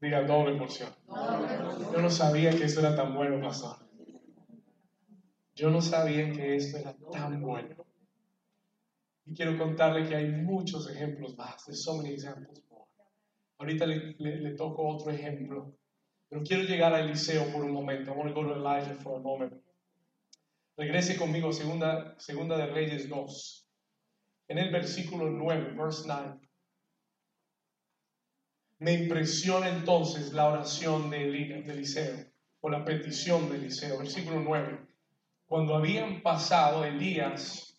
Diga 0.00 0.22
doble 0.22 0.56
porción. 0.56 0.90
Yo 1.92 2.00
no 2.00 2.10
sabía 2.10 2.50
que 2.50 2.64
eso 2.64 2.80
era 2.80 2.96
tan 2.96 3.14
bueno, 3.14 3.40
pastor. 3.40 3.76
Yo 5.54 5.68
no 5.68 5.82
sabía 5.82 6.32
que 6.32 6.56
esto 6.56 6.78
era 6.78 6.96
tan 7.12 7.42
bueno. 7.42 7.76
Y 9.26 9.34
quiero 9.34 9.58
contarle 9.58 10.08
que 10.08 10.16
hay 10.16 10.28
muchos 10.28 10.88
ejemplos 10.88 11.36
más. 11.36 11.66
There's 11.66 11.84
so 11.84 11.96
many 11.96 12.14
examples 12.14 12.64
more. 12.70 12.86
Ahorita 13.58 13.84
le, 13.84 14.14
le, 14.18 14.40
le 14.40 14.50
toco 14.56 14.88
otro 14.88 15.10
ejemplo. 15.12 15.76
Pero 16.30 16.42
quiero 16.42 16.62
llegar 16.62 16.94
a 16.94 17.00
Eliseo 17.00 17.52
por 17.52 17.62
un 17.64 17.72
momento. 17.72 18.12
I 18.12 18.16
want 18.16 18.30
to 18.30 18.34
go 18.34 18.48
to 18.48 18.54
Elijah 18.54 18.94
for 18.94 19.16
a 19.16 19.20
moment. 19.20 19.52
Regrese 20.78 21.18
conmigo, 21.18 21.52
segunda, 21.52 22.14
segunda 22.18 22.56
de 22.56 22.66
Reyes 22.66 23.06
2. 23.06 23.68
En 24.48 24.58
el 24.58 24.70
versículo 24.70 25.28
9, 25.28 25.74
verse 25.76 26.04
9. 26.06 26.40
Me 28.80 28.92
impresiona 28.94 29.68
entonces 29.68 30.32
la 30.32 30.48
oración 30.48 31.10
de, 31.10 31.28
Eli- 31.28 31.62
de 31.62 31.72
Eliseo, 31.72 32.16
o 32.62 32.68
la 32.70 32.84
petición 32.84 33.48
de 33.50 33.56
Eliseo, 33.58 33.98
versículo 33.98 34.40
9. 34.40 34.80
Cuando 35.46 35.74
habían 35.74 36.22
pasado, 36.22 36.84
Elías 36.84 37.78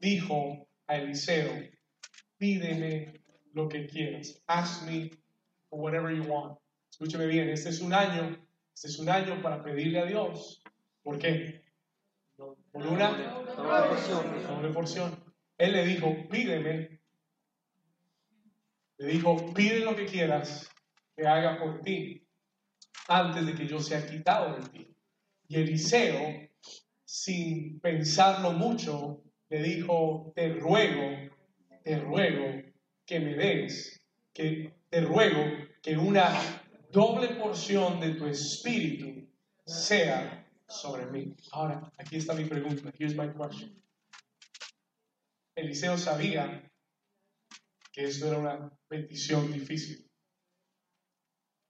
dijo 0.00 0.66
a 0.86 0.96
Eliseo, 0.96 1.50
pídeme 2.38 3.20
lo 3.54 3.68
que 3.68 3.86
quieras, 3.86 4.42
ask 4.46 4.84
me 4.86 5.10
for 5.68 5.80
whatever 5.80 6.14
you 6.14 6.22
want. 6.24 6.58
Escúcheme 6.90 7.26
bien, 7.26 7.48
este 7.48 7.70
es 7.70 7.80
un 7.80 7.92
año, 7.92 8.38
este 8.74 8.88
es 8.88 8.98
un 8.98 9.08
año 9.08 9.42
para 9.42 9.62
pedirle 9.62 9.98
a 10.00 10.04
Dios. 10.06 10.62
¿Por 11.02 11.18
qué? 11.18 11.62
Por 12.36 12.86
una 12.86 13.10
doble 14.46 14.68
porción. 14.72 15.10
Él 15.58 15.72
le 15.72 15.84
dijo, 15.86 16.14
pídeme. 16.30 16.95
Le 18.98 19.06
dijo, 19.08 19.52
pide 19.52 19.80
lo 19.80 19.94
que 19.94 20.06
quieras 20.06 20.70
que 21.16 21.26
haga 21.26 21.58
por 21.58 21.82
ti 21.82 22.26
antes 23.08 23.46
de 23.46 23.54
que 23.54 23.66
yo 23.66 23.80
sea 23.80 24.06
quitado 24.06 24.56
de 24.56 24.68
ti. 24.68 24.94
Y 25.48 25.56
Eliseo, 25.56 26.48
sin 27.04 27.78
pensarlo 27.80 28.52
mucho, 28.52 29.22
le 29.48 29.62
dijo, 29.62 30.32
te 30.34 30.54
ruego, 30.54 31.30
te 31.84 32.00
ruego 32.00 32.62
que 33.04 33.20
me 33.20 33.34
des, 33.34 34.00
que 34.32 34.72
te 34.90 35.00
ruego 35.02 35.40
que 35.82 35.96
una 35.96 36.32
doble 36.90 37.28
porción 37.36 38.00
de 38.00 38.14
tu 38.14 38.26
espíritu 38.26 39.28
sea 39.64 40.46
sobre 40.66 41.06
mí. 41.06 41.34
Ahora, 41.52 41.92
aquí 41.98 42.16
está 42.16 42.34
mi 42.34 42.44
pregunta. 42.44 42.90
Here's 42.98 43.14
my 43.14 43.28
question. 43.28 43.80
Eliseo 45.54 45.96
sabía 45.96 46.70
que 47.96 48.04
eso 48.04 48.28
era 48.28 48.38
una 48.38 48.78
petición 48.88 49.50
difícil. 49.50 50.06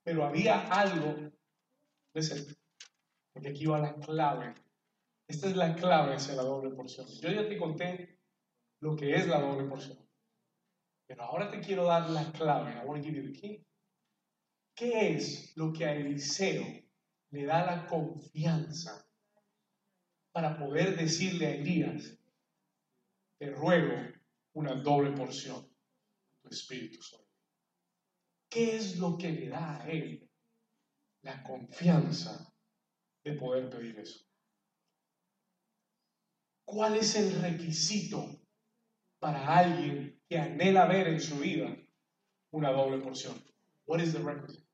Pero 0.05 0.24
había 0.24 0.66
algo, 0.66 1.31
listen, 2.12 2.45
porque 3.33 3.51
aquí 3.51 3.66
va 3.66 3.79
la 3.79 3.95
clave. 3.95 4.53
Esta 5.29 5.47
es 5.47 5.57
la 5.57 5.77
clave 5.77 6.14
hacia 6.14 6.35
la 6.35 6.43
doble 6.43 6.74
porción. 6.74 7.07
Yo 7.20 7.31
ya 7.31 7.49
te 7.49 7.57
conté 7.57 8.18
lo 8.81 8.97
que 8.97 9.14
es 9.14 9.29
la 9.29 9.41
doble 9.41 9.68
porción. 9.68 9.99
Pero 11.07 11.22
ahora 11.22 11.49
te 11.49 11.61
quiero 11.61 11.85
dar 11.85 12.11
la 12.11 12.33
clave. 12.33 12.72
I 12.72 12.85
want 12.85 13.05
to 13.05 13.09
give 13.09 13.22
you 13.22 13.33
the 13.33 13.39
key. 13.39 13.64
¿Qué 14.74 15.14
es 15.14 15.57
lo 15.57 15.72
que 15.72 15.85
a 15.85 15.95
Eliseo 15.95 16.64
le 17.31 17.45
da 17.45 17.64
la 17.64 17.87
confianza 17.87 19.09
para 20.33 20.59
poder 20.59 20.97
decirle 20.97 21.47
a 21.47 21.55
Elías, 21.55 22.18
te 23.39 23.51
ruego 23.53 23.95
una 24.55 24.74
doble 24.74 25.12
porción 25.12 25.76
espíritu 26.51 27.03
sobre 27.03 27.25
mí? 27.25 27.31
¿Qué 28.49 28.77
es 28.77 28.97
lo 28.99 29.17
que 29.17 29.33
le 29.33 29.49
da 29.49 29.81
a 29.81 29.91
él 29.91 30.29
la 31.23 31.43
confianza 31.43 32.53
de 33.25 33.33
poder 33.33 33.69
pedir 33.69 33.99
eso? 33.99 34.21
¿Cuál 36.65 36.97
es 36.97 37.15
el 37.15 37.41
requisito 37.41 38.25
para 39.19 39.59
alguien 39.59 40.21
que 40.29 40.39
anhela 40.39 40.87
ver 40.87 41.09
en 41.09 41.21
su 41.21 41.39
vida 41.39 41.77
una 42.51 42.73
doble 42.73 42.99
porción? 42.99 43.43
What 43.87 44.01
is 44.01 44.13
the 44.13 44.19
requisite? 44.19 44.67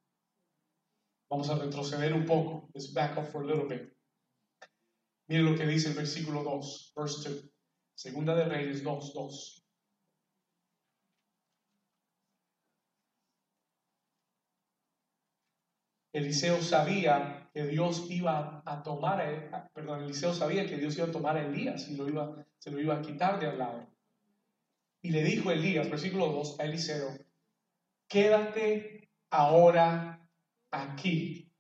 Vamos 1.29 1.49
a 1.49 1.57
retroceder 1.57 2.13
un 2.13 2.27
poco. 2.27 2.69
Let's 2.75 2.93
back 2.93 3.17
up 3.17 3.27
for 3.27 3.43
a 3.43 3.47
little 3.47 3.67
bit. 3.67 3.91
Mire 5.29 5.43
lo 5.43 5.57
que 5.57 5.67
dice 5.67 5.89
el 5.89 5.95
versículo 5.95 6.43
2, 6.45 6.93
verse 6.95 7.29
2. 7.29 7.51
Segunda 7.95 8.35
de 8.35 8.45
Reyes 8.45 8.83
2, 8.83 9.15
2. 9.15 9.62
Eliseo 16.13 16.61
sabía 16.61 17.49
que 17.55 17.67
Dios 17.67 18.07
iba 18.11 18.63
a 18.67 18.83
tomar, 18.83 19.71
perdón, 19.75 20.05
Eliseo 20.05 20.35
sabía 20.35 20.67
que 20.67 20.77
Dios 20.77 20.97
iba 20.97 21.07
a 21.07 21.13
tomar 21.13 21.37
a 21.37 21.47
Elías 21.47 21.89
y 21.89 21.97
lo 21.97 22.09
iba, 22.09 22.47
se 22.59 22.71
lo 22.71 22.81
iba 22.81 22.97
a 22.97 23.03
quitar 23.03 23.41
de 23.41 23.47
al 23.47 23.59
lado. 23.59 23.89
Y 25.01 25.11
le 25.11 25.23
dijo 25.25 25.51
Elías, 25.51 25.89
versículo 25.91 26.29
2, 26.29 26.61
a 26.61 26.65
Eliseo, 26.65 27.09
quédate 28.09 29.11
ahora 29.31 30.29
aquí, 30.71 31.51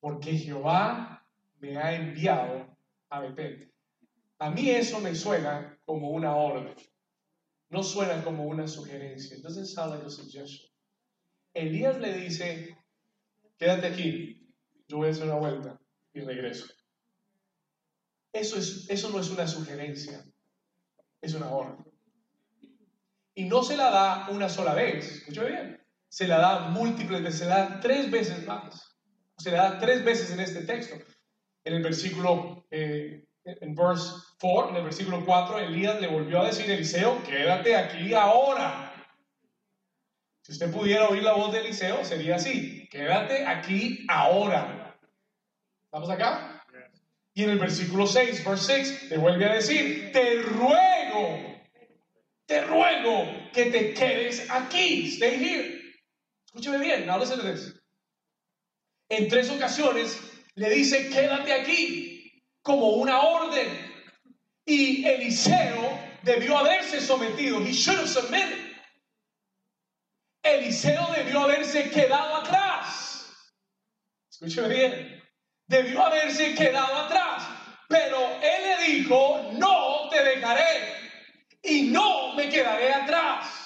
porque 0.00 0.36
Jehová 0.36 1.26
me 1.60 1.78
ha 1.78 1.94
enviado 1.94 2.76
a 3.10 3.20
Betel. 3.20 3.72
A 4.38 4.50
mí 4.50 4.68
eso 4.70 5.00
me 5.00 5.14
suena 5.14 5.78
como 5.84 6.10
una 6.10 6.34
orden, 6.34 6.74
no 7.70 7.82
suena 7.82 8.22
como 8.24 8.44
una 8.44 8.66
sugerencia. 8.66 9.36
Entonces 9.36 9.72
sound 9.72 9.94
like 9.94 10.06
a 10.06 10.10
suggestion. 10.10 10.70
Elías 11.54 11.98
le 12.00 12.12
dice, 12.18 12.76
quédate 13.58 13.86
aquí, 13.86 14.54
yo 14.88 14.98
voy 14.98 15.08
a 15.08 15.10
hacer 15.10 15.24
una 15.24 15.36
vuelta 15.36 15.80
y 16.12 16.20
regreso. 16.20 16.66
Eso, 18.32 18.56
es, 18.58 18.86
eso 18.90 19.10
no 19.10 19.20
es 19.20 19.30
una 19.30 19.46
sugerencia, 19.46 20.24
es 21.20 21.34
una 21.34 21.50
orden. 21.50 21.84
Y 23.34 23.44
no 23.44 23.62
se 23.62 23.76
la 23.76 23.90
da 23.90 24.28
una 24.30 24.48
sola 24.48 24.74
vez, 24.74 25.10
escucha 25.16 25.44
bien, 25.44 25.84
se 26.08 26.28
la 26.28 26.38
da 26.38 26.68
múltiples 26.68 27.22
veces, 27.22 27.40
se 27.40 27.46
la 27.46 27.58
da 27.58 27.80
tres 27.80 28.10
veces 28.10 28.46
más. 28.46 28.94
Se 29.36 29.50
la 29.50 29.70
da 29.70 29.78
tres 29.80 30.04
veces 30.04 30.30
en 30.30 30.40
este 30.40 30.62
texto. 30.62 30.96
En 31.64 31.74
el 31.74 31.82
versículo, 31.82 32.66
eh, 32.70 33.26
en 33.44 33.74
verse 33.74 34.12
4, 34.40 34.70
en 34.70 34.76
el 34.76 34.84
versículo 34.84 35.24
4, 35.24 35.58
Elías 35.58 36.00
le 36.00 36.06
volvió 36.06 36.40
a 36.40 36.46
decir 36.46 36.70
Eliseo, 36.70 37.22
quédate 37.24 37.74
aquí 37.74 38.14
ahora. 38.14 38.93
Si 40.44 40.52
usted 40.52 40.70
pudiera 40.70 41.08
oír 41.08 41.22
la 41.24 41.32
voz 41.32 41.52
de 41.52 41.60
Eliseo, 41.60 42.04
sería 42.04 42.36
así, 42.36 42.86
quédate 42.90 43.46
aquí 43.46 44.04
ahora. 44.08 44.96
¿Estamos 45.84 46.10
acá? 46.10 46.62
Y 47.32 47.42
en 47.42 47.50
el 47.50 47.58
versículo 47.58 48.06
6, 48.06 48.44
verse 48.44 48.84
6, 48.84 49.10
le 49.10 49.18
vuelve 49.18 49.46
a 49.46 49.54
decir, 49.54 50.12
te 50.12 50.42
ruego 50.42 51.54
te 52.46 52.60
ruego 52.62 53.26
que 53.52 53.66
te 53.66 53.94
quedes 53.94 54.48
aquí. 54.50 55.08
Stay 55.08 55.42
here. 55.42 55.80
Escúcheme 56.46 56.78
bien, 56.78 57.06
listen 57.18 57.38
to 57.38 57.44
this. 57.44 57.74
En 59.08 59.28
tres 59.28 59.50
ocasiones 59.50 60.18
le 60.54 60.70
dice, 60.70 61.10
quédate 61.10 61.52
aquí, 61.52 62.42
como 62.62 62.90
una 62.90 63.20
orden. 63.20 63.68
Y 64.66 65.04
Eliseo 65.04 65.98
debió 66.22 66.58
haberse 66.58 67.00
sometido. 67.00 67.60
He 67.60 67.72
should 67.72 67.98
have 67.98 68.08
submitted. 68.08 68.73
Eliseo 70.44 71.12
debió 71.16 71.40
haberse 71.40 71.90
quedado 71.90 72.36
atrás. 72.36 73.50
Escúcheme 74.30 74.68
bien. 74.68 75.22
Debió 75.66 76.04
haberse 76.04 76.54
quedado 76.54 76.94
atrás. 76.94 77.48
Pero 77.88 78.18
él 78.42 78.62
le 78.62 78.92
dijo, 78.92 79.50
no 79.54 80.08
te 80.10 80.22
dejaré 80.22 80.94
y 81.62 81.90
no 81.90 82.34
me 82.34 82.48
quedaré 82.48 82.92
atrás. 82.92 83.64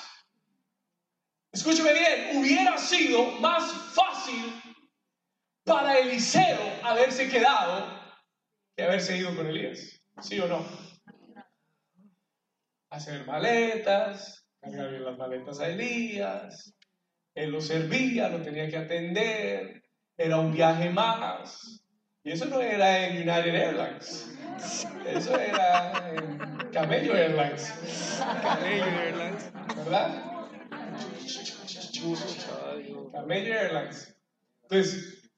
Escúcheme 1.53 1.93
bien, 1.93 2.39
hubiera 2.39 2.79
sido 2.79 3.25
más 3.41 3.73
fácil 3.93 4.63
para 5.65 5.99
Eliseo 5.99 6.59
haberse 6.85 7.29
quedado 7.29 7.99
que 8.77 8.85
haberse 8.85 9.17
ido 9.17 9.35
con 9.35 9.47
Elías. 9.47 10.01
¿Sí 10.23 10.39
o 10.39 10.47
no? 10.47 10.65
Hacer 12.91 13.27
maletas, 13.27 14.48
cargar 14.61 14.91
bien 14.91 15.05
las 15.05 15.19
maletas 15.19 15.61
a 15.61 15.69
Elías. 15.69 16.75
Él 17.35 17.51
lo 17.51 17.61
servía, 17.61 18.29
lo 18.29 18.43
tenía 18.43 18.69
que 18.69 18.77
atender. 18.77 19.83
Era 20.17 20.39
un 20.39 20.53
viaje 20.53 20.91
más. 20.91 21.85
Y 22.25 22.33
eso 22.33 22.47
no 22.47 22.61
era 22.61 23.07
en 23.07 23.29
United 23.29 23.55
Airlines. 23.55 24.37
Eso 25.07 25.39
era 25.39 26.13
en 26.13 26.39
Camello 26.73 27.15
Airlines. 27.15 28.21
Camello 28.43 28.85
Airlines. 28.85 29.53
¿Verdad? 29.77 30.25
Camello 33.13 33.55
Airlines. 33.55 34.17
Entonces, 34.63 35.31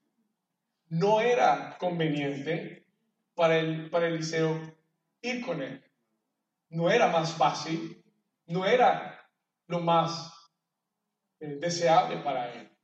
no 0.89 1.21
era 1.21 1.77
conveniente 1.79 2.85
para 3.35 3.59
el, 3.59 3.91
para 3.91 4.09
Eliseo 4.09 4.61
ir 5.23 5.45
con 5.45 5.63
él. 5.63 5.85
No 6.71 6.91
era 6.91 7.09
más 7.09 7.35
fácil, 7.35 8.03
no 8.47 8.67
era 8.67 9.10
lo 9.71 9.81
más 9.81 10.51
eh, 11.39 11.57
deseable 11.61 12.23
para 12.23 12.53
él. 12.53 12.77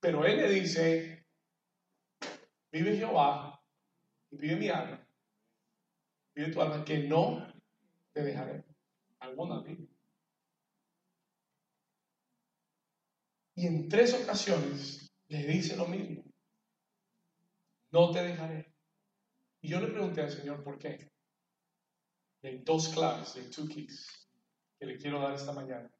Pero 0.00 0.24
él 0.24 0.36
le 0.36 0.48
dice, 0.48 1.26
vive 2.70 2.96
Jehová 2.96 3.60
y 4.30 4.36
vive 4.36 4.56
mi 4.56 4.68
alma 4.68 5.02
Pide 6.32 6.52
tu 6.52 6.60
alma 6.60 6.84
que 6.84 6.98
no 6.98 7.50
te 8.12 8.22
dejaré. 8.22 8.62
Alguna 9.20 9.62
mí. 9.62 9.88
Y 13.54 13.66
en 13.66 13.88
tres 13.88 14.12
ocasiones 14.12 15.10
le 15.28 15.46
dice 15.46 15.76
lo 15.76 15.86
mismo. 15.88 16.22
No 17.90 18.10
te 18.12 18.22
dejaré. 18.22 18.74
Y 19.62 19.68
yo 19.70 19.80
le 19.80 19.86
pregunté 19.88 20.20
al 20.20 20.30
Señor 20.30 20.62
por 20.62 20.78
qué. 20.78 21.10
Y 22.42 22.48
hay 22.48 22.58
dos 22.58 22.88
claves, 22.90 23.34
hay 23.36 23.50
two 23.50 23.66
keys 23.66 24.15
que 24.86 24.92
le 24.92 24.98
quiero 24.98 25.20
dar 25.20 25.34
esta 25.34 25.52
mañana. 25.52 25.90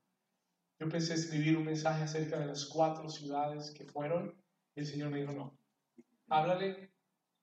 Yo 0.79 0.89
pensé 0.89 1.15
escribir 1.15 1.57
un 1.57 1.65
mensaje 1.65 2.05
acerca 2.05 2.39
de 2.39 2.47
las 2.47 2.67
cuatro 2.67 3.09
ciudades 3.09 3.71
que 3.73 3.85
fueron 3.85 4.35
y 4.75 4.81
el 4.81 4.87
Señor 4.87 5.11
me 5.11 5.21
dijo 5.21 5.33
no. 5.33 5.59
Háblale 6.29 6.93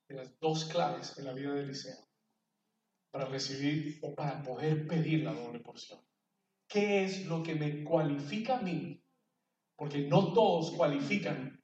de 0.08 0.14
las 0.14 0.38
dos 0.38 0.64
claves 0.66 1.18
en 1.18 1.26
la 1.26 1.32
vida 1.32 1.52
de 1.52 1.62
Eliseo 1.62 1.98
para 3.10 3.26
recibir 3.26 3.98
o 4.02 4.14
para 4.14 4.42
poder 4.42 4.86
pedir 4.86 5.24
la 5.24 5.32
doble 5.32 5.60
porción. 5.60 6.00
¿Qué 6.66 7.04
es 7.04 7.26
lo 7.26 7.42
que 7.42 7.54
me 7.54 7.84
cualifica 7.84 8.58
a 8.58 8.62
mí? 8.62 9.02
Porque 9.76 10.06
no 10.08 10.32
todos 10.32 10.72
cualifican 10.72 11.62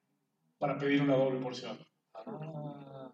para 0.58 0.78
pedir 0.78 1.02
una 1.02 1.16
doble 1.16 1.40
porción. 1.40 1.78
Ah. 2.14 3.10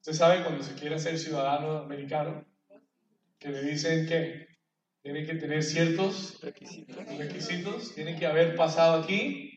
Usted 0.00 0.12
sabe 0.12 0.44
cuando 0.44 0.62
se 0.62 0.74
quiere 0.74 0.98
ser 0.98 1.18
ciudadano 1.18 1.78
americano, 1.78 2.44
que 3.46 3.52
le 3.52 3.62
dicen 3.62 4.06
que 4.06 4.46
tiene 5.02 5.24
que 5.24 5.36
tener 5.36 5.62
ciertos 5.62 6.40
requisitos, 6.42 6.96
requisitos 7.16 7.94
tiene 7.94 8.18
que 8.18 8.26
haber 8.26 8.56
pasado 8.56 9.02
aquí 9.02 9.56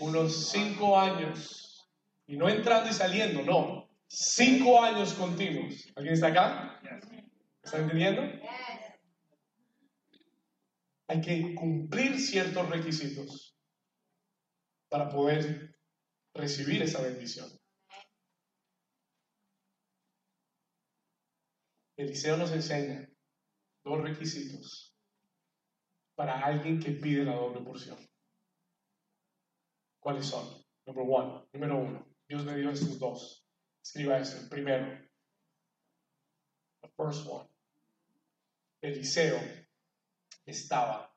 unos 0.00 0.50
cinco 0.50 0.98
años, 0.98 1.88
y 2.26 2.36
no 2.36 2.50
entrando 2.50 2.90
y 2.90 2.92
saliendo, 2.92 3.42
no, 3.42 3.88
Cinco 4.10 4.82
años 4.82 5.12
continuos. 5.12 5.86
¿Alguien 5.94 6.14
está 6.14 6.28
acá? 6.28 6.80
¿Está 7.62 7.78
entendiendo? 7.78 8.22
Hay 11.08 11.20
que 11.20 11.54
cumplir 11.54 12.18
ciertos 12.18 12.70
requisitos 12.70 13.54
para 14.88 15.10
poder 15.10 15.76
recibir 16.32 16.82
esa 16.82 17.02
bendición. 17.02 17.50
Eliseo 21.98 22.36
nos 22.36 22.52
enseña 22.52 23.10
dos 23.82 24.00
requisitos 24.00 24.96
para 26.14 26.44
alguien 26.46 26.78
que 26.78 26.92
pide 26.92 27.24
la 27.24 27.34
doble 27.34 27.60
porción. 27.60 27.98
¿Cuáles 29.98 30.26
son? 30.26 30.64
Número 30.86 31.04
uno. 31.04 31.48
Número 31.52 31.76
uno. 31.76 32.06
Dios 32.28 32.44
me 32.44 32.56
dio 32.56 32.70
estos 32.70 33.00
dos. 33.00 33.44
Escriba 33.82 34.16
esto, 34.16 34.40
el 34.40 34.48
primero. 34.48 34.86
The 36.82 36.88
first 36.96 37.26
one. 37.26 37.48
Eliseo 38.80 39.40
estaba 40.46 41.12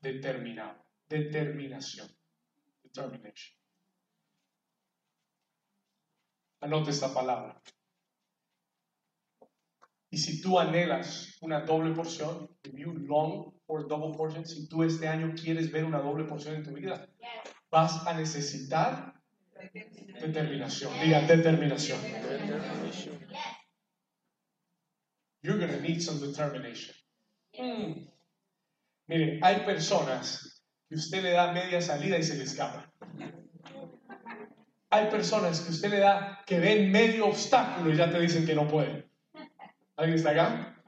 determinado. 0.00 0.82
Determinación. 1.08 2.08
Determination. 2.82 3.54
Anote 6.60 6.90
esta 6.90 7.12
palabra. 7.12 7.60
Y 10.12 10.18
si 10.18 10.42
tú 10.42 10.58
anhelas 10.58 11.38
una 11.40 11.60
doble 11.60 11.94
porción, 11.94 12.46
if 12.64 12.74
you 12.74 12.92
long 12.92 13.54
for 13.66 13.88
double 13.88 14.14
portion, 14.14 14.44
si 14.44 14.68
tú 14.68 14.82
este 14.82 15.08
año 15.08 15.32
quieres 15.34 15.72
ver 15.72 15.86
una 15.86 16.00
doble 16.00 16.24
porción 16.24 16.56
en 16.56 16.62
tu 16.62 16.74
vida, 16.74 17.08
vas 17.70 18.06
a 18.06 18.12
necesitar 18.12 19.14
Determinación. 20.20 20.92
Diga 21.00 21.20
determinación. 21.22 21.98
You're 25.42 25.58
going 25.58 25.70
to 25.70 25.80
need 25.80 26.02
some 26.02 26.20
determination. 26.20 26.94
Mm. 27.58 28.06
Mire, 29.08 29.40
hay 29.42 29.60
personas 29.64 30.62
que 30.88 30.96
usted 30.96 31.22
le 31.22 31.30
da 31.30 31.52
media 31.52 31.80
salida 31.80 32.18
y 32.18 32.22
se 32.22 32.36
le 32.36 32.44
escapa. 32.44 32.92
Hay 34.90 35.06
personas 35.06 35.60
que 35.60 35.70
usted 35.70 35.90
le 35.90 35.98
da 36.00 36.42
que 36.44 36.60
ven 36.60 36.90
medio 36.92 37.26
obstáculo 37.26 37.92
y 37.92 37.96
ya 37.96 38.10
te 38.10 38.20
dicen 38.20 38.44
que 38.44 38.54
no 38.54 38.68
pueden. 38.68 39.11
¿Alguien 39.96 40.18
está 40.18 40.30
acá? 40.30 40.82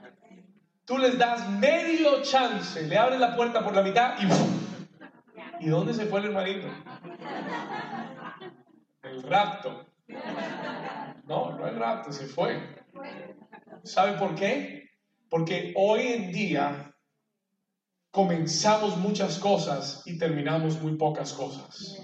Tú 0.85 0.99
les 0.99 1.19
das 1.19 1.49
medio 1.49 2.23
chance, 2.23 2.83
le 2.83 2.99
abres 2.99 3.19
la 3.19 3.35
puerta 3.37 3.65
por 3.65 3.75
la 3.75 3.83
mitad 3.83 4.17
y, 4.21 4.27
¿Y 5.65 5.69
dónde 5.69 5.95
se 5.95 6.07
fue 6.07 6.21
el 6.21 6.27
hermanito? 6.27 6.69
El 9.03 9.23
rapto. 9.23 9.87
No, 11.27 11.57
no 11.57 11.67
el 11.67 11.77
rapto, 11.77 12.13
se 12.13 12.27
fue. 12.27 12.85
¿Sabe 13.83 14.19
por 14.19 14.35
qué? 14.35 14.91
Porque 15.31 15.73
hoy 15.77 16.01
en 16.03 16.33
día 16.33 16.95
comenzamos 18.11 18.99
muchas 18.99 19.39
cosas 19.39 20.03
y 20.05 20.19
terminamos 20.19 20.81
muy 20.83 20.97
pocas 20.97 21.33
cosas. 21.33 21.99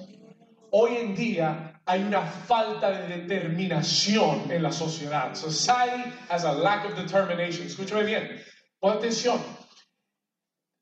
Hoy 0.72 0.96
en 0.96 1.14
día 1.16 1.80
hay 1.84 2.02
una 2.02 2.22
falta 2.22 2.90
de 2.90 3.18
determinación 3.18 4.50
en 4.50 4.62
la 4.62 4.70
sociedad. 4.70 5.34
Society 5.34 6.12
has 6.28 6.44
a 6.44 6.52
lack 6.52 6.84
of 6.84 6.96
determination. 6.96 7.66
Escúchame 7.66 8.04
bien. 8.04 8.40
Pon 8.78 8.98
atención. 8.98 9.40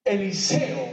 Eliseo 0.04 0.90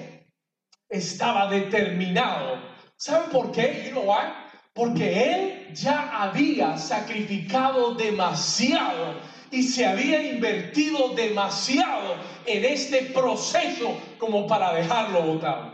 estaba 0.89 1.49
determinado. 1.49 2.59
¿Saben 2.95 3.29
por 3.31 3.51
qué? 3.51 3.83
You 3.85 3.91
know 3.91 4.05
why? 4.05 4.31
Porque 4.73 5.33
él 5.33 5.73
ya 5.73 6.09
había 6.23 6.77
sacrificado 6.77 7.95
demasiado 7.95 9.15
y 9.51 9.63
se 9.63 9.85
había 9.85 10.21
invertido 10.21 11.09
demasiado 11.15 12.15
en 12.45 12.63
este 12.65 13.03
proceso 13.13 13.97
como 14.17 14.47
para 14.47 14.73
dejarlo 14.73 15.21
votado. 15.21 15.73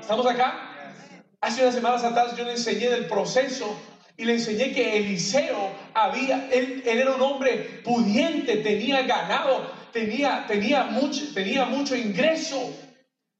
¿Estamos 0.00 0.26
acá? 0.26 0.63
Hace 1.44 1.60
unas 1.60 1.74
semanas 1.74 2.02
atrás 2.02 2.34
yo 2.38 2.44
le 2.44 2.52
enseñé 2.52 2.88
del 2.88 3.06
proceso 3.06 3.76
y 4.16 4.24
le 4.24 4.32
enseñé 4.32 4.72
que 4.72 4.96
Eliseo 4.96 5.72
había, 5.92 6.48
él, 6.50 6.82
era 6.86 7.12
un 7.12 7.20
hombre 7.20 7.82
pudiente, 7.84 8.56
tenía 8.56 9.02
ganado, 9.02 9.70
tenía, 9.92 10.46
tenía, 10.48 10.84
mucho, 10.84 11.34
tenía 11.34 11.66
mucho 11.66 11.94
ingreso, 11.96 12.74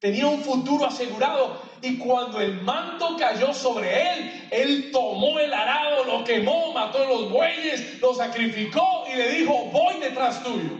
tenía 0.00 0.26
un 0.26 0.42
futuro 0.42 0.84
asegurado. 0.84 1.62
Y 1.80 1.96
cuando 1.96 2.42
el 2.42 2.60
manto 2.60 3.16
cayó 3.18 3.54
sobre 3.54 4.12
él, 4.12 4.48
él 4.50 4.90
tomó 4.92 5.40
el 5.40 5.54
arado, 5.54 6.04
lo 6.04 6.24
quemó, 6.24 6.74
mató 6.74 7.06
los 7.06 7.30
bueyes, 7.30 8.02
lo 8.02 8.14
sacrificó 8.14 9.06
y 9.10 9.16
le 9.16 9.30
dijo, 9.30 9.70
voy 9.72 9.98
detrás 9.98 10.42
tuyo. 10.42 10.76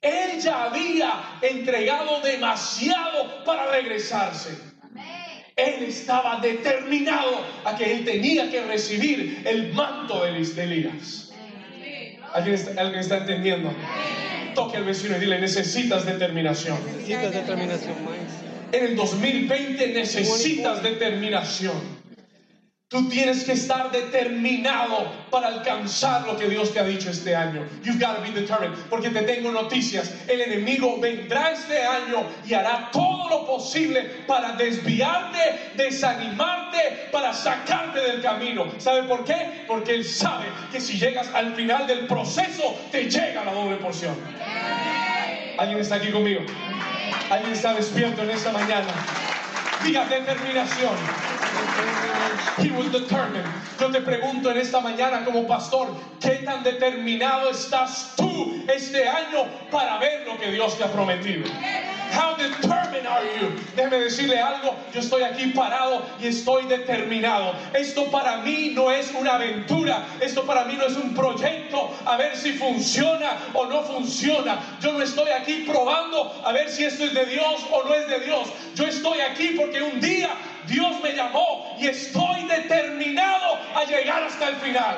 Él 0.00 0.40
ya 0.40 0.64
había 0.64 1.38
entregado 1.42 2.22
demasiado 2.22 3.44
para 3.44 3.66
regresarse. 3.66 4.65
Él 5.56 5.84
estaba 5.84 6.38
determinado 6.40 7.42
a 7.64 7.74
que 7.78 7.90
él 7.90 8.04
tenía 8.04 8.50
que 8.50 8.60
recibir 8.66 9.42
el 9.46 9.72
manto 9.72 10.22
de 10.22 10.28
Elías. 10.62 11.32
¿Alguien 12.34 12.56
está, 12.56 12.78
¿Alguien 12.78 13.00
está 13.00 13.16
entendiendo? 13.16 13.72
Toque 14.54 14.76
al 14.76 14.84
vecino 14.84 15.16
y 15.16 15.20
dile, 15.20 15.40
necesitas 15.40 16.04
determinación. 16.04 16.76
Necesitas 16.84 17.32
determinación, 17.32 17.94
En 18.70 18.84
el 18.84 18.96
2020 18.96 19.94
necesitas 19.94 20.82
determinación. 20.82 22.05
Tú 22.88 23.08
tienes 23.08 23.42
que 23.42 23.50
estar 23.50 23.90
determinado 23.90 25.10
para 25.28 25.48
alcanzar 25.48 26.24
lo 26.24 26.36
que 26.36 26.48
Dios 26.48 26.72
te 26.72 26.78
ha 26.78 26.84
dicho 26.84 27.10
este 27.10 27.34
año. 27.34 27.66
You've 27.82 27.98
got 27.98 28.14
to 28.14 28.22
be 28.22 28.30
determined. 28.30 28.76
Porque 28.88 29.10
te 29.10 29.22
tengo 29.22 29.50
noticias. 29.50 30.14
El 30.28 30.40
enemigo 30.40 31.00
vendrá 31.00 31.50
este 31.50 31.82
año 31.82 32.24
y 32.46 32.54
hará 32.54 32.88
todo 32.92 33.28
lo 33.28 33.44
posible 33.44 34.02
para 34.28 34.52
desviarte, 34.52 35.72
desanimarte, 35.74 37.08
para 37.10 37.32
sacarte 37.32 37.98
del 38.02 38.22
camino. 38.22 38.66
¿Sabe 38.78 39.02
por 39.08 39.24
qué? 39.24 39.64
Porque 39.66 39.92
él 39.92 40.04
sabe 40.04 40.46
que 40.70 40.80
si 40.80 40.96
llegas 40.96 41.28
al 41.34 41.56
final 41.56 41.88
del 41.88 42.06
proceso, 42.06 42.78
te 42.92 43.10
llega 43.10 43.44
la 43.44 43.52
doble 43.52 43.78
porción. 43.78 44.14
¿Alguien 45.58 45.80
está 45.80 45.96
aquí 45.96 46.12
conmigo? 46.12 46.42
¿Alguien 47.30 47.52
está 47.52 47.74
despierto 47.74 48.22
en 48.22 48.30
esta 48.30 48.52
mañana? 48.52 48.94
Diga 49.84 50.04
determinación. 50.06 50.96
He 52.58 52.70
was 52.70 52.90
determined. 52.90 53.46
Yo 53.78 53.90
te 53.90 54.00
pregunto 54.00 54.50
en 54.50 54.56
esta 54.56 54.80
mañana 54.80 55.24
como 55.24 55.46
pastor, 55.46 55.88
¿qué 56.20 56.42
tan 56.44 56.62
determinado 56.62 57.50
estás 57.50 58.14
tú 58.16 58.64
este 58.68 59.06
año 59.06 59.44
para 59.70 59.98
ver 59.98 60.26
lo 60.26 60.38
que 60.38 60.50
Dios 60.50 60.76
te 60.78 60.84
ha 60.84 60.92
prometido? 60.92 61.44
How 62.12 62.36
determined 62.36 63.06
are 63.06 63.24
you? 63.38 63.50
Déjeme 63.74 63.98
decirle 63.98 64.38
algo, 64.38 64.74
yo 64.94 65.00
estoy 65.00 65.22
aquí 65.22 65.48
parado 65.48 66.06
y 66.20 66.28
estoy 66.28 66.64
determinado. 66.66 67.54
Esto 67.74 68.10
para 68.10 68.38
mí 68.38 68.72
no 68.74 68.90
es 68.90 69.12
una 69.12 69.34
aventura, 69.34 70.06
esto 70.20 70.46
para 70.46 70.64
mí 70.64 70.74
no 70.74 70.86
es 70.86 70.96
un 70.96 71.14
proyecto 71.14 71.90
a 72.06 72.16
ver 72.16 72.36
si 72.36 72.52
funciona 72.52 73.32
o 73.52 73.66
no 73.66 73.82
funciona. 73.82 74.58
Yo 74.80 74.92
no 74.92 75.02
estoy 75.02 75.30
aquí 75.30 75.64
probando 75.66 76.32
a 76.44 76.52
ver 76.52 76.70
si 76.70 76.84
esto 76.84 77.04
es 77.04 77.12
de 77.12 77.26
Dios 77.26 77.66
o 77.70 77.82
no 77.84 77.94
es 77.94 78.08
de 78.08 78.20
Dios. 78.20 78.48
Yo 78.74 78.86
estoy 78.86 79.20
aquí 79.20 79.54
porque 79.56 79.65
un 79.82 80.00
día 80.00 80.30
Dios 80.66 81.00
me 81.02 81.12
llamó 81.12 81.76
y 81.78 81.86
estoy 81.86 82.44
determinado 82.46 83.58
a 83.74 83.84
llegar 83.84 84.22
hasta 84.22 84.48
el 84.48 84.56
final. 84.56 84.96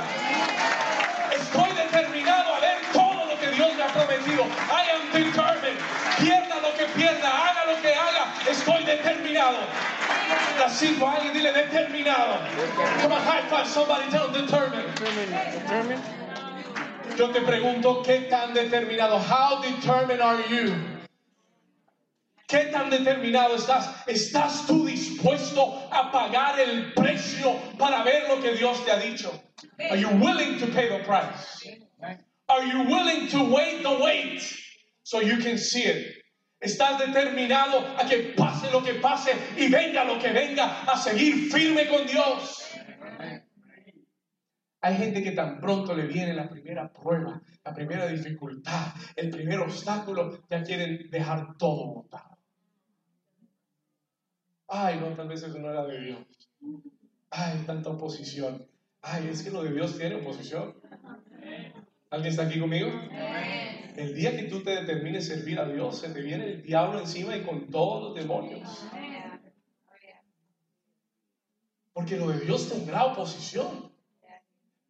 Estoy 1.32 1.70
determinado 1.72 2.54
a 2.54 2.60
ver 2.60 2.78
todo 2.92 3.26
lo 3.26 3.38
que 3.38 3.50
Dios 3.50 3.74
me 3.76 3.82
ha 3.82 3.88
prometido. 3.88 4.44
I 4.70 4.90
am 4.90 5.12
determined. 5.12 5.78
Pierda 6.18 6.60
lo 6.60 6.74
que 6.76 6.86
pierda, 6.96 7.28
haga 7.28 7.72
lo 7.72 7.80
que 7.82 7.94
haga, 7.94 8.32
estoy 8.48 8.84
determinado. 8.84 9.58
La 10.58 10.68
cinco, 10.68 11.08
alguien 11.08 11.32
dile 11.32 11.52
determinado. 11.52 12.38
Come 13.02 13.14
on, 13.14 13.22
high 13.22 13.48
five 13.48 13.66
somebody, 13.66 14.10
tell 14.10 14.28
them 14.28 14.46
determined. 14.46 14.94
Determined. 14.96 16.02
Yo 17.16 17.30
te 17.30 17.40
pregunto, 17.40 18.02
¿qué 18.04 18.28
tan 18.28 18.54
determinado? 18.54 19.18
How 19.18 19.60
determined 19.62 20.20
are 20.20 20.42
you? 20.48 20.97
¿Qué 22.48 22.70
tan 22.72 22.88
determinado 22.88 23.56
estás? 23.56 23.94
¿Estás 24.06 24.66
tú 24.66 24.86
dispuesto 24.86 25.86
a 25.92 26.10
pagar 26.10 26.58
el 26.58 26.94
precio 26.94 27.54
para 27.78 28.02
ver 28.02 28.26
lo 28.26 28.40
que 28.40 28.52
Dios 28.52 28.82
te 28.86 28.90
ha 28.90 28.96
dicho? 28.96 29.30
Are 29.90 30.00
you 30.00 30.08
willing 30.08 30.58
to 30.58 30.66
pay 30.68 30.88
the 30.88 31.04
price? 31.04 31.62
Are 32.48 32.66
you 32.66 32.84
willing 32.84 33.28
to 33.28 33.54
wait 33.54 33.82
the 33.82 34.02
wait 34.02 34.40
so 35.02 35.20
you 35.20 35.36
can 35.42 35.58
see 35.58 35.82
it? 35.82 36.24
¿Estás 36.58 36.98
determinado 36.98 37.84
a 37.98 38.08
que 38.08 38.32
pase 38.34 38.70
lo 38.72 38.82
que 38.82 38.94
pase 38.94 39.32
y 39.58 39.68
venga 39.68 40.04
lo 40.04 40.18
que 40.18 40.32
venga 40.32 40.84
a 40.84 40.96
seguir 40.96 41.52
firme 41.52 41.86
con 41.86 42.06
Dios? 42.06 42.64
Hay 44.80 44.96
gente 44.96 45.22
que 45.22 45.32
tan 45.32 45.60
pronto 45.60 45.94
le 45.94 46.06
viene 46.06 46.32
la 46.32 46.48
primera 46.48 46.90
prueba, 46.90 47.42
la 47.62 47.74
primera 47.74 48.06
dificultad, 48.06 48.94
el 49.16 49.28
primer 49.28 49.60
obstáculo, 49.60 50.46
ya 50.48 50.62
quieren 50.62 51.10
dejar 51.10 51.58
todo 51.58 51.94
montado. 51.94 52.37
Ay, 54.68 55.00
no, 55.00 55.08
tal 55.16 55.28
vez 55.28 55.42
eso 55.42 55.58
no 55.58 55.70
era 55.70 55.86
de 55.86 56.00
Dios. 56.00 56.18
Ay, 57.30 57.62
tanta 57.66 57.90
oposición. 57.90 58.66
Ay, 59.00 59.28
es 59.28 59.42
que 59.42 59.50
lo 59.50 59.62
de 59.62 59.72
Dios 59.72 59.96
tiene 59.96 60.16
oposición. 60.16 60.74
¿Alguien 62.10 62.30
está 62.30 62.44
aquí 62.44 62.60
conmigo? 62.60 62.90
El 63.96 64.14
día 64.14 64.36
que 64.36 64.44
tú 64.44 64.62
te 64.62 64.70
determines 64.70 65.26
servir 65.26 65.58
a 65.58 65.66
Dios, 65.66 66.00
se 66.00 66.10
te 66.10 66.20
viene 66.20 66.44
el 66.44 66.62
diablo 66.62 67.00
encima 67.00 67.36
y 67.36 67.44
con 67.44 67.70
todos 67.70 68.02
los 68.04 68.14
demonios. 68.14 68.86
Porque 71.92 72.16
lo 72.16 72.28
de 72.28 72.40
Dios 72.40 72.68
tendrá 72.68 73.06
oposición. 73.06 73.92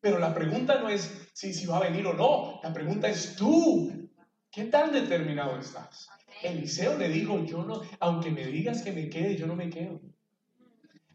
Pero 0.00 0.18
la 0.18 0.34
pregunta 0.34 0.80
no 0.80 0.88
es 0.88 1.30
si, 1.32 1.54
si 1.54 1.66
va 1.66 1.78
a 1.78 1.88
venir 1.88 2.06
o 2.06 2.14
no. 2.14 2.60
La 2.62 2.72
pregunta 2.72 3.08
es 3.08 3.36
tú. 3.36 4.10
¿Qué 4.50 4.64
tan 4.64 4.92
determinado 4.92 5.58
estás? 5.58 6.08
Eliseo 6.42 6.96
le 6.98 7.08
dijo, 7.08 7.44
yo 7.44 7.64
no, 7.64 7.80
aunque 8.00 8.30
me 8.30 8.46
digas 8.46 8.82
que 8.82 8.92
me 8.92 9.08
quede, 9.08 9.36
yo 9.36 9.46
no 9.46 9.56
me 9.56 9.70
quedo. 9.70 10.00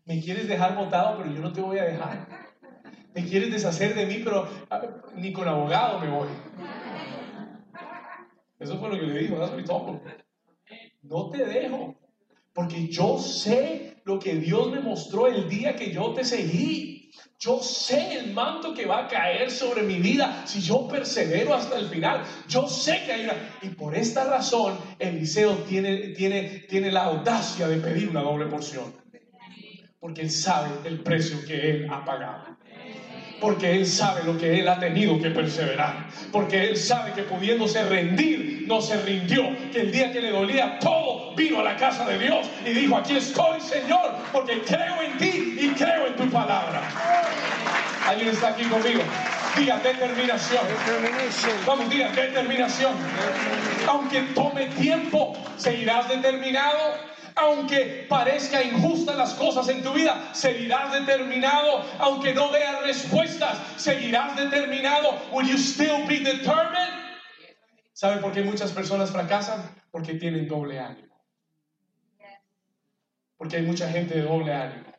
Me 0.06 0.22
quieres 0.22 0.48
dejar 0.48 0.76
botado, 0.76 1.18
pero 1.18 1.34
yo 1.34 1.42
no 1.42 1.54
te 1.54 1.62
voy 1.62 1.78
a 1.78 1.86
dejar. 1.86 2.28
Me 3.14 3.24
quieres 3.24 3.52
deshacer 3.52 3.96
de 3.96 4.06
mí, 4.06 4.22
pero 4.24 4.48
ah, 4.70 4.82
ni 5.16 5.32
con 5.32 5.48
abogado 5.48 6.00
me 6.00 6.10
voy. 6.10 6.28
Eso 8.60 8.80
fue 8.80 8.90
lo 8.90 9.00
que 9.00 9.06
le 9.06 9.20
dijo, 9.20 9.38
No 11.04 11.30
te 11.30 11.46
dejo, 11.46 11.96
porque 12.54 12.88
yo 12.88 13.18
sé 13.18 14.02
lo 14.06 14.20
que 14.20 14.36
Dios 14.36 14.72
me 14.72 14.80
mostró 14.80 15.28
el 15.28 15.48
día 15.48 15.76
que 15.76 15.92
yo 15.92 16.14
te 16.14 16.24
seguí. 16.24 16.93
Yo 17.40 17.60
sé 17.62 18.18
el 18.18 18.34
manto 18.34 18.74
que 18.74 18.86
va 18.86 19.06
a 19.06 19.08
caer 19.08 19.52
sobre 19.52 19.84
mi 19.84 20.00
vida 20.00 20.44
si 20.46 20.62
yo 20.62 20.88
persevero 20.88 21.54
hasta 21.54 21.78
el 21.78 21.90
final. 21.90 22.24
Yo 22.48 22.68
sé 22.70 23.04
que 23.06 23.14
hay 23.14 23.24
una... 23.26 23.36
Y 23.62 23.70
por 23.70 23.96
esta 23.96 24.24
razón, 24.24 24.78
Eliseo 24.98 25.58
tiene, 25.64 26.10
tiene, 26.10 26.66
tiene 26.70 26.92
la 26.92 27.04
audacia 27.04 27.68
de 27.68 27.78
pedir 27.78 28.10
una 28.10 28.22
doble 28.22 28.46
porción. 28.46 28.94
Porque 30.00 30.22
él 30.22 30.32
sabe 30.32 30.70
el 30.86 31.02
precio 31.02 31.46
que 31.46 31.70
él 31.70 31.88
ha 31.90 32.06
pagado 32.06 32.54
porque 33.44 33.74
Él 33.74 33.86
sabe 33.86 34.24
lo 34.24 34.38
que 34.38 34.62
Él 34.62 34.70
ha 34.70 34.80
tenido 34.80 35.20
que 35.22 35.30
perseverar, 35.30 36.06
porque 36.32 36.70
Él 36.70 36.78
sabe 36.78 37.12
que 37.12 37.24
pudiéndose 37.24 37.84
rendir, 37.84 38.64
no 38.68 38.80
se 38.80 38.96
rindió, 39.02 39.44
que 39.74 39.82
el 39.82 39.92
día 39.92 40.14
que 40.14 40.22
le 40.22 40.32
dolía 40.32 40.80
todo, 40.80 41.36
vino 41.36 41.60
a 41.60 41.64
la 41.64 41.76
casa 41.76 42.06
de 42.06 42.20
Dios 42.20 42.48
y 42.66 42.70
dijo, 42.70 42.96
aquí 42.96 43.18
estoy 43.18 43.60
Señor, 43.60 44.16
porque 44.32 44.62
creo 44.62 45.02
en 45.02 45.18
ti 45.18 45.58
y 45.60 45.68
creo 45.72 46.08
en 46.08 46.16
tu 46.16 46.30
palabra. 46.30 46.84
¿Alguien 48.08 48.30
está 48.30 48.48
aquí 48.48 48.64
conmigo? 48.64 49.02
Diga 49.58 49.78
determinación. 49.80 50.64
Vamos, 51.68 51.90
diga 51.90 52.12
determinación. 52.12 52.94
Aunque 53.90 54.22
tome 54.34 54.68
tiempo, 54.68 55.36
seguirás 55.58 56.08
determinado 56.08 57.13
Aunque 57.36 58.06
parezca 58.08 58.64
injustas 58.64 59.16
las 59.16 59.34
cosas 59.34 59.68
en 59.70 59.82
tu 59.82 59.94
vida, 59.94 60.34
seguirás 60.34 60.92
determinado. 60.92 61.84
Aunque 62.00 62.34
no 62.34 62.52
veas 62.52 62.82
respuestas, 62.84 63.58
seguirás 63.78 64.36
determinado. 64.36 65.20
Will 65.32 65.48
you 65.48 65.58
still 65.58 66.06
be 66.08 66.20
determined? 66.20 67.04
¿Sabe 67.94 68.22
por 68.22 68.34
qué 68.34 68.44
muchas 68.44 68.72
personas 68.72 69.12
fracasan? 69.12 69.62
Porque 69.92 70.16
tienen 70.16 70.48
doble 70.48 70.80
ánimo. 70.80 71.14
Porque 73.38 73.58
hay 73.58 73.64
mucha 73.64 73.90
gente 73.90 74.16
de 74.16 74.24
doble 74.24 74.54
ánimo. 74.54 74.94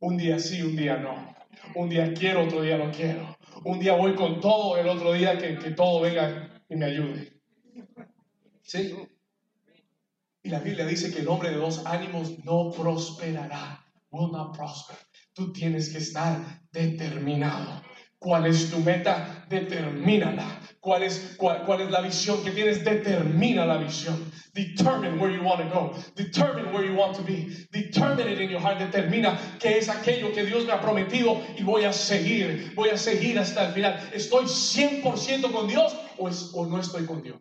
Un 0.00 0.16
día 0.16 0.38
sí, 0.38 0.62
un 0.62 0.76
día 0.76 0.96
no. 0.96 1.34
Un 1.74 1.88
día 1.88 2.12
quiero, 2.12 2.44
otro 2.44 2.62
día 2.62 2.76
no 2.76 2.90
quiero. 2.90 3.36
Un 3.64 3.78
día 3.78 3.94
voy 3.94 4.14
con 4.14 4.40
todo, 4.40 4.76
el 4.76 4.88
otro 4.88 5.12
día 5.12 5.38
que, 5.38 5.58
que 5.58 5.70
todo 5.70 6.00
venga 6.00 6.50
y 6.68 6.76
me 6.76 6.86
ayude. 6.86 7.32
¿Sí? 8.62 8.96
Y 10.42 10.48
la 10.50 10.58
Biblia 10.58 10.84
dice 10.86 11.12
que 11.12 11.20
el 11.20 11.28
hombre 11.28 11.50
de 11.50 11.56
dos 11.56 11.86
ánimos 11.86 12.44
no 12.44 12.70
prosperará. 12.70 13.84
Will 14.10 14.30
not 14.32 14.56
prosper. 14.56 14.96
Tú 15.32 15.52
tienes 15.52 15.90
que 15.90 15.98
estar 15.98 16.62
determinado. 16.72 17.82
¿Cuál 18.18 18.46
es 18.46 18.70
tu 18.70 18.78
meta? 18.78 19.46
Determínala. 19.48 20.60
¿Cuál 20.80 21.04
es, 21.04 21.34
cuál, 21.36 21.64
cuál 21.64 21.82
es 21.82 21.90
la 21.90 22.00
visión 22.00 22.42
que 22.44 22.50
tienes? 22.50 22.84
Determina 22.84 23.64
la 23.64 23.78
visión. 23.78 24.32
Determine 24.52 25.18
where 25.18 25.32
you 25.32 25.42
want 25.42 25.60
to 25.60 25.68
go. 25.68 25.94
Determine 26.14 26.72
where 26.72 26.84
you 26.84 26.94
want 26.94 27.16
to 27.16 27.22
be. 27.22 27.48
Determine 27.70 28.28
it 28.28 28.40
in 28.40 28.50
your 28.50 28.60
heart. 28.60 28.78
Determina 28.78 29.38
qué 29.58 29.78
es 29.78 29.88
aquello 29.88 30.32
que 30.32 30.44
Dios 30.44 30.66
me 30.66 30.72
ha 30.72 30.80
prometido 30.80 31.40
y 31.56 31.62
voy 31.62 31.84
a 31.84 31.92
seguir. 31.92 32.72
Voy 32.74 32.90
a 32.90 32.98
seguir 32.98 33.38
hasta 33.38 33.68
el 33.68 33.72
final. 33.72 34.10
¿Estoy 34.12 34.44
100% 34.44 35.52
con 35.52 35.68
Dios 35.68 35.96
o, 36.18 36.28
es, 36.28 36.50
o 36.52 36.66
no 36.66 36.78
estoy 36.78 37.06
con 37.06 37.22
Dios? 37.22 37.40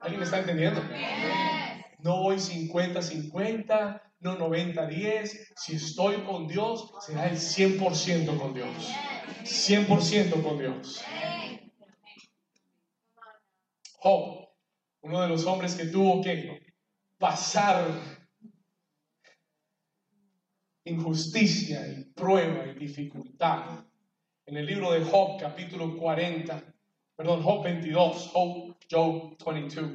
¿Alguien 0.00 0.20
me 0.20 0.24
está 0.24 0.38
entendiendo? 0.38 0.82
No 1.98 2.22
voy 2.22 2.36
50-50, 2.36 4.02
no 4.20 4.38
90-10. 4.38 5.52
Si 5.56 5.76
estoy 5.76 6.22
con 6.22 6.48
Dios, 6.48 6.90
será 7.00 7.28
el 7.28 7.36
100% 7.36 8.38
con 8.38 8.54
Dios. 8.54 8.68
100% 9.44 10.42
con 10.42 10.58
Dios. 10.58 11.04
Job, 13.98 14.48
uno 15.02 15.20
de 15.20 15.28
los 15.28 15.44
hombres 15.44 15.74
que 15.74 15.84
tuvo 15.84 16.22
que 16.22 16.58
pasar 17.18 17.86
injusticia 20.84 21.86
y 21.86 22.04
prueba 22.14 22.66
y 22.66 22.74
dificultad. 22.74 23.84
En 24.46 24.56
el 24.56 24.64
libro 24.64 24.92
de 24.92 25.04
Job, 25.04 25.38
capítulo 25.38 25.98
40, 25.98 26.74
perdón, 27.20 27.42
Job 27.42 27.62
22, 27.64 28.30
Job, 28.32 28.76
Job 28.90 29.36
22. 29.44 29.90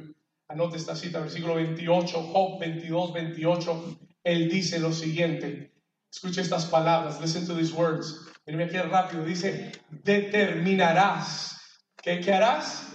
Anote 0.48 0.76
esta 0.76 0.94
cita, 0.94 1.18
versículo 1.18 1.56
28, 1.56 2.22
Job 2.32 2.60
22, 2.60 3.12
28. 3.12 3.98
Él 4.22 4.48
dice 4.48 4.78
lo 4.78 4.92
siguiente. 4.92 5.72
Escuche 6.08 6.40
estas 6.40 6.66
palabras. 6.66 7.20
Listen 7.20 7.44
to 7.44 7.56
these 7.56 7.72
words. 7.74 8.28
Mírame 8.46 8.64
aquí 8.66 8.78
rápido. 8.78 9.24
Dice, 9.24 9.72
determinarás. 9.90 11.58
¿Qué, 12.00 12.20
qué 12.20 12.32
harás? 12.32 12.92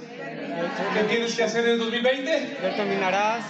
¿Qué 0.93 1.03
tienes 1.09 1.36
que 1.36 1.43
hacer 1.43 1.65
en 1.65 1.71
el 1.71 1.79
2020? 1.79 2.57
Determinarás. 2.61 3.43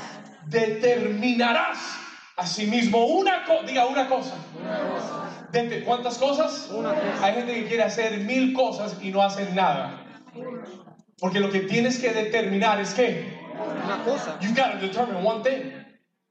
Determinarás. 0.48 1.78
Asimismo, 2.38 3.06
una 3.06 3.46
cosa. 3.46 3.68
Diga 3.68 3.86
una 3.86 4.10
cosa. 4.10 4.34
Dete- 5.52 5.84
¿Cuántas 5.84 6.18
cosas? 6.18 6.70
Una 6.74 6.96
cosa. 6.96 7.24
Hay 7.24 7.34
gente 7.36 7.54
que 7.54 7.68
quiere 7.68 7.84
hacer 7.84 8.18
mil 8.22 8.54
cosas 8.54 8.98
y 9.00 9.12
no 9.12 9.22
hacen 9.22 9.54
nada. 9.54 10.01
Porque 11.20 11.40
lo 11.40 11.52
que 11.52 11.62
tienes 11.62 12.00
que 12.00 12.12
determinar 12.12 12.80
es 12.80 12.94
que 12.94 13.40
Una 13.86 14.04
cosa. 14.04 14.38
You 14.42 14.50
gotta 14.50 14.80
determine 14.80 15.24
one 15.24 15.44
thing. 15.44 15.72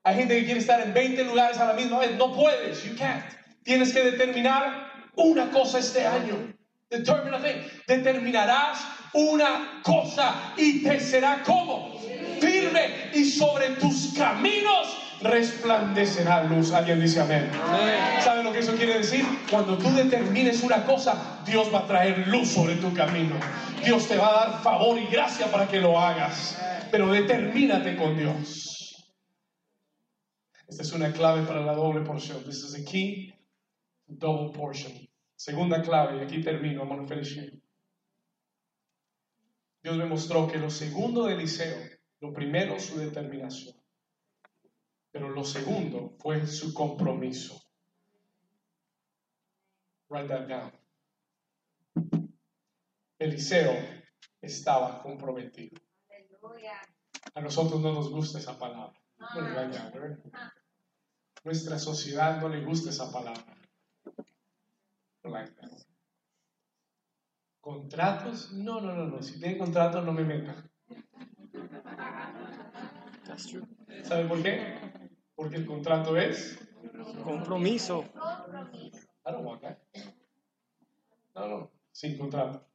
Hay 0.05 0.17
gente 0.17 0.41
que 0.41 0.45
quiere 0.45 0.61
estar 0.61 0.81
en 0.81 0.93
20 0.95 1.25
lugares 1.25 1.59
a 1.59 1.67
la 1.67 1.75
misma 1.75 1.99
vez. 2.01 2.17
No 2.17 2.33
puedes. 2.35 2.83
You 2.85 2.97
can't. 2.97 3.25
Tienes 3.63 3.93
que 3.93 4.03
determinar 4.03 4.91
una 5.17 5.51
cosa 5.51 5.79
este 5.79 6.07
año. 6.07 6.55
Determine 6.89 7.37
a 7.37 7.41
thing. 7.41 7.63
Determinarás 7.87 8.81
una 9.13 9.81
cosa 9.83 10.55
y 10.57 10.83
te 10.83 10.99
será 11.01 11.43
como 11.45 11.99
firme 12.41 13.11
y 13.13 13.25
sobre 13.25 13.71
tus 13.77 14.15
caminos 14.17 14.97
resplandecerá 15.23 16.45
luz. 16.45 16.73
Alguien 16.73 17.01
dice 17.01 17.21
amén. 17.21 17.51
Amén. 17.53 18.21
¿Sabe 18.23 18.43
lo 18.43 18.53
que 18.53 18.61
eso 18.61 18.75
quiere 18.75 18.99
decir? 18.99 19.25
Cuando 19.51 19.77
tú 19.79 19.91
determines 19.91 20.63
una 20.63 20.85
cosa, 20.85 21.43
Dios 21.45 21.73
va 21.73 21.81
a 21.81 21.87
traer 21.87 22.29
luz 22.29 22.49
sobre 22.49 22.77
tu 22.77 22.93
camino. 22.95 23.37
Dios 23.85 24.07
te 24.09 24.17
va 24.17 24.29
a 24.29 24.47
dar 24.47 24.63
favor 24.63 24.99
y 24.99 25.07
gracia 25.07 25.51
para 25.51 25.69
que 25.69 25.81
lo 25.81 25.99
hagas. 25.99 26.59
Pero 26.91 27.11
determínate 27.13 27.97
con 27.97 28.17
Dios. 28.17 29.11
Esta 30.69 30.83
es 30.83 30.93
una 30.93 31.13
clave 31.13 31.43
para 31.43 31.61
la 31.61 31.75
doble 31.75 32.03
porción. 32.03 32.45
This 32.45 32.63
is 32.63 32.75
a 32.75 32.85
key 32.85 33.35
to 34.07 34.15
double 34.15 34.53
portion. 34.53 34.93
Segunda 35.37 35.83
clave, 35.83 36.19
y 36.19 36.21
aquí 36.21 36.43
termino. 36.43 36.85
I'm 36.85 37.09
finish 37.09 37.37
here. 37.37 37.61
Dios 39.83 39.97
me 39.97 40.05
mostró 40.05 40.47
que 40.47 40.59
lo 40.59 40.69
segundo 40.69 41.25
de 41.25 41.35
Eliseo, 41.35 41.77
lo 42.21 42.33
primero 42.33 42.79
su 42.79 42.99
determinación, 42.99 43.75
pero 45.11 45.29
lo 45.31 45.45
segundo 45.45 46.17
fue 46.19 46.47
su 46.47 46.73
compromiso. 46.73 47.61
Write 50.09 50.29
that 50.29 50.49
down. 50.49 50.73
Eliseo 53.19 53.73
estaba 54.41 55.03
comprometido. 55.03 55.81
A 57.35 57.41
nosotros 57.41 57.81
no 57.81 57.93
nos 57.93 58.11
gusta 58.11 58.39
esa 58.39 58.59
palabra. 58.59 58.99
¿verdad? 59.35 60.23
Nuestra 61.45 61.79
sociedad 61.79 62.41
no 62.41 62.49
le 62.49 62.65
gusta 62.65 62.91
esa 62.91 63.13
palabra. 63.13 63.57
¿Contratos? 67.61 68.53
No, 68.53 68.81
no, 68.81 68.95
no, 68.95 69.07
no. 69.07 69.23
Si 69.23 69.39
tiene 69.39 69.59
contratos, 69.59 70.05
no 70.05 70.13
me 70.13 70.25
meta. 70.25 70.65
That's 73.27 73.47
true. 73.47 73.67
¿Sabe 74.03 74.25
por 74.27 74.43
qué? 74.43 74.99
Porque 75.41 75.57
el 75.57 75.65
contrato 75.65 76.19
es. 76.19 76.59
Compromiso. 77.25 78.05
I 79.25 79.33
don't 79.33 79.43
want 79.43 79.63
that. 79.63 79.79
No, 81.35 81.49
no, 81.49 81.71
sin 81.93 82.19
contrato. 82.19 82.69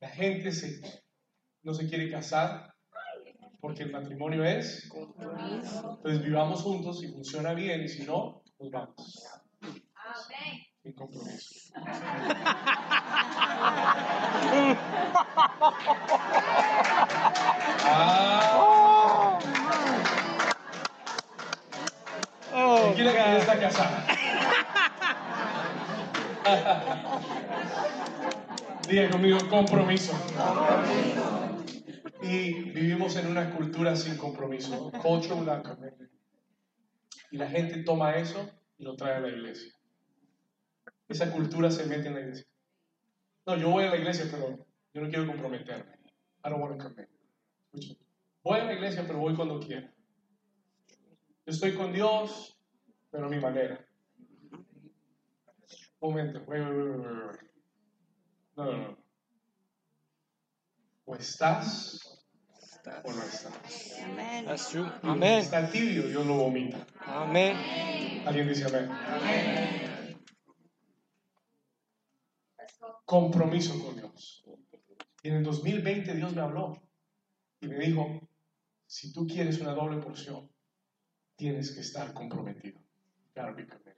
La 0.00 0.08
gente 0.10 0.52
se, 0.52 0.82
no 1.62 1.72
se 1.72 1.88
quiere 1.88 2.10
casar 2.10 2.74
porque 3.58 3.84
el 3.84 3.92
matrimonio 3.92 4.44
es. 4.44 4.92
Entonces 4.92 6.22
vivamos 6.22 6.60
juntos 6.60 7.00
si 7.00 7.08
funciona 7.08 7.54
bien 7.54 7.82
y 7.82 7.88
si 7.88 8.04
no, 8.04 8.42
nos 8.58 8.70
vamos. 8.70 9.26
Sin 10.82 10.92
compromiso. 10.92 11.72
Ah, 17.86 18.33
está 23.32 23.58
casada? 23.58 24.06
Diga 28.88 29.10
conmigo, 29.10 29.38
compromiso. 29.48 30.12
Y 32.22 32.70
vivimos 32.70 33.16
en 33.16 33.26
una 33.28 33.50
cultura 33.54 33.96
sin 33.96 34.16
compromiso. 34.16 34.90
Y 37.30 37.36
la 37.36 37.48
gente 37.48 37.82
toma 37.82 38.16
eso 38.16 38.50
y 38.78 38.84
lo 38.84 38.96
trae 38.96 39.16
a 39.16 39.20
la 39.20 39.28
iglesia. 39.28 39.72
Esa 41.08 41.30
cultura 41.32 41.70
se 41.70 41.86
mete 41.86 42.08
en 42.08 42.14
la 42.14 42.20
iglesia. 42.20 42.46
No, 43.46 43.56
yo 43.56 43.70
voy 43.70 43.84
a 43.84 43.90
la 43.90 43.96
iglesia, 43.96 44.26
pero 44.30 44.66
yo 44.92 45.02
no 45.02 45.08
quiero 45.08 45.26
comprometerme. 45.26 45.92
I 46.44 46.50
don't 46.50 46.60
want 46.60 46.78
to 46.78 46.88
commit. 46.88 47.08
Voy 48.42 48.60
a 48.60 48.64
la 48.64 48.72
iglesia, 48.74 49.04
pero 49.06 49.18
voy 49.18 49.34
cuando 49.34 49.58
quiera. 49.60 49.92
Yo 51.46 51.52
estoy 51.52 51.74
con 51.74 51.92
Dios, 51.92 52.53
pero 53.14 53.26
a 53.26 53.28
mi 53.28 53.38
manera. 53.38 53.78
Un 56.00 56.10
momento, 56.10 56.42
wait, 56.48 56.62
wait, 56.62 56.96
wait. 56.98 57.40
No, 58.56 58.64
no, 58.64 58.76
no. 58.76 58.98
O 61.04 61.14
estás 61.14 62.26
o 63.04 63.12
no 63.12 63.22
estás. 63.22 64.00
Amén. 64.02 64.46
Amén. 65.02 65.38
Está 65.38 65.70
tibio, 65.70 66.08
Dios 66.08 66.26
lo 66.26 66.34
vomita. 66.38 66.84
Amén. 67.06 67.56
Alguien 68.26 68.48
dice 68.48 68.64
amén. 68.64 68.90
Compromiso 73.04 73.80
con 73.80 73.94
Dios. 73.94 74.44
Y 75.22 75.28
en 75.28 75.36
el 75.36 75.44
2020 75.44 76.14
Dios 76.14 76.34
me 76.34 76.40
habló 76.40 76.82
y 77.60 77.68
me 77.68 77.78
dijo, 77.78 78.28
si 78.86 79.12
tú 79.12 79.24
quieres 79.24 79.60
una 79.60 79.72
doble 79.72 80.02
porción, 80.02 80.50
tienes 81.36 81.70
que 81.70 81.80
estar 81.80 82.12
comprometido. 82.12 82.84
Gotta 83.34 83.52
be 83.52 83.66
committed. 83.66 83.94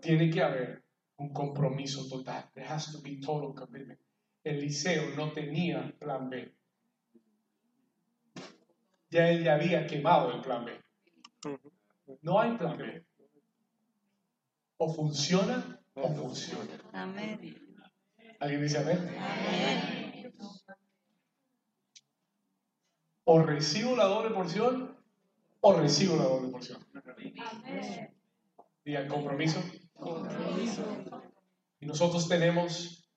Tiene 0.00 0.30
que 0.30 0.42
haber 0.42 0.82
un 1.18 1.32
compromiso 1.32 2.08
total. 2.08 2.50
There 2.54 2.66
has 2.66 2.92
to 2.92 3.00
be 3.00 3.20
total 3.20 3.54
commitment. 3.54 3.98
Eliseo 4.44 5.14
no 5.16 5.32
tenía 5.32 5.92
plan 5.98 6.30
B. 6.30 6.56
ya 9.10 9.30
él 9.30 9.44
ya 9.44 9.54
había 9.54 9.86
quemado 9.86 10.32
el 10.32 10.40
plan 10.40 10.64
B. 10.64 10.72
No 12.22 12.40
hay 12.40 12.56
plan 12.56 12.76
B. 12.76 13.04
O 14.78 14.92
funciona 14.92 15.80
o 15.94 16.14
funciona. 16.14 16.78
Amén. 16.92 17.40
¿Alguien 18.40 18.62
dice 18.62 18.78
amén? 18.78 18.98
Amén. 19.18 20.34
O 23.24 23.42
recibo 23.42 23.96
la 23.96 24.04
doble 24.04 24.30
porción 24.34 24.96
o 25.60 25.72
recibo 25.72 26.16
la 26.16 26.24
doble 26.24 26.50
porción. 26.50 26.78
Digan 28.86 29.08
compromiso. 29.08 29.60
Y 31.80 31.86
nosotros 31.86 32.28
tenemos 32.28 33.10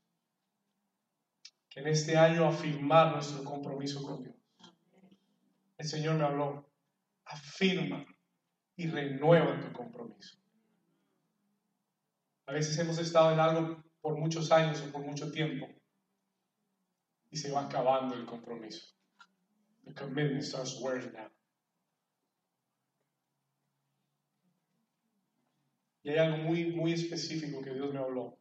que 1.70 1.82
en 1.82 1.88
este 1.89 2.17
año 2.17 2.47
afirmar 2.47 3.13
nuestro 3.13 3.43
compromiso 3.43 4.01
con 4.01 4.24
Dios. 4.24 4.36
El 5.78 5.88
Señor 5.88 6.15
me 6.15 6.24
habló, 6.24 6.72
afirma 7.24 8.03
y 8.78 8.88
renueva 8.88 9.61
tu 9.61 9.72
compromiso. 9.72 10.39
A 12.47 12.53
veces 12.53 12.76
hemos 12.80 12.97
estado 12.97 13.32
en 13.32 13.39
algo 13.39 13.84
por 14.01 14.17
muchos 14.17 14.51
años 14.51 14.82
o 14.82 14.91
por 14.91 15.05
mucho 15.05 15.32
tiempo 15.32 15.67
y 17.30 17.38
se 17.38 17.51
va 17.51 17.65
acabando 17.65 18.15
el 18.15 18.26
compromiso. 18.26 18.88
The 19.86 19.93
commitment 19.93 20.43
starts 20.43 20.82
wearing 20.82 21.15
out. 21.15 21.38
Y 26.04 26.10
hay 26.10 26.18
algo 26.18 26.38
muy, 26.38 26.72
muy 26.72 26.93
específico 26.93 27.62
que 27.62 27.74
Dios 27.74 27.93
me 27.93 28.00
habló. 28.00 28.38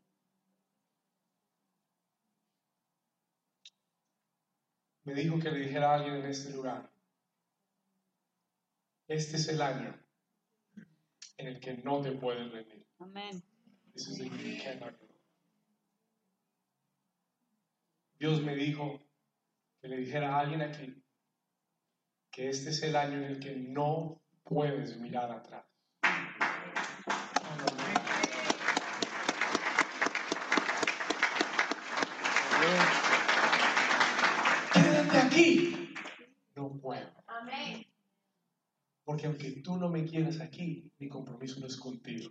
Me 5.05 5.15
dijo 5.15 5.39
que 5.39 5.51
le 5.51 5.61
dijera 5.61 5.91
a 5.91 5.95
alguien 5.95 6.17
en 6.17 6.27
este 6.27 6.53
lugar, 6.53 6.91
este 9.07 9.37
es 9.37 9.49
el 9.49 9.63
año 9.63 9.99
en 11.39 11.47
el 11.47 11.61
que 11.61 11.79
no 11.79 12.03
te 12.03 12.13
puedes 12.13 12.53
rendir. 12.53 12.87
Amén. 12.99 13.43
Dios 18.19 18.43
me 18.43 18.55
dijo 18.55 19.01
que 19.81 19.89
le 19.89 19.97
dijera 19.97 20.35
a 20.35 20.41
alguien 20.41 20.61
aquí 20.61 21.03
que 22.31 22.51
este 22.51 22.71
es 22.71 22.83
el 22.83 22.95
año 22.95 23.19
en 23.19 23.25
el 23.25 23.41
que 23.41 23.57
no 23.57 24.21
puedes 24.45 24.97
mirar 24.99 25.31
atrás. 25.31 25.65
Quédate 34.73 35.19
aquí. 35.19 35.95
No 36.57 36.71
puedo. 36.81 37.09
Porque 39.05 39.27
aunque 39.27 39.51
tú 39.63 39.77
no 39.77 39.89
me 39.89 40.05
quieras 40.05 40.41
aquí, 40.41 40.91
mi 40.99 41.09
compromiso 41.09 41.61
no 41.61 41.67
es 41.67 41.77
contigo. 41.77 42.31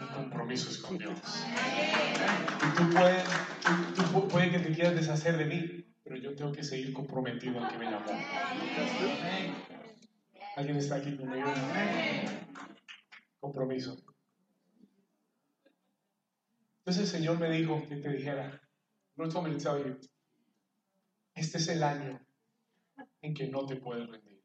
Mi 0.00 0.06
compromiso 0.14 0.70
es 0.70 0.78
con 0.78 0.98
Dios. 0.98 1.18
Y 1.18 2.76
tú 2.76 2.90
puedes, 2.94 3.24
tú, 3.64 3.70
tú 3.94 4.02
pu- 4.12 4.28
puede 4.28 4.50
que 4.50 4.58
te 4.60 4.72
quieras 4.72 4.94
deshacer 4.94 5.36
de 5.36 5.44
mí, 5.44 5.84
pero 6.02 6.16
yo 6.16 6.34
tengo 6.34 6.52
que 6.52 6.64
seguir 6.64 6.92
comprometido 6.92 7.62
al 7.62 7.70
que 7.70 7.78
me 7.78 7.84
llamó. 7.90 8.06
¿Alguien 10.56 10.76
está 10.78 10.96
aquí 10.96 11.16
conmigo? 11.16 11.48
Compromiso. 13.40 14.03
Entonces 16.84 17.04
el 17.04 17.20
Señor 17.20 17.38
me 17.38 17.48
dijo 17.48 17.82
que 17.88 17.96
te 17.96 18.10
dijera, 18.10 18.60
no 19.16 19.24
you, 19.26 19.98
este 21.34 21.56
es 21.56 21.68
el 21.68 21.82
año 21.82 22.20
en 23.22 23.32
que 23.32 23.48
no 23.48 23.64
te 23.64 23.76
puedes 23.76 24.06
rendir. 24.06 24.44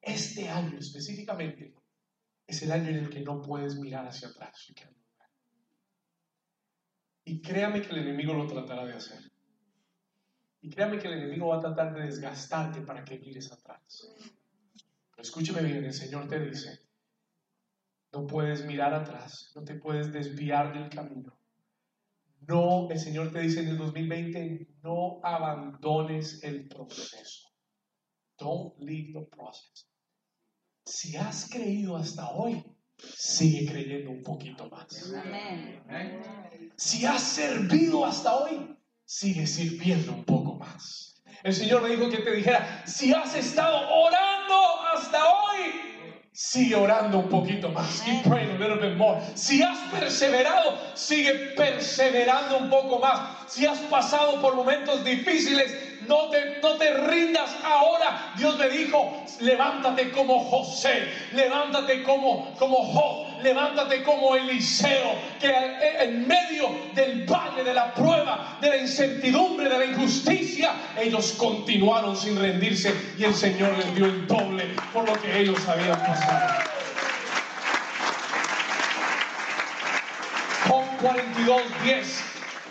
Este 0.00 0.48
año 0.48 0.78
específicamente 0.78 1.74
es 2.46 2.62
el 2.62 2.72
año 2.72 2.88
en 2.88 2.96
el 2.96 3.10
que 3.10 3.20
no 3.20 3.42
puedes 3.42 3.76
mirar 3.76 4.06
hacia 4.06 4.28
atrás. 4.28 4.72
Y 7.24 7.42
créame 7.42 7.82
que 7.82 7.90
el 7.90 7.98
enemigo 7.98 8.32
lo 8.32 8.46
tratará 8.46 8.86
de 8.86 8.94
hacer. 8.94 9.30
Y 10.62 10.70
créame 10.70 10.98
que 10.98 11.08
el 11.08 11.18
enemigo 11.18 11.48
va 11.48 11.58
a 11.58 11.60
tratar 11.60 11.92
de 11.94 12.04
desgastarte 12.04 12.80
para 12.80 13.04
que 13.04 13.18
mires 13.18 13.52
atrás. 13.52 14.08
Pero 15.10 15.22
escúcheme 15.22 15.62
bien, 15.62 15.84
el 15.84 15.92
Señor 15.92 16.26
te 16.26 16.40
dice, 16.40 16.80
no 18.12 18.26
puedes 18.26 18.64
mirar 18.66 18.94
atrás, 18.94 19.52
no 19.54 19.64
te 19.64 19.74
puedes 19.74 20.12
desviar 20.12 20.72
del 20.74 20.88
camino. 20.90 21.36
No, 22.46 22.90
el 22.90 22.98
Señor 22.98 23.32
te 23.32 23.40
dice 23.40 23.60
en 23.60 23.68
el 23.68 23.78
2020, 23.78 24.68
no 24.82 25.20
abandones 25.22 26.42
el 26.42 26.68
proceso. 26.68 27.48
Don't 28.38 28.74
leave 28.80 29.12
the 29.12 29.26
process. 29.26 29.88
Si 30.84 31.16
has 31.16 31.48
creído 31.48 31.96
hasta 31.96 32.28
hoy, 32.30 32.62
sigue 32.98 33.70
creyendo 33.70 34.10
un 34.10 34.22
poquito 34.22 34.68
más. 34.68 35.12
Amén. 35.14 35.82
Si 36.76 37.06
has 37.06 37.22
servido 37.22 38.04
hasta 38.04 38.36
hoy, 38.36 38.76
sigue 39.04 39.46
sirviendo 39.46 40.12
un 40.12 40.24
poco 40.24 40.56
más. 40.56 41.22
El 41.44 41.54
Señor 41.54 41.82
me 41.82 41.90
dijo 41.90 42.10
que 42.10 42.18
te 42.18 42.34
dijera, 42.34 42.84
si 42.86 43.12
has 43.12 43.34
estado 43.36 43.88
orando 43.88 44.80
hasta 44.92 45.18
hoy, 45.24 45.91
sigue 46.32 46.74
orando 46.74 47.18
un 47.18 47.28
poquito 47.28 47.68
más. 47.68 48.00
Keep 48.02 48.24
praying 48.24 48.50
a 48.50 48.58
little 48.58 48.78
bit 48.78 48.96
more. 48.96 49.20
Si 49.34 49.62
has 49.62 49.78
perseverado, 49.90 50.78
sigue 50.94 51.54
perseverando 51.56 52.58
un 52.58 52.70
poco 52.70 52.98
más. 52.98 53.50
Si 53.52 53.66
has 53.66 53.78
pasado 53.90 54.40
por 54.40 54.54
momentos 54.54 55.04
difíciles, 55.04 56.00
no 56.06 56.30
te, 56.30 56.60
no 56.62 56.76
te 56.76 56.94
rindas 56.94 57.50
ahora. 57.62 58.32
Dios 58.36 58.58
me 58.58 58.68
dijo, 58.70 59.24
levántate 59.40 60.10
como 60.10 60.40
José, 60.44 61.12
levántate 61.32 62.02
como, 62.02 62.54
como 62.58 62.76
Job, 62.84 63.31
levántate 63.42 64.02
como 64.02 64.36
Eliseo, 64.36 65.16
que 65.40 65.50
en 66.00 66.26
medio 66.26 66.70
del 66.94 67.24
valle, 67.24 67.64
de 67.64 67.74
la 67.74 67.92
prueba, 67.94 68.58
de 68.60 68.68
la 68.68 68.76
incertidumbre, 68.78 69.68
de 69.68 69.78
la 69.78 69.84
injusticia, 69.86 70.72
ellos 70.98 71.32
continuaron 71.32 72.16
sin 72.16 72.38
rendirse 72.38 72.94
y 73.18 73.24
el 73.24 73.34
Señor 73.34 73.76
les 73.78 73.94
dio 73.94 74.06
el 74.06 74.26
doble 74.26 74.74
por 74.92 75.06
lo 75.06 75.20
que 75.20 75.40
ellos 75.40 75.58
habían 75.68 75.98
pasado. 75.98 76.54
Job 80.68 80.84
42, 81.00 81.62
10 81.84 82.24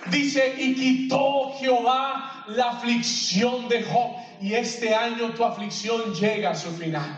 dice, 0.09 0.55
y 0.57 0.75
quitó 0.75 1.53
Jehová 1.59 2.45
la 2.47 2.69
aflicción 2.71 3.67
de 3.67 3.83
Job. 3.83 4.20
Y 4.41 4.55
este 4.55 4.95
año 4.95 5.29
tu 5.35 5.45
aflicción 5.45 6.15
llega 6.15 6.49
a 6.49 6.55
su 6.55 6.71
final. 6.71 7.15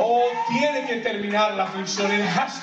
Oh, 0.00 0.24
tiene 0.48 0.86
que 0.86 0.96
terminar 0.96 1.52
la 1.54 1.64
aflicción. 1.64 2.10
It 2.10 2.22
has. 2.22 2.62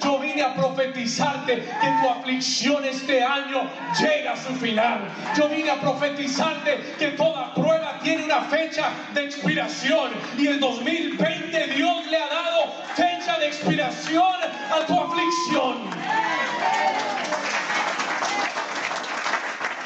Yo 0.00 0.18
vine 0.20 0.42
a 0.42 0.54
profetizarte 0.54 1.56
que 1.56 1.88
tu 2.00 2.08
aflicción 2.08 2.84
este 2.84 3.22
año 3.22 3.68
llega 4.00 4.32
a 4.32 4.36
su 4.36 4.54
final. 4.54 5.08
Yo 5.36 5.48
vine 5.48 5.70
a 5.70 5.80
profetizarte 5.80 6.94
que 6.98 7.08
toda 7.08 7.52
prueba 7.54 7.98
tiene 8.04 8.24
una 8.24 8.42
fecha 8.42 8.90
de 9.14 9.24
expiración. 9.24 10.12
Y 10.38 10.46
el 10.46 10.60
2020 10.60 11.66
Dios 11.74 12.06
le 12.08 12.16
ha 12.16 12.28
dado 12.28 12.72
fecha 12.94 13.36
de 13.40 13.48
expiración 13.48 14.36
a 14.70 14.86
tu 14.86 15.00
aflicción. 15.00 15.90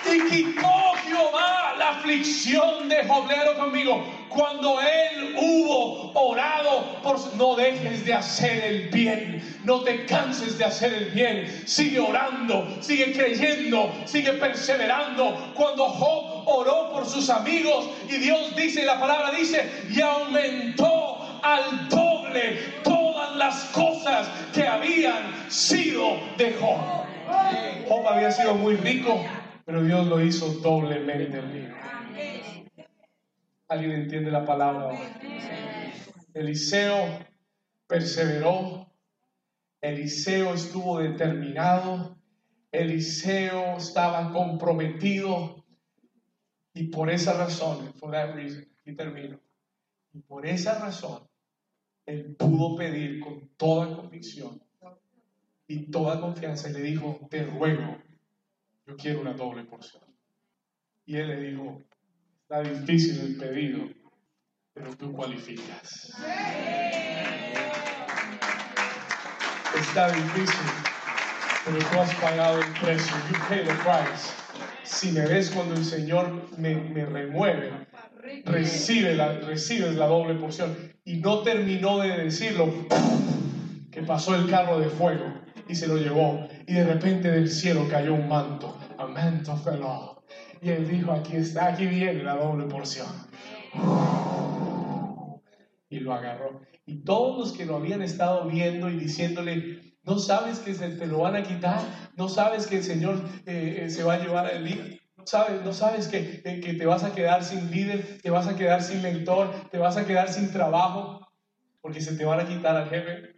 Y 0.05 0.31
quitó 0.31 0.95
La 1.79 1.91
aflicción 1.91 2.89
de 2.89 3.05
Job. 3.07 3.29
Léalo 3.29 3.59
conmigo. 3.59 4.05
Cuando 4.29 4.79
él 4.81 5.35
hubo 5.39 6.13
orado 6.15 7.01
por 7.03 7.19
no 7.37 7.55
dejes 7.55 8.05
de 8.05 8.13
hacer 8.13 8.65
el 8.65 8.89
bien, 8.89 9.61
no 9.65 9.81
te 9.81 10.05
canses 10.05 10.59
de 10.59 10.65
hacer 10.65 10.93
el 10.93 11.07
bien. 11.11 11.63
Sigue 11.67 12.01
orando, 12.01 12.67
sigue 12.81 13.13
creyendo, 13.13 13.93
sigue 14.05 14.33
perseverando. 14.35 15.53
Cuando 15.55 15.87
Job 15.87 16.43
oró 16.47 16.93
por 16.93 17.07
sus 17.07 17.31
amigos 17.31 17.89
y 18.09 18.17
Dios 18.19 18.55
dice, 18.57 18.85
la 18.85 19.01
palabra 19.01 19.31
dice, 19.31 19.71
y 19.91 20.01
aumentó 20.01 21.41
al 21.43 21.89
doble 21.89 22.59
todas 22.83 23.37
las 23.37 23.65
cosas 23.67 24.29
que 24.53 24.67
habían 24.67 25.51
sido 25.51 26.19
de 26.37 26.55
Job. 26.61 27.07
Job 27.89 28.09
había 28.09 28.31
sido 28.31 28.55
muy 28.55 28.77
rico, 28.77 29.25
pero 29.67 29.83
Dios 29.83 30.07
lo 30.07 30.25
hizo 30.25 30.49
doblemente 30.61 31.41
rico. 31.41 31.75
¿Alguien 33.67 33.91
entiende 33.91 34.31
la 34.31 34.45
palabra? 34.45 34.97
Eliseo 36.33 37.19
perseveró, 37.89 38.93
Eliseo 39.81 40.55
estuvo 40.55 41.01
determinado, 41.01 42.17
Eliseo 42.71 43.77
estaba 43.77 44.33
comprometido 44.33 45.65
y 46.73 46.85
por 46.85 47.11
esa 47.11 47.37
razón, 47.37 47.93
for 47.95 48.13
that 48.13 48.35
reason, 48.37 48.69
aquí 48.81 48.95
termino, 48.95 49.41
y 50.13 50.21
por 50.21 50.47
esa 50.47 50.79
razón, 50.79 51.27
él 52.05 52.37
pudo 52.37 52.77
pedir 52.77 53.19
con 53.19 53.49
toda 53.57 53.97
convicción 53.97 54.63
y 55.67 55.91
toda 55.91 56.21
confianza 56.21 56.71
y 56.71 56.75
le 56.75 56.83
dijo, 56.83 57.27
te 57.29 57.45
ruego, 57.45 57.99
yo 58.87 58.97
quiero 58.97 59.21
una 59.21 59.33
doble 59.33 59.65
porción. 59.65 60.03
Y 61.05 61.17
él 61.17 61.29
le 61.29 61.41
dijo, 61.41 61.83
Está 62.49 62.63
difícil 62.63 63.19
el 63.23 63.37
pedido, 63.39 63.89
pero 64.73 64.95
tú 64.95 65.13
cualificas. 65.13 66.13
Está 69.77 70.13
difícil, 70.13 70.67
pero 71.65 71.79
tú 71.79 71.99
has 71.99 72.15
pagado 72.15 72.61
el 72.61 72.73
precio. 72.81 73.17
You 73.29 73.39
pay 73.49 73.65
the 73.65 73.75
price. 73.83 74.33
Si 74.85 75.11
me 75.11 75.27
ves 75.27 75.51
cuando 75.51 75.75
el 75.75 75.85
Señor 75.85 76.57
me, 76.57 76.77
me 76.77 77.05
remueve, 77.05 77.73
recibe 78.45 79.17
la, 79.17 79.41
recibes 79.41 79.97
la 79.97 80.07
doble 80.07 80.35
porción. 80.37 80.77
Y 81.05 81.17
no 81.17 81.43
terminó 81.43 81.99
de 81.99 82.17
decirlo, 82.17 82.73
que 83.91 84.03
pasó 84.03 84.37
el 84.37 84.49
carro 84.49 84.79
de 84.79 84.89
fuego 84.89 85.25
y 85.69 85.75
se 85.75 85.89
lo 85.89 85.97
llevó. 85.97 86.47
Y 86.69 86.75
de 86.75 86.85
repente 86.85 87.29
del 87.29 87.51
cielo 87.51 87.89
cayó 87.91 88.15
un 88.15 88.29
manto. 88.29 88.76
Y 90.61 90.71
él 90.71 90.89
dijo, 90.89 91.13
aquí 91.13 91.37
está, 91.37 91.69
aquí 91.69 91.87
viene 91.87 92.23
la 92.23 92.37
doble 92.37 92.67
porción. 92.67 93.09
Y 95.89 96.01
lo 96.01 96.15
agarró. 96.15 96.63
Y 96.87 97.05
todos 97.05 97.39
los 97.39 97.53
que 97.53 97.67
lo 97.67 97.77
habían 97.77 98.03
estado 98.03 98.47
viendo 98.47 98.89
y 98.89 98.97
diciéndole, 98.97 99.97
¿no 100.03 100.19
sabes 100.19 100.61
que 100.61 100.75
se 100.75 100.91
te 100.91 101.07
lo 101.07 101.19
van 101.19 101.37
a 101.37 101.43
quitar? 101.43 101.81
¿No 102.17 102.29
sabes 102.29 102.67
que 102.67 102.77
el 102.77 102.85
Señor 102.85 103.23
eh, 103.47 103.83
eh, 103.83 103.91
se 103.91 104.03
va 104.05 104.15
a 104.15 104.19
llevar 104.19 104.47
al 104.47 104.65
líder? 104.65 105.01
¿No 105.17 105.27
sabes, 105.27 105.63
no 105.63 105.73
sabes 105.73 106.09
que, 106.09 106.43
eh, 106.45 106.61
que 106.61 106.75
te 106.75 106.87
vas 106.87 107.03
a 107.03 107.15
quedar 107.15 107.43
sin 107.43 107.71
líder, 107.71 108.21
te 108.23 108.31
vas 108.31 108.47
a 108.47 108.57
quedar 108.57 108.83
sin 108.83 109.03
mentor, 109.03 109.53
te 109.71 109.79
vas 109.79 109.97
a 109.97 110.07
quedar 110.07 110.29
sin 110.29 110.53
trabajo? 110.53 111.27
Porque 111.81 112.01
se 112.01 112.17
te 112.17 112.25
van 112.25 112.41
a 112.41 112.47
quitar 112.47 112.77
al 112.77 112.89
jefe. 112.89 113.35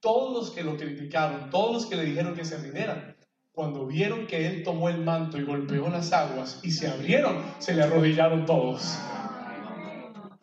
Todos 0.00 0.32
los 0.32 0.50
que 0.52 0.62
lo 0.62 0.76
criticaron, 0.76 1.50
todos 1.50 1.72
los 1.72 1.86
que 1.86 1.96
le 1.96 2.04
dijeron 2.04 2.34
que 2.34 2.44
se 2.44 2.58
rindiera, 2.58 3.16
cuando 3.58 3.86
vieron 3.86 4.28
que 4.28 4.46
él 4.46 4.62
tomó 4.62 4.88
el 4.88 4.98
manto 4.98 5.36
y 5.36 5.42
golpeó 5.42 5.88
las 5.88 6.12
aguas 6.12 6.60
y 6.62 6.70
se 6.70 6.86
abrieron, 6.86 7.42
se 7.58 7.74
le 7.74 7.82
arrodillaron 7.82 8.46
todos. 8.46 8.96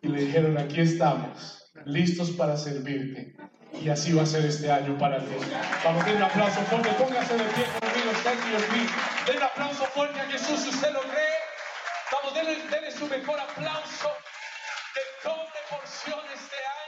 Y 0.02 0.10
le 0.10 0.26
dijeron, 0.26 0.58
aquí 0.58 0.82
estamos, 0.82 1.64
listos 1.86 2.32
para 2.32 2.58
servirte. 2.58 3.34
Y 3.82 3.88
así 3.88 4.12
va 4.12 4.24
a 4.24 4.26
ser 4.26 4.44
este 4.44 4.70
año 4.70 4.98
para 4.98 5.20
ti. 5.20 5.32
Vamos 5.86 6.04
a 6.04 6.08
dar 6.08 6.16
un 6.18 6.24
aplauso 6.24 6.60
fuerte, 6.64 6.90
póngase 7.00 7.38
de 7.38 7.44
pie 7.46 7.64
conmigo, 7.80 8.12
your 8.52 8.60
feet. 8.60 8.90
Den 9.26 9.38
un 9.38 9.44
aplauso 9.44 9.86
fuerte 9.86 10.20
a 10.20 10.26
Jesús 10.26 10.60
si 10.60 10.70
usted 10.72 10.92
lo 10.92 11.00
cree. 11.00 11.40
Vamos, 12.12 12.34
denle 12.70 12.92
su 12.92 13.08
mejor 13.08 13.40
aplauso 13.40 14.10
de 14.94 15.02
doble 15.24 15.60
porción 15.70 16.20
este 16.36 16.58
año. 16.58 16.85